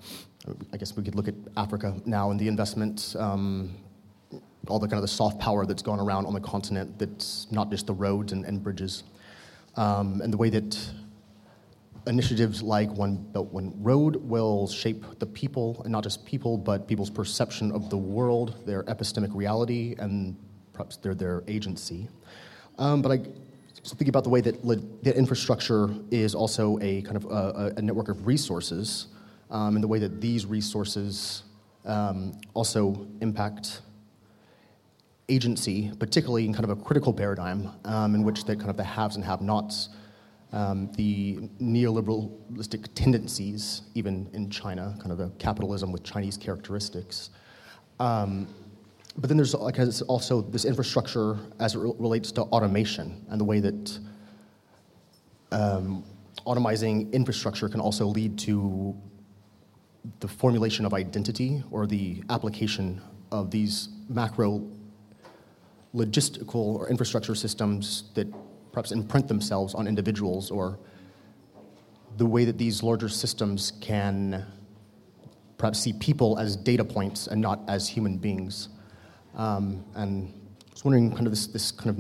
I 0.73 0.77
guess 0.77 0.95
we 0.95 1.03
could 1.03 1.15
look 1.15 1.29
at 1.29 1.35
Africa 1.57 1.95
now 2.05 2.31
and 2.31 2.39
the 2.39 2.49
investment, 2.49 3.17
um, 3.19 3.75
all 4.67 4.79
the 4.79 4.87
kind 4.87 4.99
of 4.99 5.03
the 5.03 5.09
soft 5.09 5.39
power 5.39 5.65
that's 5.65 5.83
gone 5.83 6.01
around 6.01 6.27
on 6.27 6.35
the 6.35 6.41
continent 6.41 6.99
that's 6.99 7.47
not 7.51 7.71
just 7.71 7.87
the 7.87 7.95
roads 7.95 8.33
and, 8.33 8.45
and 8.45 8.63
bridges, 8.63 9.05
um, 9.77 10.21
and 10.23 10.33
the 10.33 10.37
way 10.37 10.51
that 10.51 10.77
initiatives 12.07 12.63
like 12.63 12.91
One 12.91 13.17
Belt 13.17 13.51
One 13.51 13.73
Road 13.83 14.17
will 14.17 14.69
shape 14.69 15.19
the 15.19 15.27
people, 15.27 15.81
and 15.85 15.93
not 15.93 16.03
just 16.05 16.27
people, 16.27 16.59
but 16.59 16.87
people's 16.87 17.11
perception 17.11 17.73
of 17.73 17.89
the 17.89 17.97
world, 17.97 18.67
their 18.67 18.83
epistemic 18.85 19.35
reality, 19.35 19.95
and 19.99 20.37
perhaps 20.75 20.99
their, 20.99 21.15
their 21.15 21.43
agency. 21.49 22.09
Um, 22.79 23.03
but 23.03 23.13
I 23.13 23.21
so 23.83 23.91
thinking 23.91 24.09
about 24.09 24.25
the 24.25 24.31
way 24.31 24.41
that, 24.41 24.63
that 25.03 25.17
infrastructure 25.17 25.89
is 26.11 26.35
also 26.35 26.79
a 26.81 27.03
kind 27.03 27.17
of 27.17 27.25
a, 27.27 27.75
a 27.77 27.83
network 27.83 28.09
of 28.09 28.27
resources, 28.27 29.09
um, 29.51 29.77
and 29.77 29.83
the 29.83 29.89
way 29.89 29.99
that 29.99 30.21
these 30.21 30.47
resources 30.47 31.45
um, 31.85 32.39
also 32.55 33.07
impact 33.21 33.81
agency, 35.29 35.93
particularly 35.99 36.45
in 36.45 36.53
kind 36.53 36.65
of 36.65 36.71
a 36.71 36.77
critical 36.77 37.13
paradigm 37.13 37.71
um, 37.85 38.15
in 38.15 38.23
which 38.23 38.45
the 38.45 38.57
kind 38.57 38.71
of 38.71 38.77
the 38.77 38.85
haves 38.85 39.17
and 39.17 39.25
have-nots, 39.25 39.91
um, 40.53 40.91
the 40.93 41.37
neoliberalistic 41.61 42.89
tendencies, 42.95 43.83
even 43.95 44.29
in 44.33 44.49
China, 44.49 44.97
kind 44.99 45.13
of 45.13 45.21
a 45.21 45.31
capitalism 45.39 45.93
with 45.93 46.03
Chinese 46.03 46.37
characteristics. 46.37 47.31
Um, 48.01 48.47
but 49.19 49.27
then 49.27 49.37
there's 49.37 49.53
like 49.55 49.79
also 50.07 50.41
this 50.41 50.65
infrastructure 50.65 51.39
as 51.59 51.75
it 51.75 51.79
re- 51.79 51.93
relates 51.99 52.31
to 52.33 52.43
automation 52.43 53.27
and 53.31 53.41
the 53.41 53.45
way 53.45 53.59
that 53.59 53.99
um, 55.51 56.05
automizing 56.47 57.13
infrastructure 57.13 57.69
can 57.69 57.81
also 57.81 58.07
lead 58.07 58.39
to 58.39 58.97
the 60.21 60.29
formulation 60.29 60.87
of 60.87 60.95
identity 60.95 61.63
or 61.73 61.87
the 61.87 62.23
application 62.31 63.01
of 63.33 63.51
these 63.51 63.89
macro 64.09 64.65
logistical 65.95 66.55
or 66.55 66.89
infrastructure 66.89 67.35
systems 67.35 68.05
that 68.15 68.27
perhaps 68.73 68.93
imprint 68.93 69.27
themselves 69.27 69.75
on 69.75 69.89
individuals 69.89 70.51
or 70.51 70.79
the 72.19 72.27
way 72.27 72.45
that 72.45 72.57
these 72.57 72.85
larger 72.85 73.09
systems 73.09 73.73
can 73.81 74.47
perhaps 75.57 75.81
see 75.81 75.93
people 75.95 76.39
as 76.39 76.55
data 76.55 76.85
points 76.85 77.27
and 77.27 77.41
not 77.41 77.61
as 77.69 77.89
human 77.89 78.17
beings. 78.17 78.69
Um, 79.39 79.85
and 79.95 80.33
I 80.61 80.73
was 80.73 80.85
wondering, 80.85 81.11
kind 81.13 81.27
of 81.27 81.33
this, 81.33 81.47
this 81.47 81.71
kind 81.71 81.91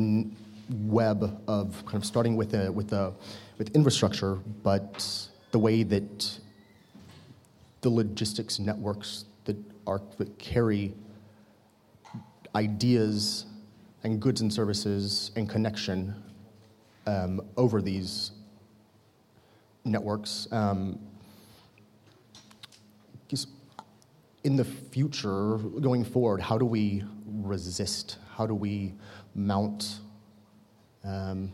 of 0.68 0.86
web 0.86 1.40
of 1.46 1.82
kind 1.86 1.96
of 1.96 2.04
starting 2.04 2.36
with 2.36 2.52
a, 2.54 2.70
with 2.70 2.92
a, 2.92 3.14
with 3.56 3.74
infrastructure, 3.74 4.34
but 4.62 5.28
the 5.52 5.58
way 5.58 5.84
that 5.84 6.38
the 7.80 7.88
logistics 7.88 8.58
networks 8.58 9.24
that 9.44 9.56
are 9.86 10.02
that 10.18 10.36
carry 10.38 10.92
ideas 12.54 13.46
and 14.02 14.20
goods 14.20 14.40
and 14.40 14.52
services 14.52 15.30
and 15.36 15.48
connection 15.48 16.14
um, 17.06 17.40
over 17.56 17.80
these 17.80 18.32
networks. 19.84 20.48
Um, 20.50 20.98
in 24.44 24.56
the 24.56 24.64
future, 24.64 25.58
going 25.58 26.04
forward, 26.04 26.40
how 26.40 26.56
do 26.56 26.64
we 26.64 27.04
resist? 27.44 28.18
How 28.34 28.46
do 28.46 28.54
we 28.54 28.94
mount 29.34 30.00
um, 31.04 31.52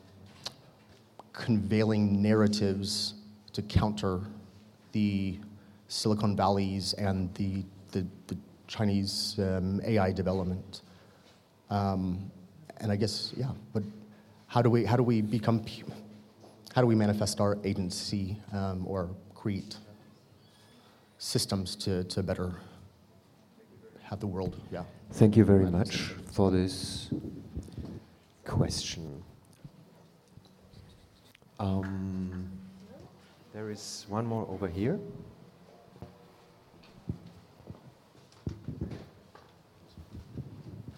conveying 1.32 2.22
narratives 2.22 3.14
to 3.52 3.62
counter 3.62 4.20
the 4.92 5.38
Silicon 5.88 6.36
Valleys 6.36 6.92
and 6.94 7.32
the, 7.34 7.64
the, 7.92 8.06
the 8.26 8.36
Chinese 8.66 9.36
um, 9.38 9.80
AI 9.84 10.12
development? 10.12 10.82
Um, 11.70 12.30
and 12.78 12.90
I 12.90 12.96
guess, 12.96 13.32
yeah, 13.36 13.50
but 13.72 13.82
how 14.46 14.62
do 14.62 14.70
we, 14.70 14.84
how 14.84 14.96
do 14.96 15.02
we 15.02 15.20
become, 15.22 15.64
how 16.74 16.80
do 16.80 16.86
we 16.86 16.94
manifest 16.94 17.40
our 17.40 17.58
agency 17.64 18.36
um, 18.52 18.84
or 18.86 19.10
create 19.34 19.76
systems 21.18 21.74
to, 21.76 22.04
to 22.04 22.22
better 22.22 22.54
have 24.02 24.20
the 24.20 24.26
world, 24.26 24.60
yeah. 24.70 24.84
Thank 25.14 25.36
you 25.36 25.44
very 25.44 25.70
much 25.70 26.12
for 26.32 26.50
this 26.50 27.08
question. 28.44 29.22
Um, 31.60 32.50
there 33.52 33.70
is 33.70 34.06
one 34.08 34.26
more 34.26 34.44
over 34.50 34.66
here. 34.66 34.98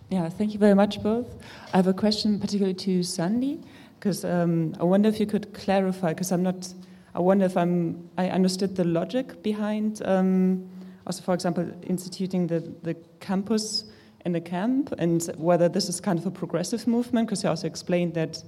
Yeah, 0.08 0.30
thank 0.30 0.54
you 0.54 0.58
very 0.58 0.74
much, 0.74 1.02
both. 1.02 1.26
I 1.74 1.76
have 1.76 1.86
a 1.86 1.92
question 1.92 2.40
particularly 2.40 2.72
to 2.72 3.02
Sandi, 3.02 3.60
because 4.00 4.24
um, 4.24 4.74
I 4.80 4.84
wonder 4.84 5.10
if 5.10 5.20
you 5.20 5.26
could 5.26 5.52
clarify, 5.52 6.14
because 6.14 6.32
I'm 6.32 6.42
not, 6.42 6.72
I 7.14 7.20
wonder 7.20 7.44
if 7.44 7.54
I'm, 7.58 8.08
I 8.16 8.30
understood 8.30 8.76
the 8.76 8.84
logic 8.84 9.42
behind, 9.42 10.00
um, 10.06 10.66
also, 11.06 11.20
for 11.22 11.34
example, 11.34 11.70
instituting 11.82 12.46
the, 12.46 12.60
the 12.82 12.94
campus 13.20 13.84
in 14.26 14.32
the 14.32 14.40
camp, 14.40 14.92
and 14.98 15.30
whether 15.38 15.68
this 15.68 15.88
is 15.88 16.00
kind 16.00 16.18
of 16.18 16.26
a 16.26 16.30
progressive 16.30 16.86
movement, 16.86 17.28
because 17.28 17.44
you 17.44 17.48
also 17.48 17.66
explained 17.66 18.12
that 18.14 18.42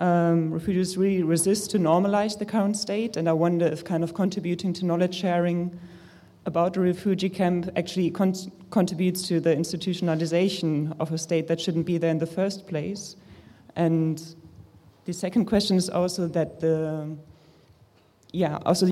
um, 0.00 0.54
refugees 0.54 0.96
really 0.96 1.24
resist 1.24 1.70
to 1.72 1.78
normalize 1.78 2.38
the 2.38 2.46
current 2.46 2.76
state, 2.76 3.16
and 3.16 3.28
I 3.28 3.32
wonder 3.32 3.66
if 3.66 3.84
kind 3.84 4.04
of 4.04 4.14
contributing 4.14 4.72
to 4.74 4.86
knowledge 4.86 5.14
sharing 5.14 5.78
about 6.44 6.76
a 6.76 6.80
refugee 6.80 7.28
camp 7.28 7.68
actually 7.74 8.10
con- 8.10 8.52
contributes 8.70 9.26
to 9.28 9.40
the 9.40 9.50
institutionalization 9.50 10.94
of 11.00 11.12
a 11.12 11.18
state 11.18 11.48
that 11.48 11.60
shouldn't 11.60 11.86
be 11.86 11.98
there 11.98 12.12
in 12.12 12.18
the 12.18 12.26
first 12.26 12.68
place. 12.68 13.16
And 13.74 14.22
the 15.06 15.12
second 15.12 15.46
question 15.46 15.76
is 15.76 15.90
also 15.90 16.28
that 16.28 16.60
the, 16.60 17.16
yeah, 18.32 18.58
also 18.64 18.86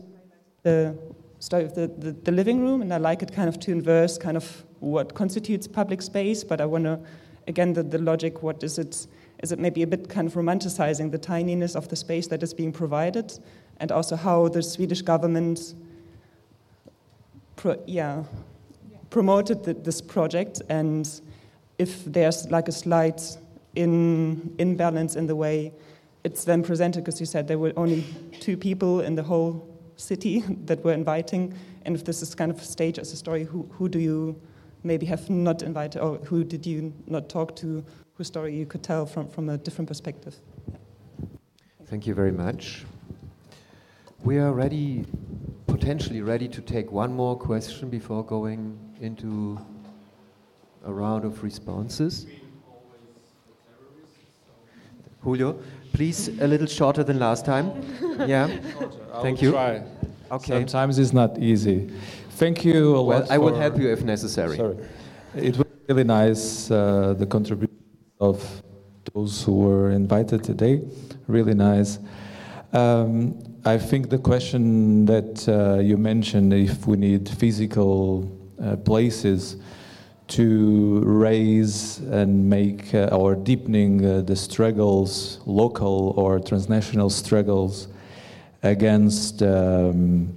the 0.65 0.99
story 1.39 1.65
of 1.65 1.75
the, 1.77 1.87
the, 1.87 2.11
the 2.11 2.33
living 2.33 2.61
room, 2.61 2.83
and 2.83 2.93
I 2.93 2.97
like 2.97 3.23
it 3.23 3.33
kind 3.33 3.49
of 3.49 3.61
to 3.61 3.71
inverse 3.71 4.19
kind 4.19 4.37
of 4.37 4.64
what 4.85 5.15
constitutes 5.15 5.67
public 5.67 6.03
space, 6.03 6.45
but 6.45 6.61
I 6.61 6.67
want 6.67 6.85
to, 6.85 7.01
again, 7.49 7.73
the, 7.73 7.83
the 7.83 7.99
logic, 7.99 8.43
what 8.43 8.63
is 8.63 8.79
it? 8.79 9.07
Is 9.43 9.53
it 9.53 9.59
maybe 9.59 9.83
a 9.83 9.87
bit 9.87 10.09
kind 10.09 10.27
of 10.29 10.35
romanticizing 10.35 11.11
the 11.11 11.19
tininess 11.19 11.77
of 11.77 11.89
the 11.89 11.97
space 11.97 12.29
that 12.29 12.43
is 12.43 12.55
being 12.55 12.73
provided, 12.73 13.39
and 13.79 13.91
also 13.93 14.17
how 14.17 14.49
the 14.49 14.63
Swedish 14.63 15.03
government 15.03 15.75
pro, 17.57 17.83
yeah, 17.87 18.25
promoted 19.11 19.65
the, 19.65 19.75
this 19.75 20.01
project, 20.01 20.63
and 20.69 21.21
if 21.79 22.05
there's 22.05 22.51
like 22.51 22.69
a 22.69 22.73
slight 22.73 23.37
in 23.75 24.55
imbalance 24.59 25.17
in 25.17 25.27
the 25.27 25.35
way 25.35 25.73
it's 26.25 26.45
then 26.45 26.63
presented, 26.63 27.05
because 27.05 27.21
you 27.21 27.27
said 27.27 27.47
there 27.47 27.59
were 27.59 27.73
only 27.77 28.03
two 28.41 28.57
people 28.57 29.01
in 29.01 29.15
the 29.15 29.23
whole 29.23 29.69
city 29.97 30.41
that 30.65 30.83
were 30.83 30.93
inviting, 30.93 31.55
and 31.85 31.95
if 31.95 32.05
this 32.05 32.23
is 32.23 32.35
kind 32.35 32.51
of 32.51 32.63
staged 32.63 32.99
as 32.99 33.13
a 33.13 33.17
story, 33.17 33.45
who, 33.45 33.69
who 33.73 33.89
do 33.89 33.99
you 33.99 34.41
maybe 34.85 35.07
have 35.07 35.29
not 35.31 35.63
invited, 35.63 36.01
or 36.01 36.19
who 36.19 36.45
did 36.45 36.67
you 36.67 36.93
not 37.07 37.29
talk 37.29 37.57
to, 37.57 37.85
whose 38.15 38.27
story 38.27 38.55
you 38.55 38.67
could 38.67 38.83
tell 38.83 39.07
from, 39.07 39.29
from 39.29 39.49
a 39.49 39.59
different 39.59 39.89
perspective? 39.89 40.37
Thank 41.87 42.07
you 42.07 42.15
very 42.15 42.33
much. 42.33 42.85
We 44.23 44.39
are 44.39 44.53
ready 44.53 45.05
potentially 45.67 46.23
ready 46.23 46.47
to 46.49 46.61
take 46.61 46.93
one 46.93 47.13
more 47.13 47.37
question 47.37 47.91
before 47.91 48.25
going 48.25 48.79
into 49.01 49.59
a 50.85 50.93
round 50.93 51.25
of 51.25 51.43
responses. 51.43 52.27
Julio, 55.21 55.59
please 55.93 56.29
a 56.41 56.47
little 56.47 56.67
shorter 56.67 57.03
than 57.03 57.19
last 57.19 57.45
time. 57.45 57.73
Yeah. 58.29 58.47
Thank 59.23 59.43
you. 59.43 59.51
Try. 59.51 59.83
Okay. 60.31 60.53
Sometimes 60.53 60.99
it's 61.01 61.13
not 61.13 61.37
easy. 61.39 61.91
Thank 62.37 62.65
you 62.65 62.97
a 62.97 63.03
well, 63.03 63.21
lot. 63.21 63.31
I 63.31 63.39
will 63.39 63.55
help 63.55 63.79
you 63.79 63.93
if 63.93 64.03
necessary. 64.03 64.57
Sorry. 64.57 64.77
It 65.37 65.57
was 65.57 65.67
really 65.89 66.03
nice 66.03 66.69
uh, 66.69 67.15
the 67.17 67.27
contribution 67.27 67.79
of 68.21 68.63
those 69.13 69.45
who 69.45 69.57
were 69.59 69.91
invited 69.91 70.43
today. 70.43 70.83
Really 71.29 71.55
nice. 71.55 72.01
Um, 72.73 73.39
I 73.65 73.79
think 73.79 74.11
the 74.11 74.19
question 74.19 75.07
that 75.07 75.49
uh, 75.49 75.79
you 75.79 75.97
mentioned, 75.97 76.53
if 76.53 76.89
we 76.89 76.97
need 76.97 77.29
physical 77.29 78.29
uh, 78.61 78.77
places 78.77 79.57
to 80.27 81.03
raise 81.05 81.99
and 81.99 82.51
make 82.51 82.93
uh, 82.95 83.11
or 83.13 83.37
deepening 83.37 84.05
uh, 84.05 84.23
the 84.23 84.35
struggles, 84.35 85.39
local 85.47 86.15
or 86.17 86.41
transnational 86.41 87.11
struggles 87.11 87.87
against 88.65 89.43
um, 89.43 90.35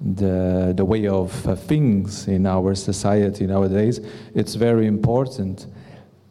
the, 0.00 0.72
the 0.76 0.84
way 0.84 1.06
of 1.06 1.46
uh, 1.46 1.54
things 1.54 2.26
in 2.26 2.46
our 2.46 2.74
society 2.74 3.46
nowadays, 3.46 4.00
it's 4.34 4.54
very 4.54 4.86
important. 4.86 5.66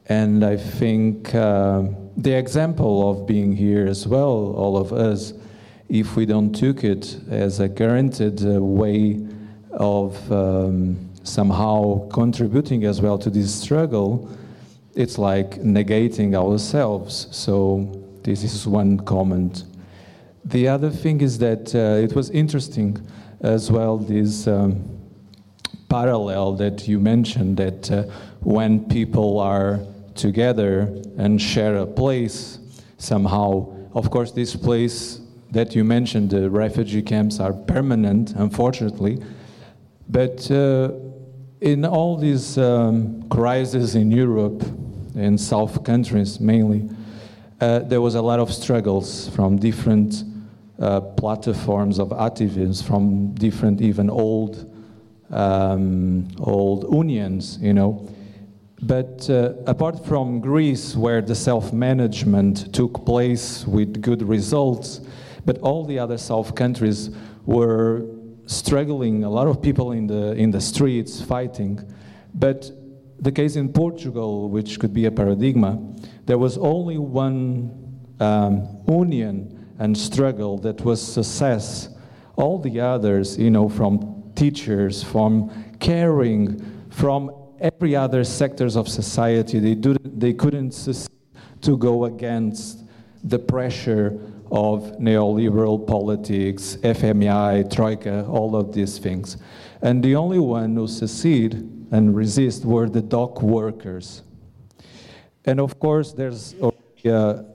And 0.07 0.43
I 0.43 0.57
think 0.57 1.35
uh, 1.35 1.83
the 2.17 2.31
example 2.31 3.09
of 3.09 3.27
being 3.27 3.55
here 3.55 3.85
as 3.85 4.07
well, 4.07 4.53
all 4.55 4.75
of 4.75 4.91
us, 4.91 5.33
if 5.87 6.15
we 6.15 6.25
don't 6.25 6.51
took 6.51 6.83
it 6.83 7.19
as 7.29 7.59
a 7.59 7.67
guaranteed 7.67 8.43
uh, 8.43 8.61
way 8.61 9.27
of 9.71 10.31
um, 10.31 11.09
somehow 11.23 12.07
contributing 12.09 12.85
as 12.85 13.01
well 13.01 13.19
to 13.19 13.29
this 13.29 13.53
struggle, 13.53 14.29
it's 14.95 15.19
like 15.19 15.61
negating 15.61 16.33
ourselves. 16.35 17.27
So 17.31 18.03
this 18.23 18.43
is 18.43 18.65
one 18.65 18.97
comment. 18.99 19.65
The 20.43 20.67
other 20.67 20.89
thing 20.89 21.21
is 21.21 21.37
that 21.37 21.75
uh, 21.75 22.03
it 22.03 22.15
was 22.15 22.31
interesting 22.31 22.97
as 23.41 23.71
well 23.71 23.97
this 23.97 24.47
um, 24.47 24.99
parallel 25.89 26.53
that 26.53 26.87
you 26.87 26.99
mentioned 26.99 27.57
that 27.57 27.91
uh, 27.91 28.03
when 28.41 28.85
people 28.89 29.39
are 29.39 29.79
together 30.15 31.01
and 31.17 31.41
share 31.41 31.77
a 31.77 31.85
place, 31.85 32.59
somehow 32.97 33.75
of 33.93 34.11
course, 34.11 34.31
this 34.31 34.55
place 34.55 35.19
that 35.51 35.75
you 35.75 35.83
mentioned, 35.83 36.29
the 36.29 36.49
refugee 36.49 37.01
camps 37.01 37.39
are 37.39 37.53
permanent, 37.53 38.33
unfortunately. 38.35 39.21
But 40.07 40.49
uh, 40.51 40.91
in 41.59 41.85
all 41.85 42.17
these 42.17 42.57
um, 42.57 43.27
crises 43.29 43.95
in 43.95 44.11
Europe, 44.11 44.63
in 45.15 45.37
South 45.37 45.83
countries 45.83 46.39
mainly, 46.39 46.89
uh, 47.59 47.79
there 47.79 47.99
was 47.99 48.15
a 48.15 48.21
lot 48.21 48.39
of 48.39 48.53
struggles 48.53 49.29
from 49.29 49.57
different 49.57 50.23
uh, 50.79 51.01
platforms 51.01 51.99
of 51.99 52.13
activism, 52.13 52.85
from 52.85 53.33
different 53.35 53.81
even 53.81 54.09
old 54.09 54.69
um, 55.31 56.27
old 56.39 56.91
unions, 56.93 57.57
you 57.61 57.73
know. 57.73 58.07
But 58.81 59.29
uh, 59.29 59.53
apart 59.67 60.05
from 60.05 60.39
Greece, 60.39 60.95
where 60.95 61.21
the 61.21 61.35
self-management 61.35 62.73
took 62.73 63.05
place 63.05 63.67
with 63.67 64.01
good 64.01 64.21
results, 64.21 65.01
but 65.45 65.57
all 65.59 65.85
the 65.85 65.99
other 65.99 66.17
South 66.17 66.55
countries 66.55 67.09
were 67.45 68.05
struggling, 68.45 69.23
a 69.23 69.29
lot 69.29 69.47
of 69.47 69.61
people 69.61 69.91
in 69.91 70.07
the, 70.07 70.33
in 70.33 70.51
the 70.51 70.61
streets 70.61 71.21
fighting. 71.21 71.79
But 72.33 72.71
the 73.19 73.31
case 73.31 73.57
in 73.57 73.73
Portugal, 73.73 74.49
which 74.49 74.79
could 74.79 74.93
be 74.93 75.05
a 75.05 75.11
paradigm, 75.11 75.97
there 76.25 76.37
was 76.37 76.57
only 76.57 76.97
one 76.97 77.99
um, 78.19 78.81
union 78.87 79.58
and 79.79 79.97
struggle 79.97 80.57
that 80.59 80.81
was 80.81 81.01
success. 81.01 81.89
All 82.35 82.59
the 82.59 82.79
others, 82.79 83.37
you 83.37 83.49
know, 83.49 83.67
from 83.67 84.31
teachers, 84.35 85.03
from 85.03 85.75
caring, 85.79 86.85
from 86.89 87.31
every 87.59 87.95
other 87.95 88.23
sectors 88.23 88.75
of 88.75 88.87
society, 88.87 89.59
they, 89.59 89.75
do, 89.75 89.95
they 90.03 90.33
couldn't 90.33 90.71
to 91.61 91.77
go 91.77 92.05
against 92.05 92.83
the 93.23 93.39
pressure 93.39 94.19
of 94.51 94.97
neoliberal 94.99 95.85
politics, 95.85 96.77
FMI, 96.81 97.73
Troika, 97.73 98.25
all 98.25 98.55
of 98.55 98.73
these 98.73 98.97
things. 98.97 99.37
And 99.81 100.03
the 100.03 100.15
only 100.15 100.39
one 100.39 100.75
who 100.75 100.87
succeed 100.87 101.53
and 101.91 102.15
resist 102.15 102.65
were 102.65 102.89
the 102.89 103.01
dock 103.01 103.41
workers. 103.41 104.23
And 105.45 105.59
of 105.59 105.79
course, 105.79 106.13
there's 106.13 106.55
a, 107.05 107.45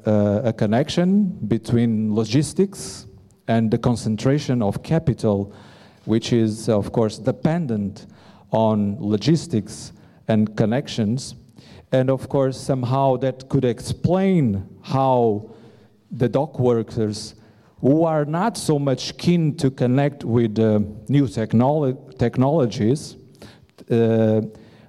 a, 0.45 0.53
connection 0.53 1.27
between 1.49 2.15
logistics 2.15 3.07
and 3.49 3.71
the 3.71 3.79
concentration 3.79 4.63
of 4.63 4.83
capital, 4.83 5.55
which 6.05 6.33
is, 6.33 6.69
of 6.69 6.93
course, 6.93 7.19
dependent 7.19 8.07
on 8.51 8.97
logistics 9.01 9.93
and 10.29 10.57
connections. 10.57 11.35
And 11.93 12.11
of 12.11 12.29
course, 12.29 12.59
somehow 12.59 13.17
that 13.19 13.49
could 13.49 13.65
explain 13.65 14.67
how 14.83 15.51
the 16.11 16.29
dock 16.29 16.59
workers 16.59 17.35
who 17.81 18.05
are 18.05 18.25
not 18.25 18.57
so 18.57 18.79
much 18.79 19.17
keen 19.19 19.55
to 19.57 19.71
connect 19.71 20.25
with 20.25 20.59
uh, 20.59 20.79
new 21.09 21.27
technolo- 21.27 22.19
technologies. 22.19 23.17
Uh, 23.91 24.41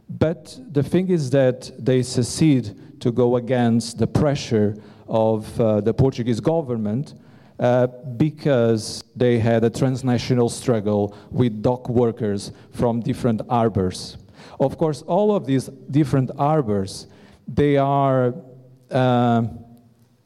but 0.08 0.58
the 0.72 0.84
thing 0.84 1.10
is 1.10 1.30
that 1.32 1.72
they 1.78 2.02
succeed 2.04 2.80
to 3.06 3.12
go 3.12 3.36
against 3.36 4.00
the 4.00 4.08
pressure 4.08 4.76
of 5.08 5.62
uh, 5.62 5.80
the 5.80 5.94
Portuguese 5.94 6.40
government 6.40 7.14
uh, 7.60 7.86
because 8.18 9.04
they 9.16 9.38
had 9.38 9.64
a 9.64 9.70
transnational 9.70 10.50
struggle 10.50 11.16
with 11.30 11.62
dock 11.62 11.88
workers 11.88 12.52
from 12.72 13.02
different 13.02 13.42
harbors. 13.48 14.18
Of 14.60 14.80
course, 14.80 15.04
all 15.04 15.36
of 15.36 15.46
these 15.46 15.68
different 15.92 16.32
harbors, 16.36 17.06
they 17.48 17.78
are 17.78 18.34
uh, 18.90 19.44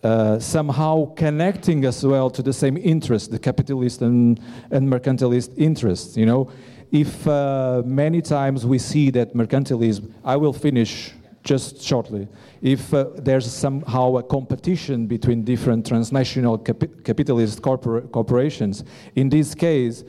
uh, 0.02 0.40
somehow 0.40 1.14
connecting 1.16 1.84
as 1.84 2.06
well 2.06 2.30
to 2.30 2.42
the 2.42 2.54
same 2.54 2.78
interest, 2.78 3.30
the 3.30 3.40
capitalist 3.40 4.02
and, 4.02 4.40
and 4.72 4.88
mercantilist 4.88 5.52
interests. 5.58 6.16
You 6.16 6.28
know, 6.28 6.50
if 6.94 7.28
uh, 7.28 7.84
many 7.86 8.22
times 8.22 8.66
we 8.66 8.80
see 8.80 9.10
that 9.10 9.34
mercantilism, 9.34 10.14
I 10.24 10.38
will 10.38 10.54
finish 10.54 11.12
just 11.50 11.82
shortly. 11.82 12.28
If 12.62 12.94
uh, 12.94 13.06
there's 13.16 13.52
somehow 13.52 14.18
a 14.18 14.24
competition 14.24 15.08
between 15.08 15.44
different 15.44 15.88
transnational 15.92 16.60
cap- 16.60 17.04
capitalist 17.04 17.62
corpor- 17.62 18.06
corporations, 18.12 18.84
in 19.16 19.30
this 19.30 19.56
case, 19.56 20.04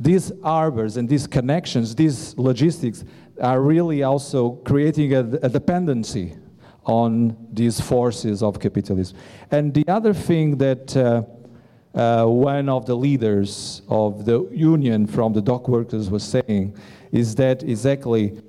these 0.00 0.32
harbors 0.42 0.96
and 0.96 1.06
these 1.06 1.26
connections, 1.26 1.94
these 1.94 2.18
logistics, 2.38 3.04
are 3.50 3.60
really 3.60 4.02
also 4.02 4.40
creating 4.70 5.12
a, 5.14 5.24
a 5.42 5.48
dependency 5.58 6.26
on 6.84 7.36
these 7.52 7.78
forces 7.80 8.42
of 8.42 8.58
capitalism. 8.58 9.14
And 9.50 9.74
the 9.74 9.84
other 9.88 10.14
thing 10.14 10.56
that 10.56 10.96
uh, 10.96 11.02
uh, 11.94 12.24
one 12.24 12.68
of 12.70 12.86
the 12.86 12.96
leaders 12.96 13.82
of 13.88 14.24
the 14.24 14.48
union 14.52 15.06
from 15.06 15.34
the 15.34 15.42
dock 15.42 15.68
workers 15.68 16.08
was 16.08 16.24
saying 16.24 16.74
is 17.12 17.34
that 17.34 17.62
exactly 17.62 18.40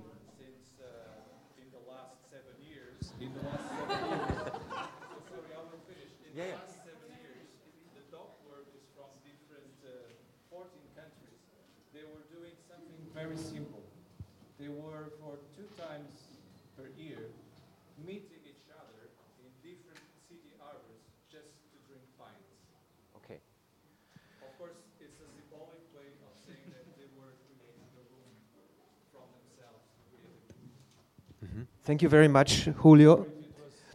Thank 31.89 32.03
you 32.03 32.09
very 32.09 32.27
much, 32.27 32.65
Julio. 32.83 33.25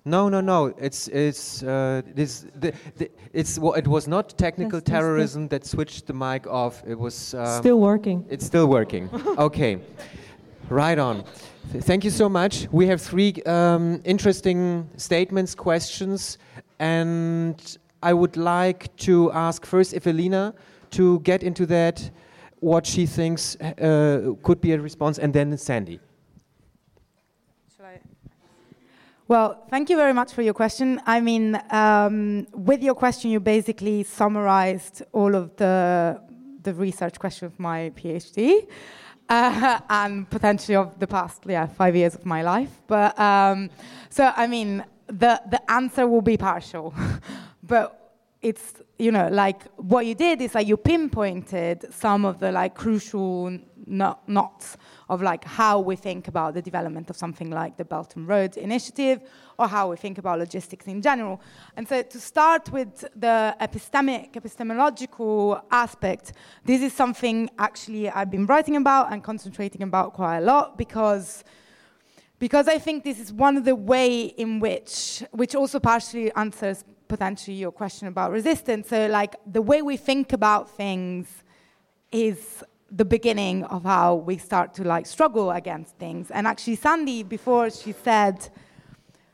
No, 0.05 0.29
no, 0.29 0.41
no. 0.41 0.75
It's 0.79 1.07
it's 1.07 1.63
uh, 1.63 2.03
this 2.13 2.45
the, 2.57 2.73
the, 2.97 3.09
it's 3.33 3.57
well, 3.57 3.75
it 3.75 3.87
was 3.87 4.09
not 4.09 4.37
technical 4.37 4.81
that's, 4.81 4.91
terrorism 4.91 5.47
that 5.51 5.65
switched 5.65 6.09
the 6.09 6.13
mic 6.13 6.45
off. 6.49 6.83
It 6.85 6.99
was 6.99 7.35
um, 7.35 7.47
still 7.63 7.79
working. 7.79 8.27
It's 8.29 8.45
still 8.45 8.67
working. 8.67 9.09
okay, 9.39 9.79
right 10.69 10.99
on. 10.99 11.23
Thank 11.83 12.03
you 12.03 12.11
so 12.11 12.29
much. 12.29 12.67
We 12.73 12.89
have 12.89 13.01
three 13.01 13.33
um, 13.47 14.01
interesting 14.05 14.91
statements, 14.97 15.55
questions, 15.55 16.39
and 16.81 17.79
I 18.03 18.13
would 18.13 18.37
like 18.37 18.97
to 19.07 19.31
ask 19.31 19.65
first 19.65 19.95
if 19.95 20.09
Elena 20.09 20.53
to 20.91 21.21
get 21.21 21.45
into 21.45 21.65
that, 21.67 22.11
what 22.59 22.87
she 22.87 23.07
thinks 23.07 23.55
uh, 23.55 24.35
could 24.43 24.61
be 24.61 24.73
a 24.73 24.81
response, 24.81 25.21
and 25.21 25.33
then 25.33 25.57
Sandi. 25.57 26.01
Well, 29.29 29.63
thank 29.69 29.91
you 29.91 29.97
very 29.97 30.15
much 30.15 30.33
for 30.33 30.41
your 30.41 30.55
question. 30.55 31.03
I 31.05 31.21
mean, 31.21 31.61
um, 31.71 32.47
with 32.53 32.83
your 32.83 32.95
question, 32.95 33.31
you 33.31 33.41
basically 33.41 34.05
summarized 34.05 35.03
all 35.13 35.35
of 35.35 35.55
the, 35.57 36.19
the 36.63 36.73
research 36.73 37.19
question 37.19 37.47
of 37.47 37.61
my 37.61 37.93
PhD 37.95 38.67
uh, 39.29 39.81
and 39.91 40.31
potentially 40.31 40.77
of 40.77 40.99
the 40.99 41.07
past, 41.07 41.43
yeah, 41.47 41.67
five 41.67 41.95
years 41.95 42.15
of 42.15 42.25
my 42.25 42.41
life. 42.41 42.71
But 42.87 43.19
um, 43.21 43.69
so, 44.09 44.33
I 44.35 44.47
mean, 44.47 44.83
the, 45.09 45.43
the 45.51 45.61
answer 45.71 46.07
will 46.07 46.23
be 46.23 46.39
partial. 46.39 46.95
but 47.63 48.15
it's, 48.41 48.75
you 48.99 49.13
know, 49.13 49.29
like 49.29 49.63
what 49.77 50.07
you 50.07 50.15
did 50.15 50.41
is 50.41 50.55
like 50.55 50.67
you 50.67 50.79
pinpointed 50.79 51.93
some 51.93 52.25
of 52.25 52.41
the 52.41 52.51
like 52.51 52.75
crucial 52.75 53.59
knots 53.87 54.79
of 55.09 55.23
like 55.23 55.45
how 55.45 55.79
we 55.81 55.97
think 55.97 56.29
about 56.29 56.55
the 56.55 56.63
development 56.63 57.11
of 57.11 57.17
something 57.17 57.51
like 57.51 57.77
the 57.77 57.85
Belt 57.85 58.17
and 58.17 58.27
Road 58.27 58.57
Initiative 58.57 59.21
or 59.59 59.69
how 59.69 59.91
we 59.91 59.97
think 59.97 60.19
about 60.19 60.39
logistics 60.39 60.87
in 60.87 61.03
general. 61.03 61.41
And 61.77 61.87
so 61.87 62.03
to 62.03 62.21
start 62.21 62.73
with 62.73 63.05
the 63.15 63.57
epistemic, 63.61 64.37
epistemological 64.37 65.63
aspect, 65.71 66.33
this 66.65 66.83
is 66.83 66.93
something 66.93 67.51
actually 67.59 68.09
I've 68.09 68.31
been 68.31 68.47
writing 68.47 68.77
about 68.77 69.13
and 69.13 69.23
concentrating 69.23 69.83
about 69.83 70.15
quite 70.15 70.39
a 70.39 70.43
lot 70.43 70.79
because 70.79 71.45
because 72.39 72.69
I 72.69 72.79
think 72.79 73.05
this 73.05 73.21
is 73.21 73.33
one 73.33 73.57
of 73.57 73.65
the 73.65 73.75
way 73.75 74.25
in 74.25 74.61
which, 74.61 75.23
which 75.31 75.55
also 75.55 75.79
partially 75.81 76.33
answers 76.33 76.85
potentially 77.09 77.57
your 77.57 77.73
question 77.73 78.09
about 78.09 78.33
resistance. 78.33 78.89
So 78.89 79.07
like 79.07 79.37
the 79.47 79.63
way 79.63 79.83
we 79.83 79.97
think 79.97 80.33
about 80.33 80.69
things 80.69 81.29
is 82.11 82.63
the 82.91 83.05
beginning 83.05 83.65
of 83.65 83.85
how 83.85 84.15
we 84.15 84.39
start 84.39 84.75
to 84.75 84.85
like 84.85 85.07
struggle 85.07 85.51
against 85.51 85.97
things. 85.97 86.31
And 86.31 86.47
actually, 86.47 86.77
Sandi, 86.77 87.23
before 87.23 87.71
she 87.71 87.93
said, 87.93 88.49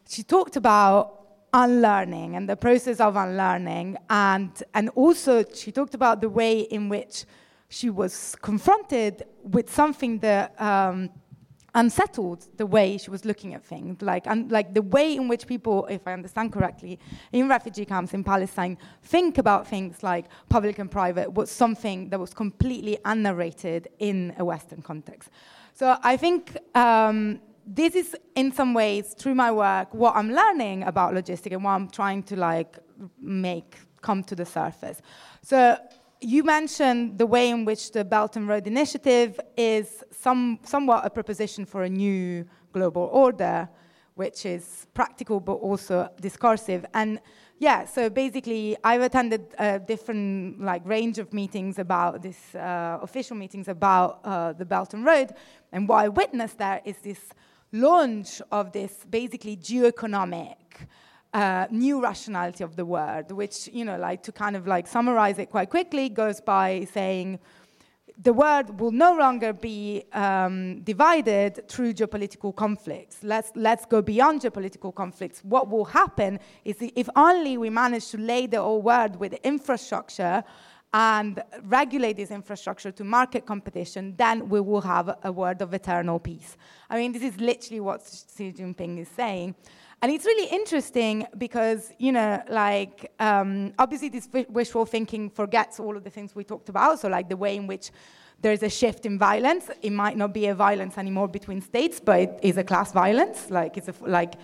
she 0.08 0.22
talked 0.22 0.56
about 0.56 1.16
unlearning 1.52 2.36
and 2.36 2.48
the 2.48 2.56
process 2.56 3.00
of 3.00 3.16
unlearning, 3.16 3.96
and 4.08 4.62
and 4.74 4.88
also 4.90 5.44
she 5.52 5.72
talked 5.72 5.94
about 5.94 6.20
the 6.20 6.28
way 6.28 6.60
in 6.60 6.88
which 6.88 7.24
she 7.68 7.90
was 7.90 8.36
confronted 8.40 9.24
with 9.42 9.72
something 9.72 10.18
that. 10.20 10.60
Um, 10.60 11.10
unsettled 11.74 12.46
the 12.56 12.66
way 12.66 12.98
she 12.98 13.10
was 13.10 13.24
looking 13.24 13.54
at 13.54 13.64
things, 13.64 14.02
like, 14.02 14.26
and, 14.26 14.50
like 14.50 14.74
the 14.74 14.82
way 14.82 15.14
in 15.14 15.28
which 15.28 15.46
people, 15.46 15.86
if 15.86 16.06
I 16.06 16.12
understand 16.12 16.52
correctly, 16.52 16.98
in 17.32 17.48
refugee 17.48 17.84
camps 17.84 18.14
in 18.14 18.24
Palestine 18.24 18.78
think 19.02 19.38
about 19.38 19.66
things 19.66 20.02
like 20.02 20.26
public 20.48 20.78
and 20.78 20.90
private 20.90 21.32
was 21.32 21.50
something 21.50 22.08
that 22.10 22.18
was 22.18 22.34
completely 22.34 22.98
unnarrated 23.04 23.88
in 23.98 24.34
a 24.38 24.44
Western 24.44 24.82
context. 24.82 25.30
So 25.74 25.96
I 26.02 26.16
think 26.16 26.56
um, 26.74 27.40
this 27.66 27.94
is, 27.94 28.16
in 28.34 28.52
some 28.52 28.74
ways, 28.74 29.14
through 29.16 29.34
my 29.34 29.52
work, 29.52 29.94
what 29.94 30.16
I'm 30.16 30.32
learning 30.32 30.82
about 30.84 31.14
logistics 31.14 31.54
and 31.54 31.64
what 31.64 31.72
I'm 31.72 31.88
trying 31.88 32.22
to 32.24 32.36
like 32.36 32.78
make 33.20 33.76
come 34.02 34.24
to 34.24 34.34
the 34.34 34.44
surface. 34.44 35.02
So 35.42 35.76
you 36.20 36.44
mentioned 36.44 37.18
the 37.18 37.26
way 37.26 37.50
in 37.50 37.64
which 37.64 37.92
the 37.92 38.04
Belt 38.04 38.36
and 38.36 38.46
Road 38.46 38.66
Initiative 38.66 39.40
is 39.56 40.04
some, 40.10 40.58
somewhat 40.62 41.04
a 41.06 41.10
proposition 41.10 41.64
for 41.64 41.84
a 41.84 41.88
new 41.88 42.44
global 42.72 43.08
order, 43.12 43.68
which 44.14 44.44
is 44.44 44.86
practical 44.92 45.40
but 45.40 45.54
also 45.54 46.10
discursive. 46.20 46.84
And 46.92 47.20
yeah, 47.58 47.84
so 47.84 48.10
basically, 48.10 48.76
I've 48.84 49.02
attended 49.02 49.46
a 49.58 49.78
different 49.78 50.60
like 50.60 50.82
range 50.86 51.18
of 51.18 51.32
meetings 51.32 51.78
about 51.78 52.22
this, 52.22 52.54
uh, 52.54 52.98
official 53.02 53.36
meetings 53.36 53.68
about 53.68 54.20
uh, 54.24 54.52
the 54.52 54.64
Belt 54.64 54.94
and 54.94 55.04
Road, 55.04 55.34
and 55.72 55.88
what 55.88 56.04
I 56.04 56.08
witnessed 56.08 56.58
there 56.58 56.80
is 56.84 56.96
this 56.98 57.20
launch 57.72 58.42
of 58.50 58.72
this 58.72 59.06
basically 59.08 59.56
geoeconomic 59.56 60.56
uh, 61.32 61.66
new 61.70 62.02
rationality 62.02 62.64
of 62.64 62.76
the 62.76 62.84
word, 62.84 63.30
which, 63.30 63.68
you 63.72 63.84
know, 63.84 63.96
like 63.96 64.22
to 64.24 64.32
kind 64.32 64.56
of 64.56 64.66
like 64.66 64.86
summarize 64.86 65.38
it 65.38 65.50
quite 65.50 65.70
quickly, 65.70 66.08
goes 66.08 66.40
by 66.40 66.86
saying 66.92 67.38
the 68.22 68.32
world 68.32 68.78
will 68.78 68.90
no 68.90 69.16
longer 69.16 69.52
be 69.52 70.04
um, 70.12 70.82
divided 70.82 71.66
through 71.68 71.94
geopolitical 71.94 72.54
conflicts. 72.54 73.18
Let's, 73.22 73.50
let's 73.54 73.86
go 73.86 74.02
beyond 74.02 74.42
geopolitical 74.42 74.94
conflicts. 74.94 75.40
What 75.42 75.70
will 75.70 75.86
happen 75.86 76.38
is 76.64 76.76
if 76.80 77.08
only 77.16 77.56
we 77.56 77.70
manage 77.70 78.08
to 78.08 78.18
lay 78.18 78.46
the 78.46 78.60
whole 78.60 78.82
world 78.82 79.16
with 79.16 79.32
infrastructure 79.42 80.44
and 80.92 81.42
regulate 81.62 82.16
this 82.16 82.30
infrastructure 82.30 82.90
to 82.90 83.04
market 83.04 83.46
competition, 83.46 84.14
then 84.16 84.48
we 84.48 84.60
will 84.60 84.80
have 84.80 85.16
a 85.22 85.32
world 85.32 85.62
of 85.62 85.72
eternal 85.72 86.18
peace. 86.18 86.56
I 86.90 86.96
mean, 86.96 87.12
this 87.12 87.22
is 87.22 87.40
literally 87.40 87.80
what 87.80 88.02
Xi 88.36 88.52
Jinping 88.52 88.98
is 88.98 89.08
saying. 89.08 89.54
And 90.02 90.10
it's 90.10 90.24
really 90.24 90.48
interesting 90.50 91.26
because, 91.36 91.92
you 91.98 92.10
know, 92.10 92.42
like, 92.48 93.12
um, 93.20 93.74
obviously 93.78 94.08
this 94.08 94.28
wishful 94.48 94.86
thinking 94.86 95.28
forgets 95.28 95.78
all 95.78 95.94
of 95.94 96.04
the 96.04 96.10
things 96.10 96.34
we 96.34 96.42
talked 96.42 96.70
about. 96.70 97.00
So, 97.00 97.08
like, 97.08 97.28
the 97.28 97.36
way 97.36 97.56
in 97.56 97.66
which 97.66 97.90
there's 98.40 98.62
a 98.62 98.70
shift 98.70 99.04
in 99.04 99.18
violence. 99.18 99.70
It 99.82 99.92
might 99.92 100.16
not 100.16 100.32
be 100.32 100.46
a 100.46 100.54
violence 100.54 100.96
anymore 100.96 101.28
between 101.28 101.60
states, 101.60 102.00
but 102.00 102.20
it 102.20 102.38
is 102.42 102.56
a 102.56 102.64
class 102.64 102.92
violence. 102.92 103.50
Like, 103.50 103.76
it's 103.76 103.88
a, 103.88 103.94
like, 104.00 104.36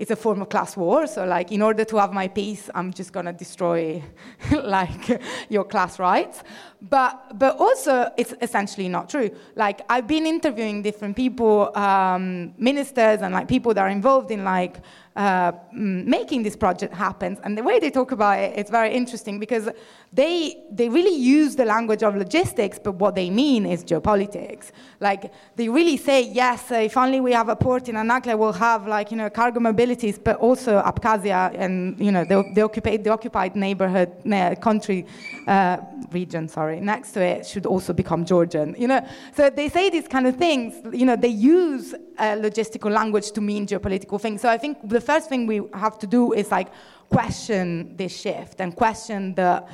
it's 0.00 0.10
a 0.10 0.16
form 0.16 0.40
of 0.40 0.48
class 0.48 0.78
war. 0.78 1.06
So, 1.06 1.26
like, 1.26 1.52
in 1.52 1.60
order 1.60 1.84
to 1.84 1.96
have 1.98 2.14
my 2.14 2.26
peace, 2.26 2.70
I'm 2.74 2.90
just 2.90 3.12
gonna 3.12 3.34
destroy, 3.34 4.02
like, 4.64 5.20
your 5.50 5.64
class 5.64 5.98
rights. 5.98 6.42
But, 6.80 7.38
but 7.38 7.58
also, 7.60 8.10
it's 8.16 8.32
essentially 8.40 8.88
not 8.88 9.10
true. 9.10 9.30
Like, 9.56 9.82
I've 9.90 10.06
been 10.06 10.24
interviewing 10.26 10.80
different 10.80 11.16
people, 11.16 11.76
um, 11.76 12.54
ministers, 12.56 13.20
and 13.20 13.34
like 13.34 13.46
people 13.46 13.74
that 13.74 13.82
are 13.82 13.90
involved 13.90 14.30
in 14.30 14.42
like 14.42 14.78
uh, 15.16 15.52
making 15.72 16.42
this 16.42 16.56
project 16.56 16.94
happen. 16.94 17.36
And 17.42 17.58
the 17.58 17.62
way 17.62 17.78
they 17.78 17.90
talk 17.90 18.12
about 18.12 18.38
it, 18.38 18.52
it's 18.56 18.70
very 18.70 18.94
interesting 18.94 19.40
because 19.40 19.68
they, 20.12 20.62
they 20.70 20.88
really 20.88 21.16
use 21.16 21.56
the 21.56 21.64
language 21.64 22.02
of 22.02 22.16
logistics, 22.16 22.78
but 22.78 22.92
what 22.92 23.14
they 23.14 23.30
mean 23.30 23.66
is 23.66 23.84
geopolitics. 23.84 24.70
Like, 24.98 25.32
they 25.56 25.68
really 25.68 25.96
say, 25.96 26.22
yes, 26.22 26.70
uh, 26.70 26.76
if 26.76 26.96
only 26.96 27.20
we 27.20 27.32
have 27.32 27.48
a 27.48 27.56
port 27.56 27.88
in 27.88 27.96
Anaklia, 27.96 28.38
we'll 28.38 28.52
have, 28.52 28.86
like, 28.86 29.10
you 29.10 29.16
know, 29.16 29.30
cargo 29.30 29.60
mobilities, 29.60 30.22
but 30.22 30.36
also 30.36 30.80
Abkhazia 30.82 31.54
and, 31.56 31.98
you 31.98 32.12
know, 32.12 32.24
the, 32.24 32.44
the, 32.54 32.62
occupied, 32.62 33.04
the 33.04 33.10
occupied 33.10 33.56
neighborhood, 33.56 34.10
uh, 34.32 34.54
country, 34.56 35.06
uh, 35.46 35.78
region, 36.12 36.48
sorry, 36.48 36.80
next 36.80 37.12
to 37.12 37.20
it 37.20 37.46
should 37.46 37.66
also 37.66 37.92
become 37.92 38.24
Georgian, 38.24 38.74
you 38.78 38.88
know. 38.88 39.06
So 39.36 39.50
they 39.50 39.68
say 39.68 39.90
these 39.90 40.08
kind 40.08 40.26
of 40.26 40.36
things, 40.36 40.74
you 40.92 41.06
know, 41.06 41.16
they 41.16 41.28
use 41.28 41.94
logistical 42.20 42.90
language 42.90 43.32
to 43.32 43.40
mean 43.40 43.66
geopolitical 43.66 44.20
things. 44.20 44.40
So 44.42 44.48
I 44.48 44.58
think 44.58 44.76
the 44.88 44.99
first 45.00 45.28
thing 45.28 45.46
we 45.46 45.62
have 45.74 45.98
to 46.00 46.06
do 46.06 46.32
is, 46.32 46.50
like, 46.50 46.68
question 47.08 47.96
this 47.96 48.18
shift 48.18 48.60
and 48.60 48.76
question 48.76 49.34
the 49.34 49.64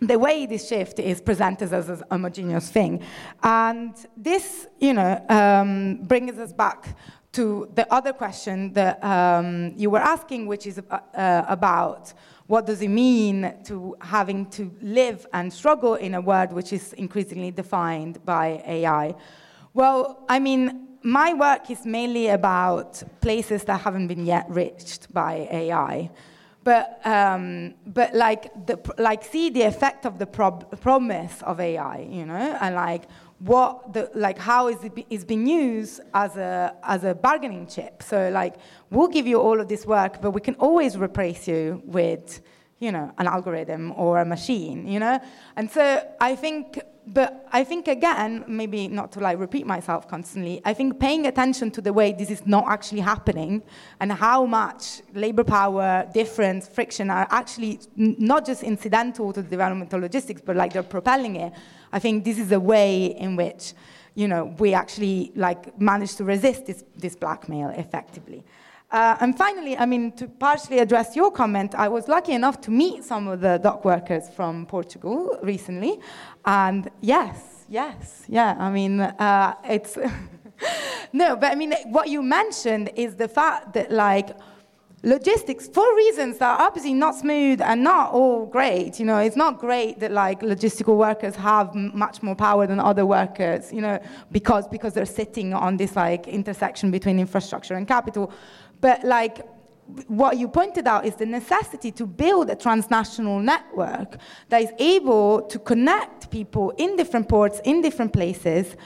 the 0.00 0.18
way 0.18 0.44
this 0.44 0.68
shift 0.68 0.98
is 0.98 1.20
presented 1.20 1.72
as 1.72 1.88
a 1.88 2.04
homogeneous 2.10 2.68
thing. 2.68 3.00
And 3.42 3.94
this, 4.16 4.66
you 4.78 4.92
know, 4.92 5.24
um, 5.28 6.00
brings 6.02 6.38
us 6.38 6.52
back 6.52 6.96
to 7.32 7.68
the 7.74 7.92
other 7.92 8.12
question 8.12 8.72
that 8.74 9.02
um, 9.04 9.72
you 9.76 9.90
were 9.90 10.00
asking, 10.00 10.46
which 10.46 10.66
is 10.66 10.78
uh, 10.78 10.98
uh, 11.14 11.44
about 11.48 12.12
what 12.46 12.66
does 12.66 12.82
it 12.82 12.88
mean 12.88 13.54
to 13.64 13.96
having 14.00 14.46
to 14.50 14.70
live 14.82 15.26
and 15.32 15.52
struggle 15.52 15.94
in 15.94 16.14
a 16.14 16.20
world 16.20 16.52
which 16.52 16.72
is 16.72 16.92
increasingly 16.94 17.50
defined 17.50 18.24
by 18.24 18.62
AI. 18.66 19.14
Well, 19.72 20.24
I 20.28 20.38
mean, 20.38 20.93
my 21.04 21.34
work 21.34 21.70
is 21.70 21.84
mainly 21.84 22.28
about 22.28 23.02
places 23.20 23.62
that 23.64 23.80
haven't 23.82 24.08
been 24.08 24.24
yet 24.24 24.46
reached 24.48 25.12
by 25.12 25.46
AI 25.50 26.10
but 26.64 27.06
um, 27.06 27.74
but 27.86 28.14
like 28.14 28.66
the 28.66 28.80
like 28.98 29.22
see 29.22 29.50
the 29.50 29.62
effect 29.62 30.06
of 30.06 30.18
the 30.18 30.26
prob- 30.26 30.80
promise 30.80 31.42
of 31.42 31.60
AI, 31.60 32.08
you 32.10 32.24
know, 32.24 32.56
and 32.60 32.74
like 32.74 33.04
what 33.38 33.92
the 33.92 34.10
like 34.14 34.38
how 34.38 34.68
is 34.68 34.82
it 34.82 34.94
be, 34.94 35.06
is 35.10 35.24
being 35.24 35.46
used 35.46 36.00
as 36.14 36.36
a 36.36 36.74
as 36.82 37.04
a 37.04 37.14
bargaining 37.14 37.66
chip. 37.66 38.02
So 38.02 38.30
like 38.30 38.54
we'll 38.90 39.08
give 39.08 39.26
you 39.26 39.38
all 39.40 39.60
of 39.60 39.68
this 39.68 39.84
work, 39.84 40.22
but 40.22 40.30
we 40.30 40.40
can 40.40 40.54
always 40.54 40.96
replace 40.96 41.46
you 41.46 41.82
with 41.84 42.40
you 42.78 42.92
know 42.92 43.12
an 43.18 43.26
algorithm 43.26 43.92
or 43.96 44.20
a 44.20 44.24
machine, 44.24 44.86
you 44.86 45.00
know. 45.00 45.20
And 45.56 45.70
so 45.70 46.06
I 46.20 46.34
think 46.36 46.80
but 47.06 47.46
I 47.52 47.64
think 47.64 47.86
again, 47.86 48.44
maybe 48.48 48.88
not 48.88 49.12
to 49.12 49.20
like 49.20 49.38
repeat 49.38 49.66
myself 49.66 50.08
constantly, 50.08 50.62
I 50.64 50.72
think 50.72 50.98
paying 50.98 51.26
attention 51.26 51.70
to 51.72 51.82
the 51.82 51.92
way 51.92 52.12
this 52.12 52.30
is 52.30 52.46
not 52.46 52.64
actually 52.66 53.00
happening 53.00 53.62
and 54.00 54.10
how 54.10 54.46
much 54.46 55.02
labor 55.12 55.44
power, 55.44 56.08
difference, 56.14 56.66
friction 56.66 57.10
are 57.10 57.26
actually 57.30 57.80
not 57.96 58.46
just 58.46 58.62
incidental 58.62 59.32
to 59.34 59.42
the 59.42 59.48
development 59.48 59.92
of 59.92 60.00
logistics, 60.00 60.40
but 60.40 60.56
like 60.56 60.72
they're 60.72 60.82
propelling 60.82 61.36
it. 61.36 61.52
I 61.92 61.98
think 61.98 62.24
this 62.24 62.38
is 62.38 62.52
a 62.52 62.60
way 62.60 63.06
in 63.06 63.36
which, 63.36 63.74
you 64.14 64.26
know, 64.26 64.54
we 64.58 64.72
actually 64.72 65.32
like 65.36 65.78
manage 65.78 66.16
to 66.16 66.24
resist 66.24 66.66
this, 66.66 66.84
this 66.96 67.16
blackmail 67.16 67.68
effectively. 67.70 68.44
Uh, 68.94 69.16
and 69.18 69.36
finally, 69.36 69.76
I 69.76 69.86
mean, 69.86 70.12
to 70.12 70.28
partially 70.28 70.78
address 70.78 71.16
your 71.16 71.32
comment, 71.32 71.74
I 71.74 71.88
was 71.88 72.06
lucky 72.06 72.30
enough 72.30 72.60
to 72.60 72.70
meet 72.70 73.02
some 73.02 73.26
of 73.26 73.40
the 73.40 73.58
dock 73.58 73.84
workers 73.84 74.30
from 74.30 74.66
Portugal 74.66 75.36
recently. 75.42 75.98
And 76.46 76.88
yes, 77.00 77.64
yes, 77.68 78.22
yeah, 78.28 78.54
I 78.56 78.70
mean, 78.70 79.00
uh, 79.00 79.56
it's. 79.64 79.98
no, 81.12 81.34
but 81.34 81.50
I 81.50 81.56
mean, 81.56 81.74
what 81.86 82.08
you 82.08 82.22
mentioned 82.22 82.92
is 82.94 83.16
the 83.16 83.26
fact 83.26 83.72
that, 83.72 83.90
like, 83.90 84.28
logistics, 85.02 85.66
for 85.66 85.96
reasons 85.96 86.38
that 86.38 86.60
are 86.60 86.66
obviously 86.66 86.94
not 86.94 87.16
smooth 87.16 87.60
and 87.62 87.82
not 87.82 88.12
all 88.12 88.46
great, 88.46 89.00
you 89.00 89.06
know, 89.06 89.18
it's 89.18 89.36
not 89.36 89.58
great 89.58 89.98
that, 90.00 90.12
like, 90.12 90.40
logistical 90.40 90.96
workers 90.96 91.34
have 91.34 91.74
much 91.74 92.22
more 92.22 92.34
power 92.34 92.64
than 92.66 92.78
other 92.78 93.04
workers, 93.04 93.72
you 93.72 93.80
know, 93.80 93.98
because, 94.30 94.68
because 94.68 94.94
they're 94.94 95.04
sitting 95.04 95.52
on 95.52 95.76
this, 95.76 95.96
like, 95.96 96.28
intersection 96.28 96.92
between 96.92 97.18
infrastructure 97.18 97.74
and 97.74 97.88
capital. 97.88 98.32
But 98.84 99.02
like 99.02 99.40
what 100.08 100.36
you 100.36 100.46
pointed 100.46 100.86
out 100.86 101.06
is 101.06 101.14
the 101.14 101.24
necessity 101.24 101.90
to 101.92 102.04
build 102.04 102.50
a 102.50 102.54
transnational 102.54 103.38
network 103.40 104.18
that 104.50 104.60
is 104.60 104.72
able 104.78 105.40
to 105.52 105.58
connect 105.58 106.30
people 106.30 106.68
in 106.76 106.94
different 106.94 107.26
ports, 107.26 107.62
in 107.64 107.80
different 107.80 108.12
places, 108.12 108.76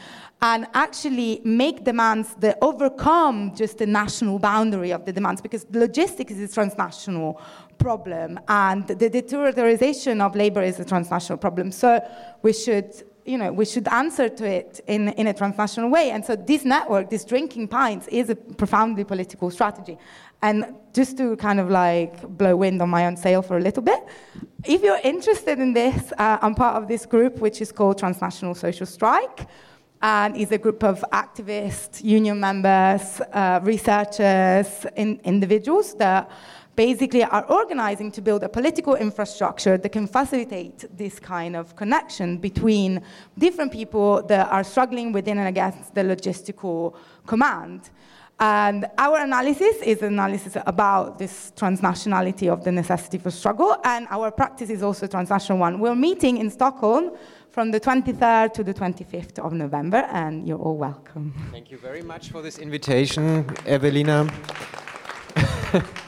and 0.40 0.68
actually 0.72 1.40
make 1.42 1.82
demands 1.82 2.36
that 2.38 2.58
overcome 2.62 3.52
just 3.56 3.78
the 3.78 3.86
national 3.86 4.38
boundary 4.38 4.92
of 4.92 5.04
the 5.04 5.12
demands 5.12 5.40
because 5.40 5.66
logistics 5.72 6.32
is 6.32 6.48
a 6.48 6.54
transnational 6.54 7.40
problem 7.78 8.38
and 8.46 8.86
the 8.86 9.10
deterioration 9.10 10.20
of 10.20 10.36
labor 10.36 10.62
is 10.62 10.78
a 10.78 10.84
transnational 10.84 11.38
problem. 11.38 11.72
So 11.72 12.00
we 12.42 12.52
should 12.52 13.02
you 13.28 13.36
know, 13.36 13.52
we 13.52 13.66
should 13.66 13.86
answer 13.88 14.28
to 14.28 14.44
it 14.46 14.80
in, 14.86 15.10
in 15.10 15.26
a 15.26 15.34
transnational 15.34 15.90
way. 15.90 16.10
And 16.10 16.24
so 16.24 16.34
this 16.34 16.64
network, 16.64 17.10
this 17.10 17.24
drinking 17.24 17.68
pints, 17.68 18.08
is 18.08 18.30
a 18.30 18.34
profoundly 18.34 19.04
political 19.04 19.50
strategy. 19.50 19.98
And 20.40 20.74
just 20.94 21.18
to 21.18 21.36
kind 21.36 21.60
of 21.60 21.68
like 21.68 22.26
blow 22.38 22.56
wind 22.56 22.80
on 22.80 22.88
my 22.88 23.06
own 23.06 23.16
sail 23.16 23.42
for 23.42 23.58
a 23.58 23.60
little 23.60 23.82
bit, 23.82 24.00
if 24.64 24.82
you're 24.82 25.00
interested 25.04 25.58
in 25.58 25.74
this, 25.74 26.12
uh, 26.12 26.38
I'm 26.40 26.54
part 26.54 26.76
of 26.82 26.88
this 26.88 27.04
group 27.04 27.38
which 27.38 27.60
is 27.60 27.70
called 27.70 27.98
Transnational 27.98 28.54
Social 28.54 28.86
Strike. 28.86 29.46
And 30.00 30.36
is 30.36 30.52
a 30.52 30.58
group 30.58 30.84
of 30.84 31.04
activists, 31.10 32.04
union 32.04 32.38
members, 32.38 33.20
uh, 33.32 33.58
researchers, 33.64 34.86
in, 34.94 35.18
individuals 35.24 35.94
that 35.94 36.30
basically 36.78 37.24
are 37.24 37.44
organizing 37.46 38.08
to 38.12 38.20
build 38.20 38.44
a 38.44 38.48
political 38.48 38.94
infrastructure 38.94 39.76
that 39.76 39.88
can 39.88 40.06
facilitate 40.06 40.84
this 40.96 41.18
kind 41.18 41.56
of 41.56 41.74
connection 41.74 42.38
between 42.38 43.02
different 43.36 43.72
people 43.72 44.22
that 44.28 44.46
are 44.48 44.62
struggling 44.62 45.10
within 45.10 45.38
and 45.38 45.48
against 45.48 45.92
the 45.96 46.02
logistical 46.02 46.94
command. 47.26 47.90
And 48.38 48.86
our 48.96 49.18
analysis 49.18 49.76
is 49.82 50.02
analysis 50.02 50.56
about 50.66 51.18
this 51.18 51.52
transnationality 51.56 52.46
of 52.48 52.62
the 52.62 52.70
necessity 52.70 53.18
for 53.18 53.32
struggle, 53.32 53.76
and 53.82 54.06
our 54.10 54.30
practice 54.30 54.70
is 54.70 54.84
also 54.84 55.06
a 55.06 55.08
transnational 55.08 55.58
one. 55.58 55.80
We're 55.80 55.96
meeting 55.96 56.36
in 56.36 56.48
Stockholm 56.48 57.10
from 57.50 57.72
the 57.72 57.80
23rd 57.80 58.52
to 58.52 58.62
the 58.62 58.72
25th 58.72 59.40
of 59.40 59.52
November, 59.52 60.06
and 60.12 60.46
you're 60.46 60.62
all 60.66 60.76
welcome. 60.76 61.34
Thank 61.50 61.72
you 61.72 61.78
very 61.78 62.02
much 62.02 62.30
for 62.30 62.40
this 62.40 62.58
invitation, 62.58 63.44
Evelina. 63.66 64.30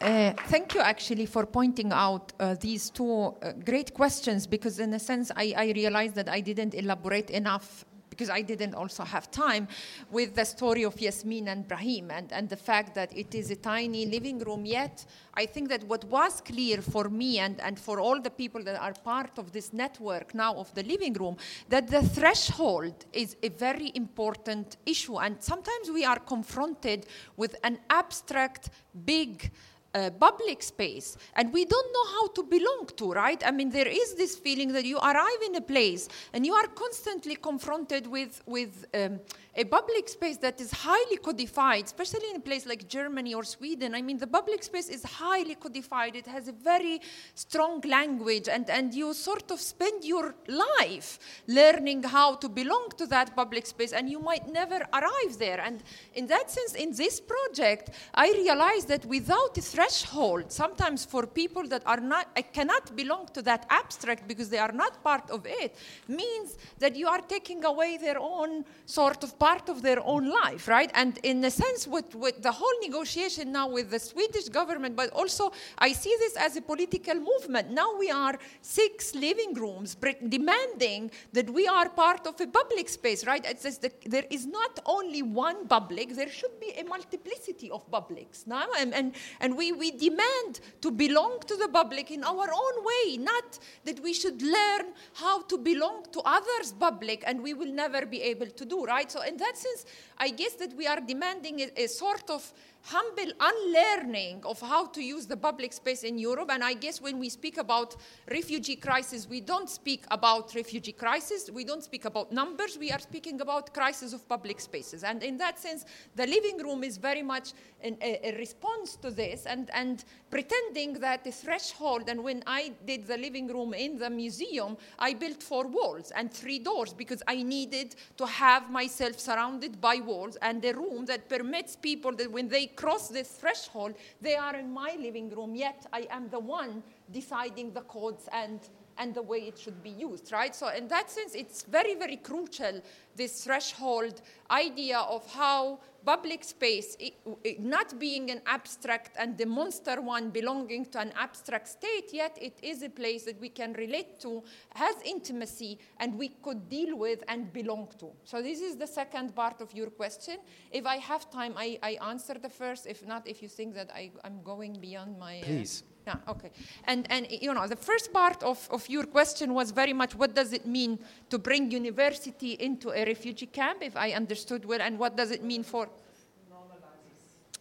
Uh, 0.00 0.32
thank 0.46 0.74
you 0.74 0.80
actually 0.80 1.26
for 1.26 1.44
pointing 1.44 1.90
out 1.90 2.32
uh, 2.38 2.54
these 2.60 2.88
two 2.88 3.34
uh, 3.42 3.50
great 3.64 3.92
questions 3.92 4.46
because 4.46 4.78
in 4.78 4.94
a 4.94 4.98
sense 4.98 5.32
I, 5.34 5.52
I 5.56 5.72
realized 5.74 6.14
that 6.14 6.28
I 6.28 6.40
didn't 6.40 6.74
elaborate 6.74 7.30
enough 7.30 7.84
because 8.08 8.30
I 8.30 8.42
didn't 8.42 8.74
also 8.74 9.04
have 9.04 9.30
time 9.30 9.68
with 10.10 10.34
the 10.34 10.44
story 10.44 10.84
of 10.84 11.00
Yasmin 11.00 11.48
and 11.48 11.66
Brahim 11.66 12.10
and, 12.10 12.32
and 12.32 12.48
the 12.48 12.56
fact 12.56 12.94
that 12.96 13.16
it 13.16 13.34
is 13.34 13.50
a 13.52 13.56
tiny 13.56 14.06
living 14.06 14.40
room. 14.40 14.66
Yet, 14.66 15.06
I 15.34 15.46
think 15.46 15.68
that 15.68 15.84
what 15.84 16.04
was 16.04 16.40
clear 16.40 16.82
for 16.82 17.08
me 17.08 17.38
and, 17.38 17.60
and 17.60 17.78
for 17.78 18.00
all 18.00 18.20
the 18.20 18.30
people 18.30 18.62
that 18.64 18.80
are 18.80 18.92
part 19.04 19.38
of 19.38 19.52
this 19.52 19.72
network 19.72 20.34
now 20.34 20.54
of 20.54 20.74
the 20.74 20.82
living 20.82 21.12
room, 21.12 21.36
that 21.68 21.88
the 21.88 22.02
threshold 22.02 23.04
is 23.12 23.36
a 23.42 23.50
very 23.50 23.92
important 23.94 24.78
issue. 24.84 25.18
And 25.18 25.40
sometimes 25.40 25.90
we 25.92 26.04
are 26.04 26.18
confronted 26.18 27.06
with 27.36 27.54
an 27.62 27.78
abstract, 27.88 28.70
big, 29.04 29.52
uh, 29.94 30.10
public 30.10 30.62
space 30.62 31.16
and 31.34 31.52
we 31.52 31.64
don't 31.64 31.92
know 31.92 32.06
how 32.12 32.28
to 32.28 32.42
belong 32.42 32.88
to 32.96 33.12
right 33.12 33.42
i 33.46 33.50
mean 33.50 33.70
there 33.70 33.88
is 33.88 34.14
this 34.14 34.36
feeling 34.36 34.72
that 34.72 34.84
you 34.84 34.98
arrive 34.98 35.42
in 35.46 35.54
a 35.56 35.60
place 35.60 36.08
and 36.32 36.44
you 36.44 36.52
are 36.52 36.66
constantly 36.68 37.36
confronted 37.36 38.06
with 38.06 38.42
with 38.46 38.86
um, 38.94 39.18
a 39.58 39.64
public 39.64 40.08
space 40.08 40.36
that 40.36 40.60
is 40.60 40.70
highly 40.70 41.16
codified, 41.16 41.84
especially 41.84 42.30
in 42.30 42.36
a 42.36 42.40
place 42.40 42.64
like 42.64 42.88
Germany 42.88 43.34
or 43.34 43.42
Sweden. 43.42 43.92
I 43.92 44.02
mean, 44.02 44.16
the 44.16 44.28
public 44.28 44.62
space 44.62 44.88
is 44.88 45.02
highly 45.02 45.56
codified. 45.56 46.14
It 46.14 46.26
has 46.26 46.46
a 46.46 46.52
very 46.52 47.00
strong 47.34 47.80
language, 47.80 48.48
and, 48.48 48.70
and 48.70 48.94
you 48.94 49.12
sort 49.14 49.50
of 49.50 49.60
spend 49.60 50.04
your 50.04 50.36
life 50.46 51.18
learning 51.48 52.04
how 52.04 52.36
to 52.36 52.48
belong 52.48 52.90
to 52.98 53.06
that 53.06 53.34
public 53.34 53.66
space, 53.66 53.92
and 53.92 54.08
you 54.08 54.20
might 54.20 54.46
never 54.48 54.80
arrive 54.92 55.38
there. 55.40 55.60
And 55.60 55.82
in 56.14 56.28
that 56.28 56.52
sense, 56.52 56.74
in 56.74 56.92
this 56.92 57.20
project, 57.20 57.90
I 58.14 58.30
realized 58.30 58.86
that 58.88 59.06
without 59.06 59.58
a 59.58 59.62
threshold, 59.88 60.52
sometimes 60.52 61.04
for 61.04 61.26
people 61.26 61.66
that 61.68 61.82
are 61.86 62.00
not, 62.00 62.28
I 62.36 62.42
cannot 62.42 62.94
belong 62.94 63.28
to 63.34 63.42
that 63.42 63.66
abstract 63.70 64.28
because 64.28 64.48
they 64.50 64.58
are 64.58 64.72
not 64.72 65.02
part 65.02 65.30
of 65.30 65.46
it, 65.46 65.76
means 66.06 66.56
that 66.78 66.96
you 66.96 67.08
are 67.08 67.20
taking 67.20 67.64
away 67.64 67.96
their 67.96 68.18
own 68.18 68.64
sort 68.86 69.24
of 69.24 69.38
part 69.38 69.68
of 69.68 69.82
their 69.82 70.04
own 70.04 70.30
life, 70.30 70.68
right? 70.68 70.90
And 70.94 71.18
in 71.22 71.44
a 71.44 71.50
sense, 71.50 71.86
with, 71.86 72.14
with 72.14 72.42
the 72.42 72.52
whole 72.52 72.80
negotiation 72.82 73.52
now 73.52 73.68
with 73.68 73.90
the 73.90 73.98
Swedish 73.98 74.48
government, 74.48 74.96
but 74.96 75.10
also 75.10 75.52
I 75.78 75.92
see 75.92 76.14
this 76.18 76.36
as 76.36 76.56
a 76.56 76.62
political 76.62 77.14
movement. 77.14 77.70
Now 77.70 77.96
we 77.98 78.10
are 78.10 78.38
six 78.60 79.14
living 79.14 79.54
rooms 79.54 79.96
demanding 80.28 81.10
that 81.32 81.48
we 81.50 81.66
are 81.66 81.88
part 81.88 82.26
of 82.26 82.40
a 82.40 82.46
public 82.46 82.88
space, 82.88 83.26
right? 83.26 83.42
The, 83.42 83.90
there 84.06 84.24
is 84.30 84.46
not 84.46 84.80
only 84.86 85.22
one 85.22 85.66
public, 85.66 86.14
there 86.14 86.30
should 86.30 86.60
be 86.60 86.72
a 86.78 86.84
multiplicity 86.84 87.70
of 87.70 87.90
publics 87.90 88.44
now. 88.46 88.66
And, 88.78 88.94
and, 88.94 89.14
and 89.40 89.56
we, 89.56 89.67
we 89.72 89.90
demand 89.90 90.60
to 90.80 90.90
belong 90.90 91.40
to 91.46 91.56
the 91.56 91.68
public 91.68 92.10
in 92.10 92.24
our 92.24 92.48
own 92.52 92.84
way, 92.84 93.16
not 93.16 93.58
that 93.84 94.00
we 94.00 94.12
should 94.12 94.40
learn 94.42 94.92
how 95.14 95.42
to 95.42 95.58
belong 95.58 96.06
to 96.12 96.20
others' 96.24 96.72
public 96.78 97.24
and 97.26 97.42
we 97.42 97.54
will 97.54 97.72
never 97.72 98.06
be 98.06 98.22
able 98.22 98.46
to 98.46 98.64
do, 98.64 98.84
right? 98.84 99.10
So 99.10 99.22
in 99.22 99.36
that 99.36 99.56
sense, 99.56 99.86
I 100.18 100.30
guess 100.30 100.54
that 100.54 100.74
we 100.74 100.86
are 100.86 101.00
demanding 101.00 101.60
a, 101.60 101.84
a 101.84 101.86
sort 101.86 102.28
of 102.30 102.52
humble 102.82 103.32
unlearning 103.40 104.42
of 104.44 104.60
how 104.60 104.86
to 104.86 105.02
use 105.02 105.26
the 105.26 105.36
public 105.36 105.72
space 105.72 106.04
in 106.04 106.18
Europe. 106.18 106.50
And 106.50 106.64
I 106.64 106.74
guess 106.74 107.00
when 107.00 107.18
we 107.18 107.28
speak 107.28 107.58
about 107.58 107.96
refugee 108.30 108.76
crisis, 108.76 109.28
we 109.28 109.40
don't 109.40 109.68
speak 109.68 110.04
about 110.10 110.54
refugee 110.54 110.92
crisis, 110.92 111.50
we 111.50 111.64
don't 111.64 111.84
speak 111.84 112.04
about 112.04 112.32
numbers, 112.32 112.78
we 112.78 112.90
are 112.90 112.98
speaking 112.98 113.40
about 113.40 113.74
crisis 113.74 114.12
of 114.12 114.26
public 114.28 114.60
spaces. 114.60 115.04
And 115.04 115.22
in 115.22 115.36
that 115.38 115.58
sense, 115.58 115.84
the 116.16 116.26
living 116.26 116.58
room 116.58 116.82
is 116.82 116.96
very 116.96 117.22
much 117.22 117.52
an, 117.82 117.96
a, 118.00 118.28
a, 118.28 118.38
response 118.38 118.96
to 118.96 119.10
this 119.10 119.46
and, 119.46 119.70
and 119.72 120.04
pretending 120.30 120.94
that 120.94 121.24
the 121.24 121.30
threshold, 121.30 122.08
and 122.08 122.22
when 122.22 122.42
I 122.46 122.72
did 122.86 123.06
the 123.06 123.16
living 123.16 123.48
room 123.48 123.74
in 123.74 123.98
the 123.98 124.10
museum, 124.10 124.76
I 124.98 125.14
built 125.14 125.42
four 125.42 125.66
walls 125.66 126.10
and 126.16 126.32
three 126.32 126.58
doors 126.58 126.92
because 126.92 127.22
I 127.28 127.42
needed 127.42 127.94
to 128.16 128.26
have 128.26 128.70
myself 128.70 129.18
surrounded 129.20 129.80
by 129.80 129.96
walls 129.96 130.36
and 130.42 130.64
a 130.64 130.72
room 130.72 131.04
that 131.06 131.28
permits 131.28 131.76
people 131.76 132.12
that 132.16 132.30
when 132.30 132.48
they 132.48 132.67
cross 132.76 133.08
this 133.08 133.28
threshold, 133.28 133.94
they 134.20 134.36
are 134.36 134.56
in 134.56 134.70
my 134.70 134.96
living 134.98 135.30
room, 135.30 135.54
yet 135.54 135.86
I 135.92 136.06
am 136.10 136.28
the 136.28 136.38
one 136.38 136.82
deciding 137.10 137.72
the 137.72 137.82
codes 137.82 138.28
and, 138.32 138.60
and 138.98 139.14
the 139.14 139.22
way 139.22 139.38
it 139.38 139.58
should 139.58 139.82
be 139.82 139.90
used, 139.90 140.32
right? 140.32 140.54
So, 140.54 140.68
in 140.68 140.88
that 140.88 141.10
sense, 141.10 141.34
it's 141.34 141.62
very, 141.62 141.94
very 141.94 142.16
crucial 142.16 142.82
this 143.16 143.44
threshold 143.44 144.22
idea 144.50 144.98
of 144.98 145.26
how 145.32 145.80
public 146.04 146.42
space, 146.42 146.96
it, 146.98 147.14
it 147.44 147.60
not 147.60 147.98
being 147.98 148.30
an 148.30 148.40
abstract 148.46 149.16
and 149.18 149.36
the 149.36 149.44
monster 149.44 150.00
one 150.00 150.30
belonging 150.30 150.86
to 150.86 150.98
an 151.00 151.12
abstract 151.16 151.68
state, 151.68 152.10
yet 152.12 152.38
it 152.40 152.56
is 152.62 152.82
a 152.82 152.88
place 152.88 153.24
that 153.24 153.38
we 153.40 153.48
can 153.48 153.72
relate 153.74 154.18
to, 154.20 154.42
has 154.74 154.94
intimacy, 155.04 155.78
and 155.98 156.16
we 156.16 156.28
could 156.42 156.68
deal 156.68 156.96
with 156.96 157.22
and 157.28 157.52
belong 157.52 157.88
to. 157.98 158.08
So 158.24 158.40
this 158.40 158.60
is 158.60 158.76
the 158.76 158.86
second 158.86 159.34
part 159.34 159.60
of 159.60 159.74
your 159.74 159.90
question. 159.90 160.38
If 160.70 160.86
I 160.86 160.96
have 160.96 161.30
time, 161.30 161.54
I, 161.56 161.78
I 161.82 161.98
answer 162.08 162.34
the 162.34 162.48
first. 162.48 162.86
If 162.86 163.06
not, 163.06 163.26
if 163.26 163.42
you 163.42 163.48
think 163.48 163.74
that 163.74 163.90
I, 163.94 164.10
am 164.24 164.40
going 164.42 164.78
beyond 164.80 165.18
my... 165.18 165.40
Uh, 165.40 165.44
Please. 165.44 165.82
Uh, 165.84 165.87
yeah, 166.08 166.32
okay. 166.32 166.50
And, 166.84 167.06
and 167.10 167.26
you 167.30 167.52
know, 167.52 167.66
the 167.66 167.76
first 167.76 168.12
part 168.12 168.42
of, 168.42 168.66
of 168.70 168.88
your 168.88 169.04
question 169.04 169.52
was 169.52 169.70
very 169.70 169.92
much 169.92 170.14
what 170.14 170.34
does 170.34 170.52
it 170.52 170.64
mean 170.64 170.98
to 171.28 171.38
bring 171.38 171.70
university 171.70 172.52
into 172.52 172.90
a 172.90 173.04
refugee 173.04 173.46
camp, 173.46 173.82
if 173.82 173.94
I 173.96 174.12
understood 174.12 174.64
well, 174.64 174.80
and 174.80 174.98
what 174.98 175.16
does 175.16 175.30
it 175.30 175.42
mean 175.44 175.62
for. 175.62 175.88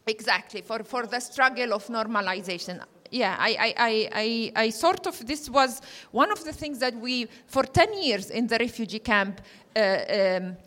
Exactly, 0.06 0.62
for, 0.62 0.80
for 0.84 1.06
the 1.06 1.20
struggle 1.20 1.74
of 1.74 1.86
normalization. 1.88 2.82
Yeah, 3.12 3.36
I, 3.38 3.74
I, 3.78 4.10
I, 4.14 4.52
I, 4.64 4.70
sort 4.70 5.06
of, 5.08 5.28
this 5.28 5.50
was 5.50 5.82
one 6.12 6.32
of 6.32 6.44
the 6.46 6.54
things 6.54 6.80
that 6.80 6.96
we, 6.96 7.28
for 7.48 7.64
10 7.64 8.02
years 8.02 8.30
in 8.30 8.48
the 8.48 8.58
refugee 8.58 9.00
camp, 9.00 9.42
uh, 9.76 9.80
um, 10.40 10.58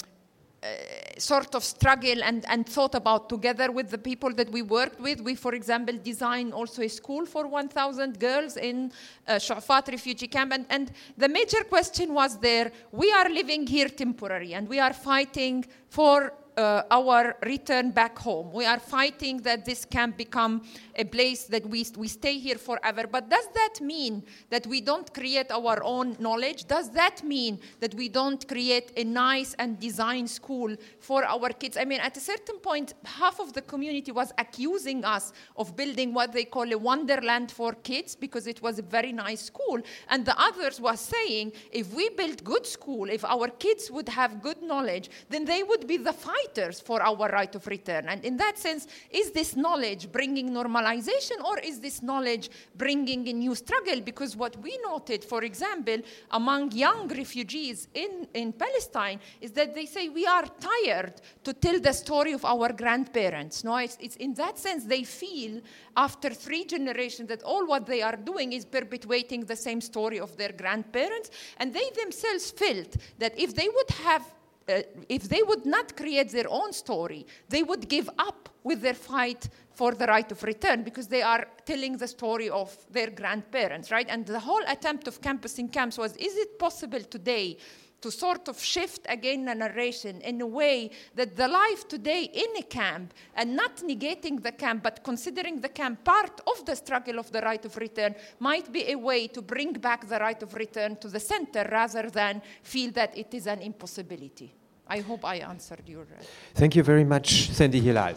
sort 1.17 1.55
of 1.55 1.65
struggle 1.65 2.23
and, 2.23 2.45
and 2.49 2.67
thought 2.67 2.95
about 2.95 3.29
together 3.29 3.71
with 3.73 3.91
the 3.91 3.99
people 3.99 4.33
that 4.35 4.51
we 4.51 4.63
worked 4.63 5.01
with. 5.01 5.21
We, 5.21 5.35
for 5.35 5.55
example, 5.55 5.97
designed 6.03 6.53
also 6.53 6.83
a 6.83 6.89
school 6.89 7.27
for 7.27 7.47
1,000 7.47 8.19
girls 8.19 8.57
in 8.57 8.93
uh, 9.27 9.35
Shafat 9.35 9.89
refugee 9.89 10.29
camp. 10.29 10.53
And, 10.53 10.67
and 10.69 10.93
the 11.17 11.29
major 11.29 11.65
question 11.65 12.13
was 12.13 12.39
there, 12.39 12.73
we 12.93 13.11
are 13.13 13.29
living 13.29 13.67
here 13.67 13.89
temporary 13.89 14.55
and 14.55 14.69
we 14.69 14.79
are 14.79 14.93
fighting 14.93 15.65
for 15.89 16.33
uh, 16.61 16.83
our 16.91 17.37
return 17.45 17.91
back 17.91 18.19
home. 18.19 18.53
We 18.53 18.67
are 18.67 18.79
fighting 18.79 19.39
that 19.43 19.65
this 19.65 19.85
camp 19.85 20.17
become 20.17 20.63
a 20.95 21.05
place 21.05 21.45
that 21.45 21.65
we, 21.67 21.87
we 21.97 22.09
stay 22.09 22.39
here 22.39 22.57
forever. 22.57 23.07
But 23.11 23.31
does 23.31 23.47
that 23.55 23.81
mean 23.81 24.23
that 24.51 24.67
we 24.67 24.81
don't 24.81 25.13
create 25.15 25.51
our 25.51 25.83
own 25.83 26.17
knowledge? 26.19 26.67
Does 26.67 26.91
that 26.91 27.23
mean 27.25 27.59
that 27.81 27.95
we 27.95 28.09
don't 28.09 28.47
create 28.47 28.93
a 28.97 29.05
nice 29.05 29.55
and 29.59 29.81
designed 29.81 30.29
school 30.29 30.77
for 30.99 31.25
our 31.25 31.49
kids? 31.51 31.77
I 31.77 31.85
mean, 31.85 32.01
at 32.01 32.17
a 32.17 32.21
certain 32.21 32.59
point, 32.59 32.93
half 33.05 33.41
of 33.41 33.53
the 33.55 33.63
community 33.63 34.13
was 34.13 34.33
accusing 34.37 35.05
us 35.05 35.33
of 35.57 35.75
building 35.75 36.13
what 36.13 36.33
they 36.33 36.45
call 36.45 36.71
a 36.71 36.79
wonderland 36.79 37.51
for 37.51 37.73
kids 37.73 38.15
because 38.15 38.47
it 38.47 38.61
was 38.61 38.79
a 38.79 38.83
very 38.83 39.13
nice 39.13 39.43
school. 39.43 39.81
And 40.09 40.25
the 40.25 40.39
others 40.39 40.81
was 40.81 41.01
saying, 41.01 41.53
if 41.73 41.93
we 41.95 42.11
build 42.11 42.45
good 42.45 42.67
school, 42.67 43.09
if 43.09 43.25
our 43.25 43.49
kids 43.49 43.91
would 43.91 44.09
have 44.11 44.43
good 44.43 44.63
knowledge, 44.63 45.11
then 45.31 45.47
they 45.47 45.63
would 45.63 45.87
be 45.87 45.97
the 45.97 46.13
fighters 46.51 46.81
for 46.81 47.03
our 47.03 47.29
right 47.29 47.55
of 47.55 47.67
return. 47.67 48.07
And 48.09 48.25
in 48.25 48.37
that 48.39 48.59
sense, 48.59 48.87
is 49.11 49.31
this 49.31 49.57
knowledge 49.57 50.11
bringing 50.11 50.51
normalization 50.51 51.43
or 51.45 51.59
is 51.59 51.81
this 51.81 52.03
knowledge 52.03 52.51
bringing 52.77 53.29
a 53.29 53.33
new 53.33 53.55
struggle? 53.55 54.01
Because 54.01 54.37
what 54.37 54.57
we 54.63 54.79
noted, 54.83 55.25
for 55.25 55.45
example, 55.45 55.99
among 56.31 56.73
young 56.73 57.09
refugees 57.09 57.89
in, 57.95 58.27
in 58.35 58.53
Palestine 58.53 59.21
is 59.41 59.53
that 59.53 59.75
they 59.75 59.87
say 59.87 60.09
we 60.09 60.27
are 60.27 60.45
tired 60.61 61.15
to 61.45 61.53
tell 61.53 61.81
the 61.81 61.93
story 61.93 62.33
of 62.33 62.45
our 62.45 62.73
grandparents. 62.73 63.65
No, 63.65 63.77
it's, 63.77 63.97
it's 64.01 64.17
in 64.17 64.35
that 64.35 64.59
sense 64.59 64.85
they 64.85 65.05
feel 65.05 65.61
after 65.97 66.31
three 66.31 66.65
generations 66.65 67.29
that 67.29 67.43
all 67.43 67.67
what 67.67 67.87
they 67.87 68.03
are 68.03 68.17
doing 68.17 68.53
is 68.53 68.65
perpetuating 68.65 69.45
the 69.45 69.57
same 69.57 69.81
story 69.81 70.19
of 70.19 70.37
their 70.37 70.53
grandparents. 70.53 71.31
And 71.59 71.73
they 71.73 71.91
themselves 72.03 72.51
felt 72.51 72.97
that 73.19 73.39
if 73.39 73.55
they 73.55 73.69
would 73.69 73.91
have 74.05 74.25
uh, 74.69 74.83
if 75.09 75.29
they 75.29 75.43
would 75.43 75.67
not 75.67 75.97
create 75.97 76.31
their 76.31 76.49
own 76.49 76.73
story, 76.73 77.27
they 77.49 77.63
would 77.63 77.89
give 77.89 78.09
up 78.19 78.49
with 78.63 78.81
their 78.81 78.95
fight 78.95 79.49
for 79.73 79.93
the 79.93 80.07
right 80.07 80.31
of 80.31 80.43
return 80.43 80.83
because 80.83 81.09
they 81.09 81.23
are 81.23 81.47
telling 81.65 81.97
the 81.97 82.07
story 82.07 82.51
of 82.51 82.77
their 82.91 83.11
grandparents, 83.11 83.91
right? 83.91 84.07
And 84.09 84.27
the 84.27 84.41
whole 84.41 84.63
attempt 84.69 85.09
of 85.09 85.21
campus 85.23 85.59
in 85.59 85.69
camps 85.69 85.97
was 85.97 86.17
is 86.17 86.37
it 86.37 86.59
possible 86.59 87.01
today 87.01 87.57
to 88.01 88.11
sort 88.11 88.49
of 88.49 88.59
shift 88.61 89.07
again 89.09 89.45
the 89.45 89.55
narration 89.55 90.21
in 90.23 90.41
a 90.41 90.47
way 90.47 90.91
that 91.15 91.37
the 91.37 91.47
life 91.47 91.87
today 91.89 92.25
in 92.25 92.57
a 92.59 92.63
camp 92.63 93.13
and 93.35 93.55
not 93.55 93.77
negating 93.79 94.43
the 94.43 94.53
camp 94.53 94.83
but 94.83 95.03
considering 95.05 95.61
the 95.61 95.69
camp 95.69 96.03
part 96.05 96.41
of 96.47 96.65
the 96.67 96.75
struggle 96.75 97.19
of 97.19 97.31
the 97.33 97.41
right 97.41 97.65
of 97.65 97.77
return 97.77 98.15
might 98.39 98.73
be 98.73 98.91
a 98.91 98.97
way 98.97 99.27
to 99.27 99.43
bring 99.43 99.73
back 99.73 100.09
the 100.09 100.19
right 100.19 100.43
of 100.43 100.55
return 100.55 100.97
to 100.97 101.09
the 101.09 101.21
center 101.21 101.69
rather 101.71 102.11
than 102.11 102.41
feel 102.63 102.91
that 102.93 103.17
it 103.17 103.33
is 103.35 103.47
an 103.47 103.61
impossibility. 103.61 104.55
I 104.89 105.01
hope 105.01 105.25
I 105.25 105.37
answered 105.37 105.83
your. 105.87 106.03
Uh, 106.03 106.23
Thank 106.55 106.75
you 106.75 106.83
very 106.83 107.05
much, 107.05 107.51
Sandi 107.51 107.81
Hilal. 107.81 108.15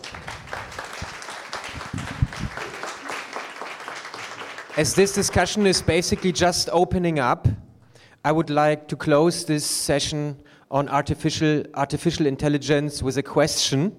As 4.75 4.95
this 4.95 5.13
discussion 5.13 5.67
is 5.67 5.83
basically 5.83 6.31
just 6.31 6.67
opening 6.71 7.19
up, 7.19 7.47
I 8.25 8.31
would 8.31 8.49
like 8.49 8.87
to 8.87 8.95
close 8.95 9.43
this 9.43 9.65
session 9.65 10.41
on 10.71 10.87
artificial, 10.87 11.65
artificial 11.73 12.25
intelligence 12.25 13.03
with 13.03 13.17
a 13.17 13.23
question. 13.23 13.93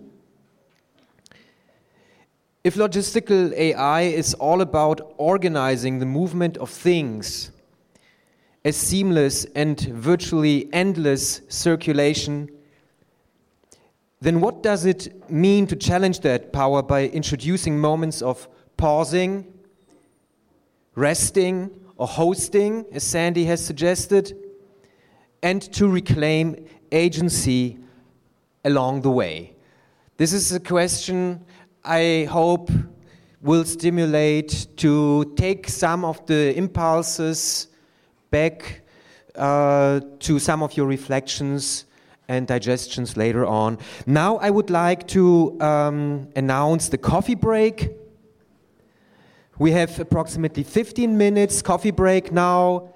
If 2.64 2.76
logistical 2.76 3.52
AI 3.52 4.00
is 4.00 4.32
all 4.32 4.62
about 4.62 5.12
organizing 5.18 5.98
the 5.98 6.06
movement 6.06 6.56
of 6.56 6.70
things, 6.70 7.50
a 8.64 8.72
seamless 8.72 9.44
and 9.54 9.78
virtually 9.78 10.70
endless 10.72 11.42
circulation, 11.50 12.48
then 14.22 14.40
what 14.40 14.62
does 14.62 14.86
it 14.86 15.30
mean 15.30 15.66
to 15.66 15.76
challenge 15.76 16.20
that 16.20 16.50
power 16.50 16.82
by 16.82 17.08
introducing 17.08 17.78
moments 17.78 18.22
of 18.22 18.48
pausing, 18.78 19.52
resting, 20.94 21.83
or 21.96 22.06
hosting, 22.06 22.84
as 22.92 23.04
Sandi 23.04 23.44
has 23.44 23.64
suggested, 23.64 24.36
and 25.42 25.62
to 25.72 25.88
reclaim 25.88 26.66
agency 26.90 27.78
along 28.64 29.02
the 29.02 29.10
way? 29.10 29.54
This 30.16 30.32
is 30.32 30.52
a 30.52 30.60
question 30.60 31.44
I 31.84 32.26
hope 32.30 32.70
will 33.42 33.64
stimulate 33.64 34.68
to 34.78 35.34
take 35.36 35.68
some 35.68 36.02
of 36.04 36.24
the 36.26 36.56
impulses 36.56 37.68
back 38.30 38.80
uh, 39.34 40.00
to 40.20 40.38
some 40.38 40.62
of 40.62 40.76
your 40.76 40.86
reflections 40.86 41.84
and 42.28 42.46
digestions 42.46 43.16
later 43.16 43.44
on. 43.44 43.78
Now, 44.06 44.38
I 44.38 44.48
would 44.48 44.70
like 44.70 45.06
to 45.08 45.60
um, 45.60 46.28
announce 46.34 46.88
the 46.88 46.96
coffee 46.96 47.34
break. 47.34 47.90
We 49.58 49.70
have 49.70 50.00
approximately 50.00 50.64
15 50.64 51.16
minutes 51.16 51.62
coffee 51.62 51.92
break 51.92 52.32
now 52.32 52.88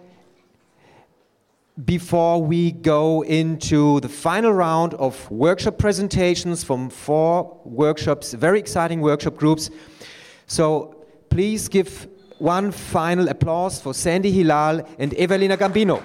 before 1.85 2.43
we 2.43 2.73
go 2.73 3.23
into 3.23 4.01
the 4.01 4.09
final 4.09 4.53
round 4.53 4.95
of 4.95 5.31
workshop 5.31 5.79
presentations 5.79 6.65
from 6.65 6.91
four 6.91 7.61
workshops, 7.65 8.33
very 8.33 8.59
exciting 8.59 9.01
workshop 9.01 9.37
groups. 9.37 9.71
So 10.49 10.97
please 11.31 11.69
give 11.69 12.09
one 12.39 12.73
final 12.73 13.29
applause 13.29 13.81
for 13.81 13.95
Sandi 13.95 14.33
Hilal 14.33 14.85
and 14.99 15.15
Evelina 15.15 15.57
Gambino. 15.57 16.03